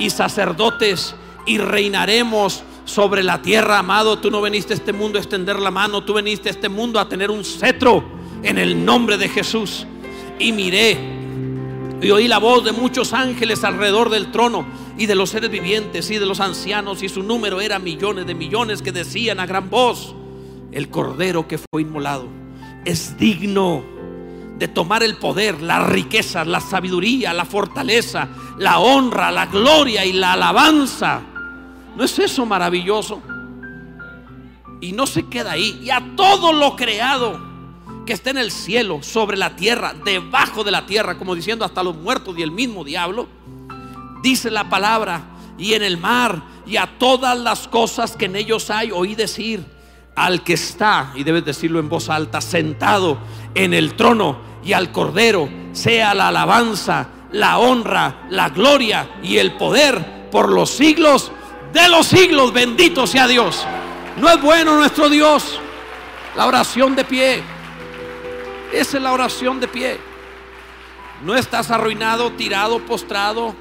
y 0.00 0.10
sacerdotes 0.10 1.14
y 1.46 1.58
reinaremos 1.58 2.64
sobre 2.84 3.22
la 3.22 3.40
tierra, 3.40 3.78
amado. 3.78 4.18
Tú 4.18 4.32
no 4.32 4.40
veniste 4.40 4.72
a 4.72 4.76
este 4.76 4.92
mundo 4.92 5.18
a 5.18 5.22
extender 5.22 5.60
la 5.60 5.70
mano, 5.70 6.02
tú 6.02 6.14
veniste 6.14 6.48
a 6.48 6.52
este 6.52 6.68
mundo 6.68 6.98
a 6.98 7.08
tener 7.08 7.30
un 7.30 7.44
cetro 7.44 8.02
en 8.42 8.58
el 8.58 8.84
nombre 8.84 9.16
de 9.16 9.28
Jesús. 9.28 9.86
Y 10.40 10.50
miré 10.50 11.15
y 12.00 12.10
oí 12.10 12.28
la 12.28 12.38
voz 12.38 12.64
de 12.64 12.72
muchos 12.72 13.12
ángeles 13.12 13.64
alrededor 13.64 14.10
del 14.10 14.30
trono 14.30 14.66
y 14.98 15.06
de 15.06 15.14
los 15.14 15.30
seres 15.30 15.50
vivientes 15.50 16.10
y 16.10 16.18
de 16.18 16.26
los 16.26 16.40
ancianos 16.40 17.02
y 17.02 17.08
su 17.08 17.22
número 17.22 17.60
era 17.60 17.78
millones 17.78 18.26
de 18.26 18.34
millones 18.34 18.82
que 18.82 18.92
decían 18.92 19.40
a 19.40 19.46
gran 19.46 19.70
voz, 19.70 20.14
el 20.72 20.90
cordero 20.90 21.48
que 21.48 21.58
fue 21.58 21.82
inmolado 21.82 22.28
es 22.86 23.18
digno 23.18 23.84
de 24.58 24.68
tomar 24.68 25.02
el 25.02 25.16
poder, 25.18 25.60
la 25.60 25.84
riqueza, 25.84 26.44
la 26.44 26.60
sabiduría, 26.60 27.34
la 27.34 27.44
fortaleza, 27.44 28.28
la 28.58 28.78
honra, 28.78 29.30
la 29.30 29.46
gloria 29.46 30.04
y 30.06 30.12
la 30.12 30.32
alabanza. 30.32 31.20
¿No 31.94 32.04
es 32.04 32.18
eso 32.18 32.46
maravilloso? 32.46 33.20
Y 34.80 34.92
no 34.92 35.06
se 35.06 35.26
queda 35.26 35.52
ahí. 35.52 35.80
Y 35.82 35.90
a 35.90 36.14
todo 36.16 36.52
lo 36.52 36.74
creado 36.76 37.38
que 38.06 38.12
está 38.12 38.30
en 38.30 38.38
el 38.38 38.50
cielo, 38.50 39.02
sobre 39.02 39.36
la 39.36 39.56
tierra, 39.56 39.94
debajo 40.04 40.64
de 40.64 40.70
la 40.70 40.86
tierra, 40.86 41.18
como 41.18 41.34
diciendo 41.34 41.64
hasta 41.64 41.82
los 41.82 41.96
muertos 41.96 42.38
y 42.38 42.42
el 42.42 42.52
mismo 42.52 42.84
diablo, 42.84 43.28
dice 44.22 44.50
la 44.50 44.70
palabra, 44.70 45.22
y 45.58 45.74
en 45.74 45.82
el 45.82 45.98
mar, 45.98 46.42
y 46.66 46.76
a 46.76 46.98
todas 46.98 47.38
las 47.38 47.68
cosas 47.68 48.16
que 48.16 48.26
en 48.26 48.36
ellos 48.36 48.70
hay, 48.70 48.90
oí 48.90 49.14
decir, 49.14 49.64
al 50.14 50.42
que 50.42 50.54
está, 50.54 51.12
y 51.14 51.24
debes 51.24 51.44
decirlo 51.44 51.78
en 51.78 51.88
voz 51.88 52.08
alta, 52.08 52.40
sentado 52.40 53.18
en 53.54 53.74
el 53.74 53.94
trono, 53.94 54.38
y 54.64 54.72
al 54.72 54.92
cordero, 54.92 55.48
sea 55.72 56.14
la 56.14 56.28
alabanza, 56.28 57.08
la 57.32 57.58
honra, 57.58 58.26
la 58.30 58.48
gloria 58.48 59.18
y 59.22 59.36
el 59.36 59.52
poder 59.56 60.28
por 60.30 60.50
los 60.50 60.70
siglos 60.70 61.30
de 61.72 61.88
los 61.88 62.06
siglos. 62.06 62.52
Bendito 62.52 63.06
sea 63.06 63.26
Dios. 63.28 63.64
No 64.16 64.28
es 64.28 64.40
bueno 64.40 64.76
nuestro 64.76 65.08
Dios. 65.08 65.60
La 66.36 66.46
oración 66.46 66.96
de 66.96 67.04
pie. 67.04 67.55
Esa 68.72 68.96
es 68.96 69.02
la 69.02 69.12
oración 69.12 69.60
de 69.60 69.68
pie. 69.68 69.98
No 71.24 71.34
estás 71.34 71.70
arruinado, 71.70 72.32
tirado, 72.32 72.80
postrado. 72.80 73.54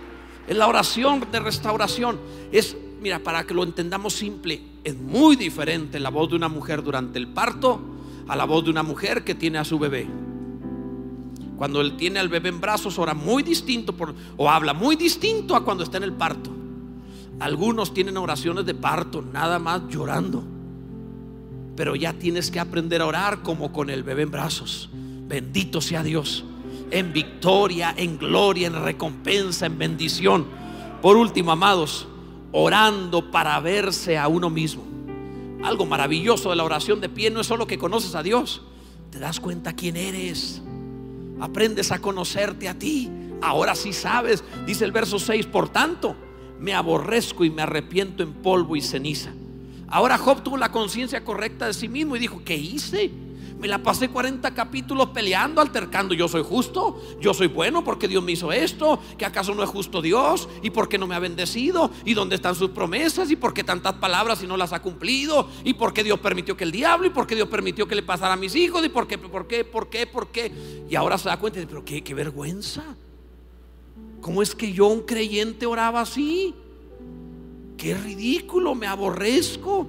Es 0.47 0.58
la 0.58 0.68
oración 0.68 1.26
de 1.32 1.39
restauración. 1.39 2.20
Es, 2.51 2.76
mira, 3.01 3.20
para 3.20 3.45
que 3.45 3.53
lo 3.53 3.64
entendamos 3.64 4.14
simple, 4.14 4.62
es 4.84 4.95
muy 4.97 5.36
diferente 5.36 5.99
la 5.99 6.10
voz 6.10 6.30
de 6.30 6.36
una 6.36 6.49
mujer 6.49 6.84
durante 6.84 7.18
el 7.20 7.28
parto 7.28 7.80
a 8.28 8.36
la 8.36 8.45
voz 8.45 8.64
de 8.64 8.72
una 8.72 8.84
mujer 8.84 9.24
que 9.24 9.36
tiene 9.36 9.58
a 9.58 9.64
su 9.64 9.80
bebé. 9.80 10.08
Cuando 11.56 11.80
él 11.80 11.95
tiene 11.95 12.20
al 12.20 12.28
bebé 12.28 12.49
en 12.49 12.60
brazos, 12.60 12.99
ora 12.99 13.14
muy 13.14 13.41
distinto 13.41 13.95
o 14.36 14.49
habla 14.49 14.74
muy 14.74 14.95
distinto 14.95 15.56
a 15.56 15.64
cuando 15.64 15.84
está 15.84 15.97
en 15.97 16.03
el 16.03 16.14
parto. 16.14 16.51
Algunos 17.39 17.93
tienen 17.93 18.18
oraciones 18.18 18.66
de 18.66 18.74
parto, 18.74 19.22
nada 19.22 19.60
más 19.60 19.82
llorando. 19.88 20.55
Pero 21.76 21.95
ya 21.95 22.13
tienes 22.13 22.51
que 22.51 22.59
aprender 22.59 23.01
a 23.01 23.05
orar 23.05 23.41
como 23.41 23.71
con 23.71 23.89
el 23.89 24.03
bebé 24.03 24.23
en 24.23 24.32
brazos. 24.32 24.89
Bendito 25.28 25.82
sea 25.82 26.03
Dios. 26.03 26.45
En 26.91 27.11
victoria, 27.13 27.93
en 27.97 28.17
gloria, 28.17 28.67
en 28.67 28.84
recompensa, 28.84 29.65
en 29.65 29.78
bendición. 29.78 30.45
Por 31.01 31.17
último, 31.17 31.51
amados, 31.51 32.07
orando 32.51 33.32
para 33.32 33.59
verse 33.59 34.17
a 34.17 34.28
uno 34.28 34.49
mismo. 34.49 34.84
Algo 35.63 35.86
maravilloso 35.86 36.51
de 36.51 36.55
la 36.55 36.63
oración 36.63 37.01
de 37.01 37.09
pie 37.09 37.32
no 37.32 37.41
es 37.41 37.47
solo 37.47 37.67
que 37.67 37.78
conoces 37.78 38.15
a 38.15 38.23
Dios, 38.23 38.61
te 39.11 39.19
das 39.19 39.39
cuenta 39.39 39.73
quién 39.73 39.97
eres. 39.97 40.61
Aprendes 41.39 41.91
a 41.91 41.99
conocerte 41.99 42.69
a 42.69 42.78
ti. 42.78 43.09
Ahora 43.41 43.76
sí 43.76 43.91
sabes, 43.91 44.43
dice 44.65 44.86
el 44.86 44.91
verso 44.91 45.19
6, 45.19 45.47
por 45.47 45.69
tanto, 45.69 46.15
me 46.59 46.73
aborrezco 46.73 47.43
y 47.43 47.49
me 47.49 47.61
arrepiento 47.61 48.23
en 48.23 48.34
polvo 48.34 48.76
y 48.76 48.82
ceniza. 48.82 49.32
Ahora 49.88 50.17
Job 50.17 50.43
tuvo 50.43 50.57
la 50.57 50.71
conciencia 50.71 51.23
correcta 51.23 51.67
de 51.67 51.73
sí 51.73 51.88
mismo 51.88 52.15
y 52.15 52.19
dijo, 52.19 52.41
¿qué 52.43 52.55
hice? 52.55 53.11
Me 53.59 53.69
la 53.69 53.81
pasé 53.81 54.09
40 54.09 54.53
capítulos 54.53 55.09
peleando, 55.09 55.61
altercando. 55.61 56.13
Yo 56.13 56.27
soy 56.27 56.43
justo, 56.43 57.01
yo 57.21 57.33
soy 57.33 57.47
bueno 57.47 57.83
porque 57.83 58.07
Dios 58.07 58.23
me 58.23 58.33
hizo 58.33 58.51
esto. 58.51 58.99
¿Que 59.17 59.25
acaso 59.25 59.55
no 59.55 59.63
es 59.63 59.69
justo 59.69 60.01
Dios? 60.01 60.49
¿Y 60.61 60.71
por 60.71 60.89
qué 60.89 60.97
no 60.97 61.07
me 61.07 61.15
ha 61.15 61.19
bendecido? 61.19 61.89
¿Y 62.03 62.13
dónde 62.13 62.36
están 62.36 62.55
sus 62.55 62.71
promesas? 62.71 63.31
¿Y 63.31 63.36
por 63.36 63.53
qué 63.53 63.63
tantas 63.63 63.93
palabras 63.93 64.43
y 64.43 64.47
no 64.47 64.57
las 64.57 64.73
ha 64.73 64.81
cumplido? 64.81 65.49
¿Y 65.63 65.73
por 65.73 65.93
qué 65.93 66.03
Dios 66.03 66.19
permitió 66.19 66.57
que 66.57 66.65
el 66.65 66.71
diablo? 66.71 67.07
¿Y 67.07 67.11
por 67.11 67.25
qué 67.25 67.36
Dios 67.36 67.47
permitió 67.47 67.88
que 67.88 67.95
le 67.95 68.03
pasara 68.03 68.33
a 68.33 68.38
mis 68.38 68.55
hijos? 68.55 68.86
¿Y 68.86 68.89
por 68.89 69.07
qué? 69.07 69.17
¿Por 69.17 69.47
qué? 69.47 69.63
¿Por 69.63 69.89
qué? 69.89 70.05
¿Por 70.05 70.27
qué? 70.27 70.51
Y 70.89 70.95
ahora 70.95 71.17
se 71.17 71.29
da 71.29 71.39
cuenta 71.39 71.59
pero 71.67 71.86
qué, 71.86 72.03
qué 72.03 72.13
vergüenza. 72.13 72.83
¿Cómo 74.19 74.41
es 74.41 74.53
que 74.53 74.73
yo, 74.73 74.88
un 74.88 75.01
creyente, 75.01 75.65
oraba 75.65 76.01
así? 76.01 76.53
Qué 77.78 77.95
ridículo, 77.95 78.76
me 78.76 78.88
aborrezco. 78.88 79.88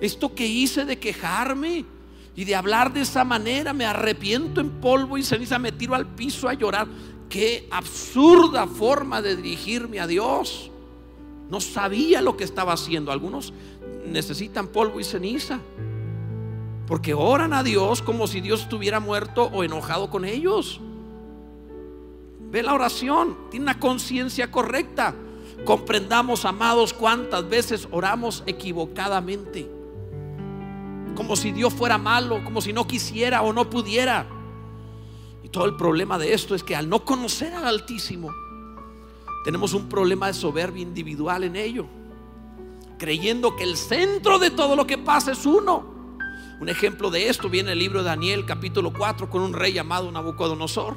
Esto 0.00 0.34
que 0.34 0.46
hice 0.46 0.84
de 0.84 0.98
quejarme 0.98 1.84
y 2.36 2.44
de 2.44 2.54
hablar 2.54 2.92
de 2.92 3.00
esa 3.00 3.24
manera, 3.24 3.72
me 3.72 3.84
arrepiento 3.84 4.60
en 4.60 4.80
polvo 4.80 5.18
y 5.18 5.24
ceniza, 5.24 5.58
me 5.58 5.72
tiro 5.72 5.94
al 5.94 6.06
piso 6.06 6.48
a 6.48 6.54
llorar. 6.54 6.86
Qué 7.28 7.66
absurda 7.70 8.66
forma 8.66 9.20
de 9.20 9.36
dirigirme 9.36 10.00
a 10.00 10.06
Dios. 10.06 10.70
No 11.50 11.60
sabía 11.60 12.20
lo 12.20 12.36
que 12.36 12.44
estaba 12.44 12.72
haciendo. 12.72 13.10
Algunos 13.10 13.52
necesitan 14.06 14.68
polvo 14.68 15.00
y 15.00 15.04
ceniza. 15.04 15.60
Porque 16.86 17.12
oran 17.12 17.52
a 17.52 17.62
Dios 17.62 18.00
como 18.02 18.26
si 18.26 18.40
Dios 18.40 18.62
estuviera 18.62 19.00
muerto 19.00 19.50
o 19.52 19.64
enojado 19.64 20.08
con 20.08 20.24
ellos. 20.24 20.80
Ve 22.50 22.62
la 22.62 22.72
oración, 22.72 23.36
tiene 23.50 23.64
una 23.64 23.78
conciencia 23.78 24.50
correcta. 24.50 25.14
Comprendamos, 25.64 26.44
amados, 26.44 26.92
cuántas 26.92 27.48
veces 27.48 27.88
oramos 27.90 28.42
equivocadamente. 28.46 29.70
Como 31.14 31.36
si 31.36 31.52
Dios 31.52 31.74
fuera 31.74 31.98
malo, 31.98 32.42
como 32.44 32.60
si 32.60 32.72
no 32.72 32.86
quisiera 32.86 33.42
o 33.42 33.52
no 33.52 33.68
pudiera. 33.68 34.26
Y 35.42 35.48
todo 35.48 35.66
el 35.66 35.76
problema 35.76 36.18
de 36.18 36.32
esto 36.32 36.54
es 36.54 36.62
que 36.62 36.76
al 36.76 36.88
no 36.88 37.04
conocer 37.04 37.52
al 37.54 37.66
Altísimo, 37.66 38.30
tenemos 39.44 39.72
un 39.72 39.88
problema 39.88 40.26
de 40.26 40.34
soberbia 40.34 40.82
individual 40.82 41.44
en 41.44 41.56
ello. 41.56 41.86
Creyendo 42.98 43.56
que 43.56 43.64
el 43.64 43.76
centro 43.76 44.38
de 44.38 44.50
todo 44.50 44.76
lo 44.76 44.86
que 44.86 44.98
pasa 44.98 45.32
es 45.32 45.46
uno. 45.46 45.98
Un 46.60 46.68
ejemplo 46.68 47.10
de 47.10 47.28
esto 47.28 47.48
viene 47.48 47.72
el 47.72 47.78
libro 47.78 48.00
de 48.00 48.06
Daniel 48.06 48.44
capítulo 48.44 48.92
4 48.92 49.30
con 49.30 49.42
un 49.42 49.52
rey 49.52 49.72
llamado 49.72 50.10
Nabucodonosor. 50.10 50.96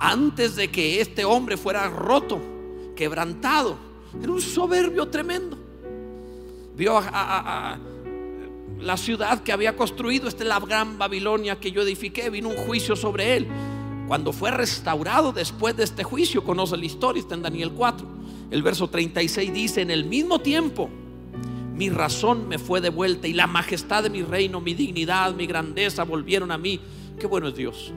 Antes 0.00 0.56
de 0.56 0.70
que 0.70 1.00
este 1.00 1.24
hombre 1.24 1.56
fuera 1.56 1.88
roto, 1.88 2.40
quebrantado, 2.96 3.76
era 4.22 4.32
un 4.32 4.40
soberbio 4.40 5.08
tremendo. 5.08 5.58
Vio 6.76 6.98
a, 6.98 7.78
la 8.80 8.96
ciudad 8.96 9.42
que 9.42 9.52
había 9.52 9.76
construido, 9.76 10.28
esta 10.28 10.42
es 10.42 10.48
la 10.48 10.60
gran 10.60 10.98
Babilonia 10.98 11.58
que 11.58 11.72
yo 11.72 11.82
edifiqué, 11.82 12.28
vino 12.30 12.48
un 12.48 12.56
juicio 12.56 12.94
sobre 12.94 13.36
él. 13.36 13.46
Cuando 14.06 14.32
fue 14.32 14.50
restaurado 14.50 15.32
después 15.32 15.76
de 15.76 15.84
este 15.84 16.04
juicio, 16.04 16.44
conoce 16.44 16.76
la 16.76 16.84
historia, 16.84 17.20
está 17.20 17.34
en 17.34 17.42
Daniel 17.42 17.72
4. 17.72 18.06
El 18.50 18.62
verso 18.62 18.88
36 18.88 19.52
dice, 19.52 19.82
en 19.82 19.90
el 19.90 20.04
mismo 20.04 20.40
tiempo, 20.40 20.88
mi 21.74 21.90
razón 21.90 22.48
me 22.48 22.58
fue 22.58 22.80
devuelta 22.80 23.26
y 23.26 23.32
la 23.32 23.46
majestad 23.46 24.02
de 24.02 24.10
mi 24.10 24.22
reino, 24.22 24.60
mi 24.60 24.74
dignidad, 24.74 25.34
mi 25.34 25.46
grandeza 25.46 26.04
volvieron 26.04 26.50
a 26.52 26.58
mí. 26.58 26.80
Qué 27.18 27.26
bueno 27.26 27.48
es 27.48 27.56
Dios. 27.56 27.92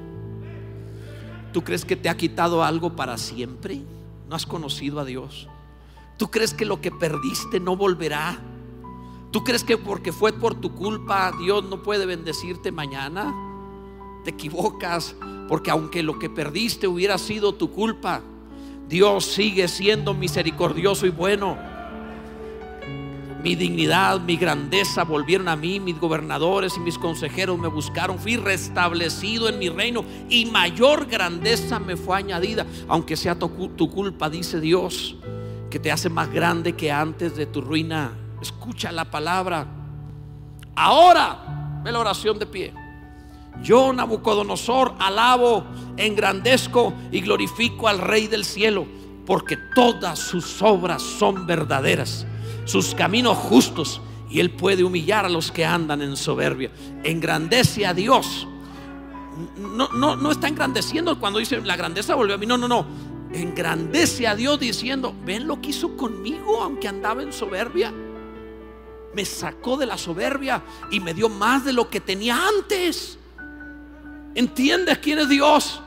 ¿Tú 1.54 1.64
crees 1.64 1.86
que 1.86 1.96
te 1.96 2.10
ha 2.10 2.18
quitado 2.18 2.64
algo 2.64 2.96
para 2.96 3.18
siempre? 3.18 3.82
¿No 4.28 4.36
has 4.36 4.46
conocido 4.46 5.00
a 5.00 5.06
Dios? 5.06 5.48
¿Tú 6.20 6.30
crees 6.30 6.54
que 6.54 6.66
lo 6.66 6.82
que 6.82 6.92
perdiste 6.92 7.62
no 7.62 7.78
volverá? 7.78 8.38
¿Tú 9.32 9.42
crees 9.46 9.64
que 9.64 9.78
porque 9.78 10.12
fue 10.12 10.34
por 10.34 10.54
tu 10.54 10.76
culpa 10.76 11.32
Dios 11.40 11.64
no 11.64 11.82
puede 11.82 12.06
bendecirte 12.06 12.74
mañana? 12.74 13.34
Te 14.26 14.32
equivocas, 14.32 15.16
porque 15.48 15.72
aunque 15.72 16.04
lo 16.04 16.20
que 16.20 16.30
perdiste 16.30 16.90
hubiera 16.90 17.18
sido 17.18 17.54
tu 17.54 17.72
culpa, 17.72 18.22
Dios 18.90 19.28
sigue 19.28 19.70
siendo 19.70 20.14
misericordioso 20.14 21.06
y 21.06 21.10
bueno. 21.10 21.58
mi 23.42 23.56
dignidad, 23.56 24.20
mi 24.20 24.36
grandeza 24.36 25.06
volvieron 25.06 25.48
a 25.48 25.56
mí, 25.56 25.80
mis 25.80 25.98
gobernadores 25.98 26.76
y 26.76 26.82
mis 26.82 26.98
consejeros 26.98 27.58
me 27.58 27.70
buscaron, 27.70 28.20
fui 28.20 28.36
restablecido 28.36 29.48
en 29.48 29.58
mi 29.58 29.70
reino 29.70 30.04
y 30.28 30.48
mayor 30.48 31.06
grandeza 31.06 31.80
me 31.80 31.96
fue 31.96 32.18
añadida, 32.18 32.66
aunque 32.90 33.16
sea 33.16 33.40
tu, 33.40 33.48
tu 33.70 33.90
culpa, 33.90 34.30
dice 34.30 34.60
Dios, 34.60 35.16
que 35.70 35.80
te 35.80 35.92
hace 35.92 36.10
más 36.10 36.32
grande 36.32 36.74
que 36.74 36.92
antes 36.92 37.36
de 37.36 37.46
tu 37.46 37.62
ruina. 37.62 38.12
Escucha 38.42 38.92
la 38.92 39.06
palabra. 39.06 39.68
Ahora, 40.76 41.82
ve 41.84 41.92
la 41.92 42.00
oración 42.00 42.40
de 42.40 42.46
pie. 42.46 42.74
Yo, 43.62 43.92
Nabucodonosor, 43.92 44.96
alabo, 45.00 45.66
engrandezco 45.98 46.94
y 47.12 47.22
glorifico 47.22 47.88
al 47.88 48.00
Rey 48.00 48.28
del 48.28 48.46
cielo, 48.46 48.86
porque 49.26 49.58
todas 49.76 50.20
sus 50.20 50.62
obras 50.62 51.02
son 51.02 51.46
verdaderas 51.46 52.26
sus 52.70 52.94
caminos 52.94 53.36
justos 53.36 54.00
y 54.30 54.40
Él 54.40 54.52
puede 54.52 54.84
humillar 54.84 55.26
a 55.26 55.30
los 55.30 55.52
que 55.52 55.66
andan 55.66 56.02
en 56.02 56.16
soberbia. 56.16 56.70
Engrandece 57.04 57.86
a 57.88 57.94
Dios. 57.94 58.48
No, 59.58 59.90
no, 59.90 60.16
no 60.16 60.32
está 60.32 60.48
engrandeciendo 60.48 61.20
cuando 61.20 61.40
dice 61.40 61.60
la 61.62 61.76
grandeza 61.76 62.14
volvió 62.14 62.36
a 62.36 62.38
mí. 62.38 62.46
No, 62.46 62.58
no, 62.58 62.68
no. 62.68 62.86
Engrandece 63.34 64.28
a 64.28 64.36
Dios 64.36 64.60
diciendo, 64.60 65.14
ven 65.24 65.48
lo 65.48 65.62
que 65.62 65.70
hizo 65.70 65.96
conmigo 65.96 66.62
aunque 66.62 66.88
andaba 66.88 67.22
en 67.22 67.32
soberbia. 67.32 67.94
Me 69.14 69.26
sacó 69.26 69.78
de 69.78 69.86
la 69.86 69.98
soberbia 69.98 70.64
y 70.92 71.00
me 71.00 71.14
dio 71.14 71.30
más 71.30 71.66
de 71.66 71.74
lo 71.74 71.90
que 71.90 72.00
tenía 72.00 72.48
antes. 72.48 73.18
¿Entiendes 74.36 74.98
quién 75.00 75.20
es 75.20 75.30
Dios? 75.30 75.82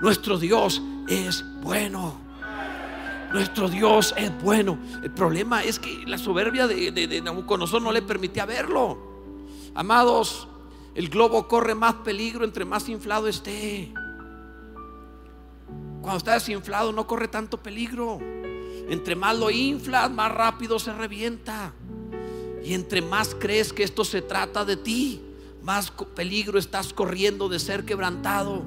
Nuestro 0.00 0.38
Dios 0.38 0.82
es 1.08 1.44
bueno. 1.62 2.26
Nuestro 3.32 3.68
Dios 3.68 4.14
es 4.16 4.30
bueno. 4.42 4.78
El 5.02 5.10
problema 5.10 5.62
es 5.62 5.78
que 5.78 6.04
la 6.06 6.18
soberbia 6.18 6.66
de, 6.66 6.90
de, 6.90 7.20
Nabucodonosor 7.20 7.82
no 7.82 7.92
le 7.92 8.02
permitía 8.02 8.46
verlo. 8.46 8.98
Amados, 9.74 10.48
el 10.94 11.08
globo 11.08 11.48
corre 11.48 11.74
más 11.74 11.94
peligro 11.96 12.44
entre 12.44 12.64
más 12.64 12.88
inflado 12.88 13.28
esté. 13.28 13.92
Cuando 16.06 16.18
está 16.18 16.34
desinflado 16.34 16.92
no 16.92 17.04
corre 17.04 17.26
tanto 17.26 17.60
peligro. 17.60 18.20
Entre 18.88 19.16
más 19.16 19.36
lo 19.36 19.50
inflas, 19.50 20.08
más 20.08 20.30
rápido 20.30 20.78
se 20.78 20.92
revienta. 20.92 21.72
Y 22.64 22.74
entre 22.74 23.02
más 23.02 23.34
crees 23.34 23.72
que 23.72 23.82
esto 23.82 24.04
se 24.04 24.22
trata 24.22 24.64
de 24.64 24.76
ti, 24.76 25.20
más 25.64 25.90
peligro 26.14 26.60
estás 26.60 26.92
corriendo 26.92 27.48
de 27.48 27.58
ser 27.58 27.84
quebrantado. 27.84 28.62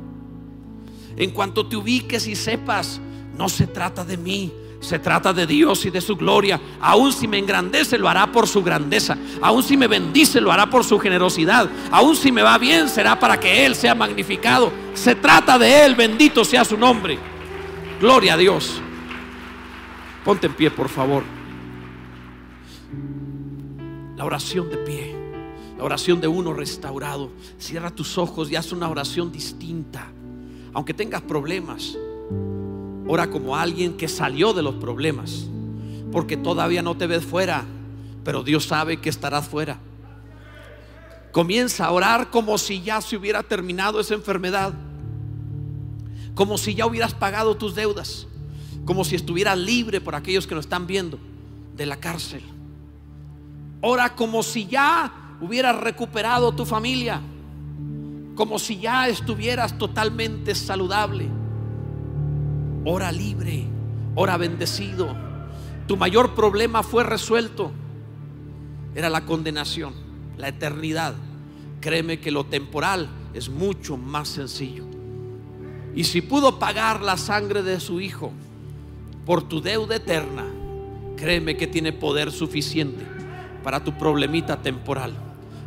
En 1.15 1.31
cuanto 1.31 1.65
te 1.65 1.77
ubiques 1.77 2.27
y 2.27 2.35
sepas 2.35 2.99
no 3.37 3.47
se 3.47 3.67
trata 3.67 4.03
de 4.03 4.17
mí, 4.17 4.51
se 4.81 4.99
trata 4.99 5.31
de 5.31 5.47
Dios 5.47 5.85
y 5.85 5.91
de 5.91 6.01
su 6.01 6.17
gloria. 6.17 6.59
Aún 6.81 7.13
si 7.13 7.25
me 7.25 7.37
engrandece, 7.37 7.97
lo 7.97 8.09
hará 8.09 8.29
por 8.33 8.49
su 8.49 8.61
grandeza. 8.61 9.17
Aún 9.41 9.63
si 9.63 9.77
me 9.77 9.87
bendice, 9.87 10.41
lo 10.41 10.51
hará 10.51 10.69
por 10.69 10.83
su 10.83 10.99
generosidad. 10.99 11.69
Aún 11.89 12.17
si 12.17 12.33
me 12.33 12.41
va 12.41 12.57
bien, 12.57 12.89
será 12.89 13.17
para 13.17 13.39
que 13.39 13.65
Él 13.65 13.75
sea 13.75 13.95
magnificado. 13.95 14.73
Se 14.99 15.15
trata 15.15 15.57
de 15.57 15.85
Él, 15.85 15.95
bendito 15.95 16.43
sea 16.43 16.65
su 16.65 16.77
nombre. 16.77 17.17
Gloria 18.01 18.33
a 18.33 18.37
Dios. 18.37 18.81
Ponte 20.25 20.47
en 20.47 20.53
pie, 20.53 20.69
por 20.69 20.89
favor. 20.89 21.23
La 24.17 24.25
oración 24.25 24.69
de 24.69 24.77
pie. 24.77 25.15
La 25.77 25.85
oración 25.85 26.19
de 26.19 26.27
uno 26.27 26.53
restaurado. 26.53 27.31
Cierra 27.57 27.91
tus 27.91 28.17
ojos 28.17 28.51
y 28.51 28.57
haz 28.57 28.73
una 28.73 28.89
oración 28.89 29.31
distinta. 29.31 30.07
Aunque 30.73 30.93
tengas 30.93 31.21
problemas 31.21 31.95
Ora 33.11 33.27
como 33.27 33.55
alguien 33.55 33.97
que 33.97 34.07
salió 34.07 34.53
de 34.53 34.61
los 34.61 34.75
problemas. 34.75 35.47
Porque 36.11 36.37
todavía 36.37 36.83
no 36.83 36.95
te 36.95 37.07
ves 37.07 37.25
fuera, 37.25 37.65
pero 38.23 38.43
Dios 38.43 38.65
sabe 38.65 38.97
que 38.97 39.09
estarás 39.09 39.47
fuera. 39.47 39.79
Comienza 41.31 41.87
a 41.87 41.91
orar 41.91 42.29
como 42.29 42.59
si 42.59 42.83
ya 42.83 43.01
se 43.01 43.17
hubiera 43.17 43.41
terminado 43.41 43.99
esa 43.99 44.13
enfermedad. 44.13 44.73
Como 46.39 46.57
si 46.57 46.73
ya 46.73 46.85
hubieras 46.85 47.13
pagado 47.13 47.57
tus 47.57 47.75
deudas. 47.75 48.25
Como 48.85 49.03
si 49.03 49.17
estuvieras 49.17 49.57
libre 49.57 49.99
por 49.99 50.15
aquellos 50.15 50.47
que 50.47 50.55
nos 50.55 50.63
están 50.63 50.87
viendo 50.87 51.19
de 51.75 51.85
la 51.85 51.97
cárcel. 51.97 52.41
Ora 53.81 54.15
como 54.15 54.41
si 54.41 54.65
ya 54.65 55.35
hubieras 55.41 55.75
recuperado 55.75 56.53
tu 56.53 56.65
familia. 56.65 57.19
Como 58.35 58.57
si 58.57 58.79
ya 58.79 59.09
estuvieras 59.09 59.77
totalmente 59.77 60.55
saludable 60.55 61.29
Ora 62.85 63.11
libre, 63.11 63.65
ora 64.15 64.37
bendecido. 64.37 65.13
Tu 65.85 65.97
mayor 65.97 66.35
problema 66.35 66.83
fue 66.83 67.03
resuelto. 67.03 67.73
Era 68.95 69.09
la 69.09 69.25
condenación, 69.25 69.93
la 70.37 70.47
eternidad. 70.47 71.15
Créeme 71.81 72.21
que 72.21 72.31
lo 72.31 72.45
temporal 72.45 73.09
es 73.33 73.49
mucho 73.49 73.97
más 73.97 74.29
sencillo. 74.29 74.98
Y 75.99 76.05
si 76.05 76.21
pudo 76.21 76.59
pagar 76.59 77.01
la 77.01 77.17
sangre 77.17 77.61
de 77.61 77.77
su 77.81 77.99
hijo 77.99 78.31
por 79.25 79.43
tu 79.43 79.59
deuda 79.59 79.97
eterna, 79.97 80.45
créeme 81.17 81.57
que 81.57 81.67
tiene 81.67 81.91
poder 81.91 82.31
suficiente 82.31 83.05
para 83.65 83.83
tu 83.83 83.91
problemita 83.97 84.61
temporal. 84.61 85.11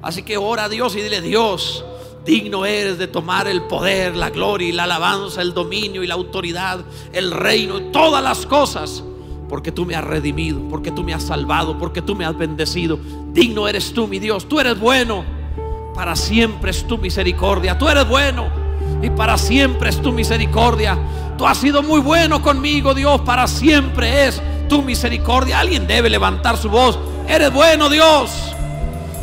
Así 0.01 0.23
que 0.23 0.39
ora 0.39 0.65
a 0.65 0.69
Dios 0.71 0.97
y 0.97 1.03
dile, 1.03 1.21
Dios, 1.21 1.85
Digno 2.25 2.65
eres 2.65 2.97
de 2.97 3.09
tomar 3.09 3.47
el 3.47 3.65
poder, 3.65 4.17
la 4.17 4.31
gloria 4.31 4.71
y 4.71 4.73
la 4.73 4.85
alabanza, 4.85 5.43
el 5.43 5.53
dominio 5.53 6.03
y 6.03 6.07
la 6.07 6.15
autoridad, 6.15 6.83
el 7.13 7.31
reino 7.31 7.79
y 7.79 7.93
todas 7.93 8.25
las 8.25 8.47
cosas. 8.47 9.05
Porque 9.51 9.71
tú 9.71 9.85
me 9.85 9.97
has 9.97 10.05
redimido, 10.05 10.67
porque 10.71 10.91
tú 10.91 11.05
me 11.05 11.13
has 11.13 11.25
salvado, 11.25 11.77
porque 11.77 12.01
tú 12.01 12.17
me 12.17 12.25
has 12.25 12.39
bendecido. 12.39 12.99
Digno 13.35 13.69
eres 13.69 13.93
tú, 13.93 14.09
mi 14.09 14.19
Dios. 14.19 14.49
Tú 14.49 14.61
eres 14.61 14.81
bueno. 14.81 15.27
Para 15.95 16.17
siempre 16.17 16.71
es 16.71 16.87
tu 16.87 16.97
misericordia. 16.97 17.77
Tú 17.77 17.87
eres 17.87 18.09
bueno. 18.09 18.62
Y 19.03 19.11
para 19.11 19.37
siempre 19.37 19.91
es 19.91 20.01
tu 20.01 20.13
misericordia. 20.13 20.97
Tú 21.37 21.47
has 21.47 21.59
sido 21.59 21.83
muy 21.83 22.01
bueno 22.01 22.41
conmigo, 22.41 22.95
Dios. 22.95 23.21
Para 23.23 23.49
siempre 23.49 24.29
es 24.29 24.41
tu 24.69 24.81
misericordia. 24.81 25.59
Alguien 25.59 25.87
debe 25.89 26.09
levantar 26.09 26.57
su 26.57 26.71
voz. 26.71 26.99
Eres 27.29 27.53
bueno, 27.53 27.91
Dios. 27.91 28.31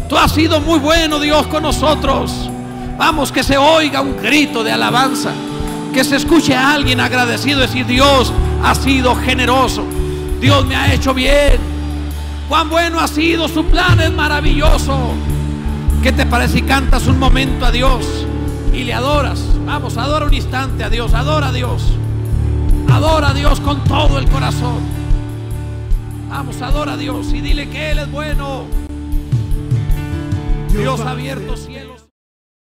Tú 0.10 0.18
has 0.18 0.34
sido 0.34 0.60
muy 0.60 0.80
bueno, 0.80 1.20
Dios, 1.20 1.48
con 1.48 1.64
nosotros. 1.64 2.50
Vamos, 2.98 3.32
que 3.32 3.42
se 3.42 3.58
oiga 3.58 4.02
un 4.02 4.18
grito 4.22 4.66
de 4.66 4.74
alabanza. 4.74 5.32
Que 5.94 6.04
se 6.04 6.18
escuche 6.18 6.54
a 6.54 6.74
alguien 6.74 7.00
agradecido 7.00 7.62
decir, 7.62 7.86
Dios 7.86 8.34
ha 8.62 8.76
sido 8.76 9.16
generoso. 9.16 9.86
Dios 10.42 10.66
me 10.66 10.76
ha 10.76 10.94
hecho 10.94 11.14
bien. 11.14 11.58
Cuán 12.50 12.70
bueno 12.70 13.00
ha 13.00 13.08
sido, 13.08 13.48
su 13.48 13.64
plan 13.66 14.02
es 14.02 14.12
maravilloso. 14.12 15.14
¿Qué 16.04 16.12
te 16.12 16.26
parece 16.26 16.56
si 16.56 16.62
cantas 16.64 17.08
un 17.08 17.18
momento 17.18 17.66
a 17.66 17.72
Dios 17.72 18.04
y 18.74 18.84
le 18.84 18.94
adoras? 18.94 19.44
Vamos, 19.66 19.98
adora 19.98 20.26
un 20.26 20.34
instante 20.34 20.84
a 20.84 20.90
Dios, 20.90 21.14
adora 21.14 21.48
a 21.48 21.52
Dios. 21.52 21.84
Adora 22.90 23.30
a 23.30 23.34
Dios 23.34 23.60
con 23.60 23.84
todo 23.84 24.20
el 24.20 24.30
corazón. 24.30 24.80
Vamos, 26.30 26.62
adora 26.62 26.94
a 26.94 26.98
Dios 26.98 27.34
y 27.34 27.42
dile 27.42 27.70
que 27.70 27.92
Él 27.92 28.00
es 28.00 28.12
bueno. 28.12 28.66
Dios 30.70 31.00
abierto 31.02 31.58
cielos. 31.58 31.79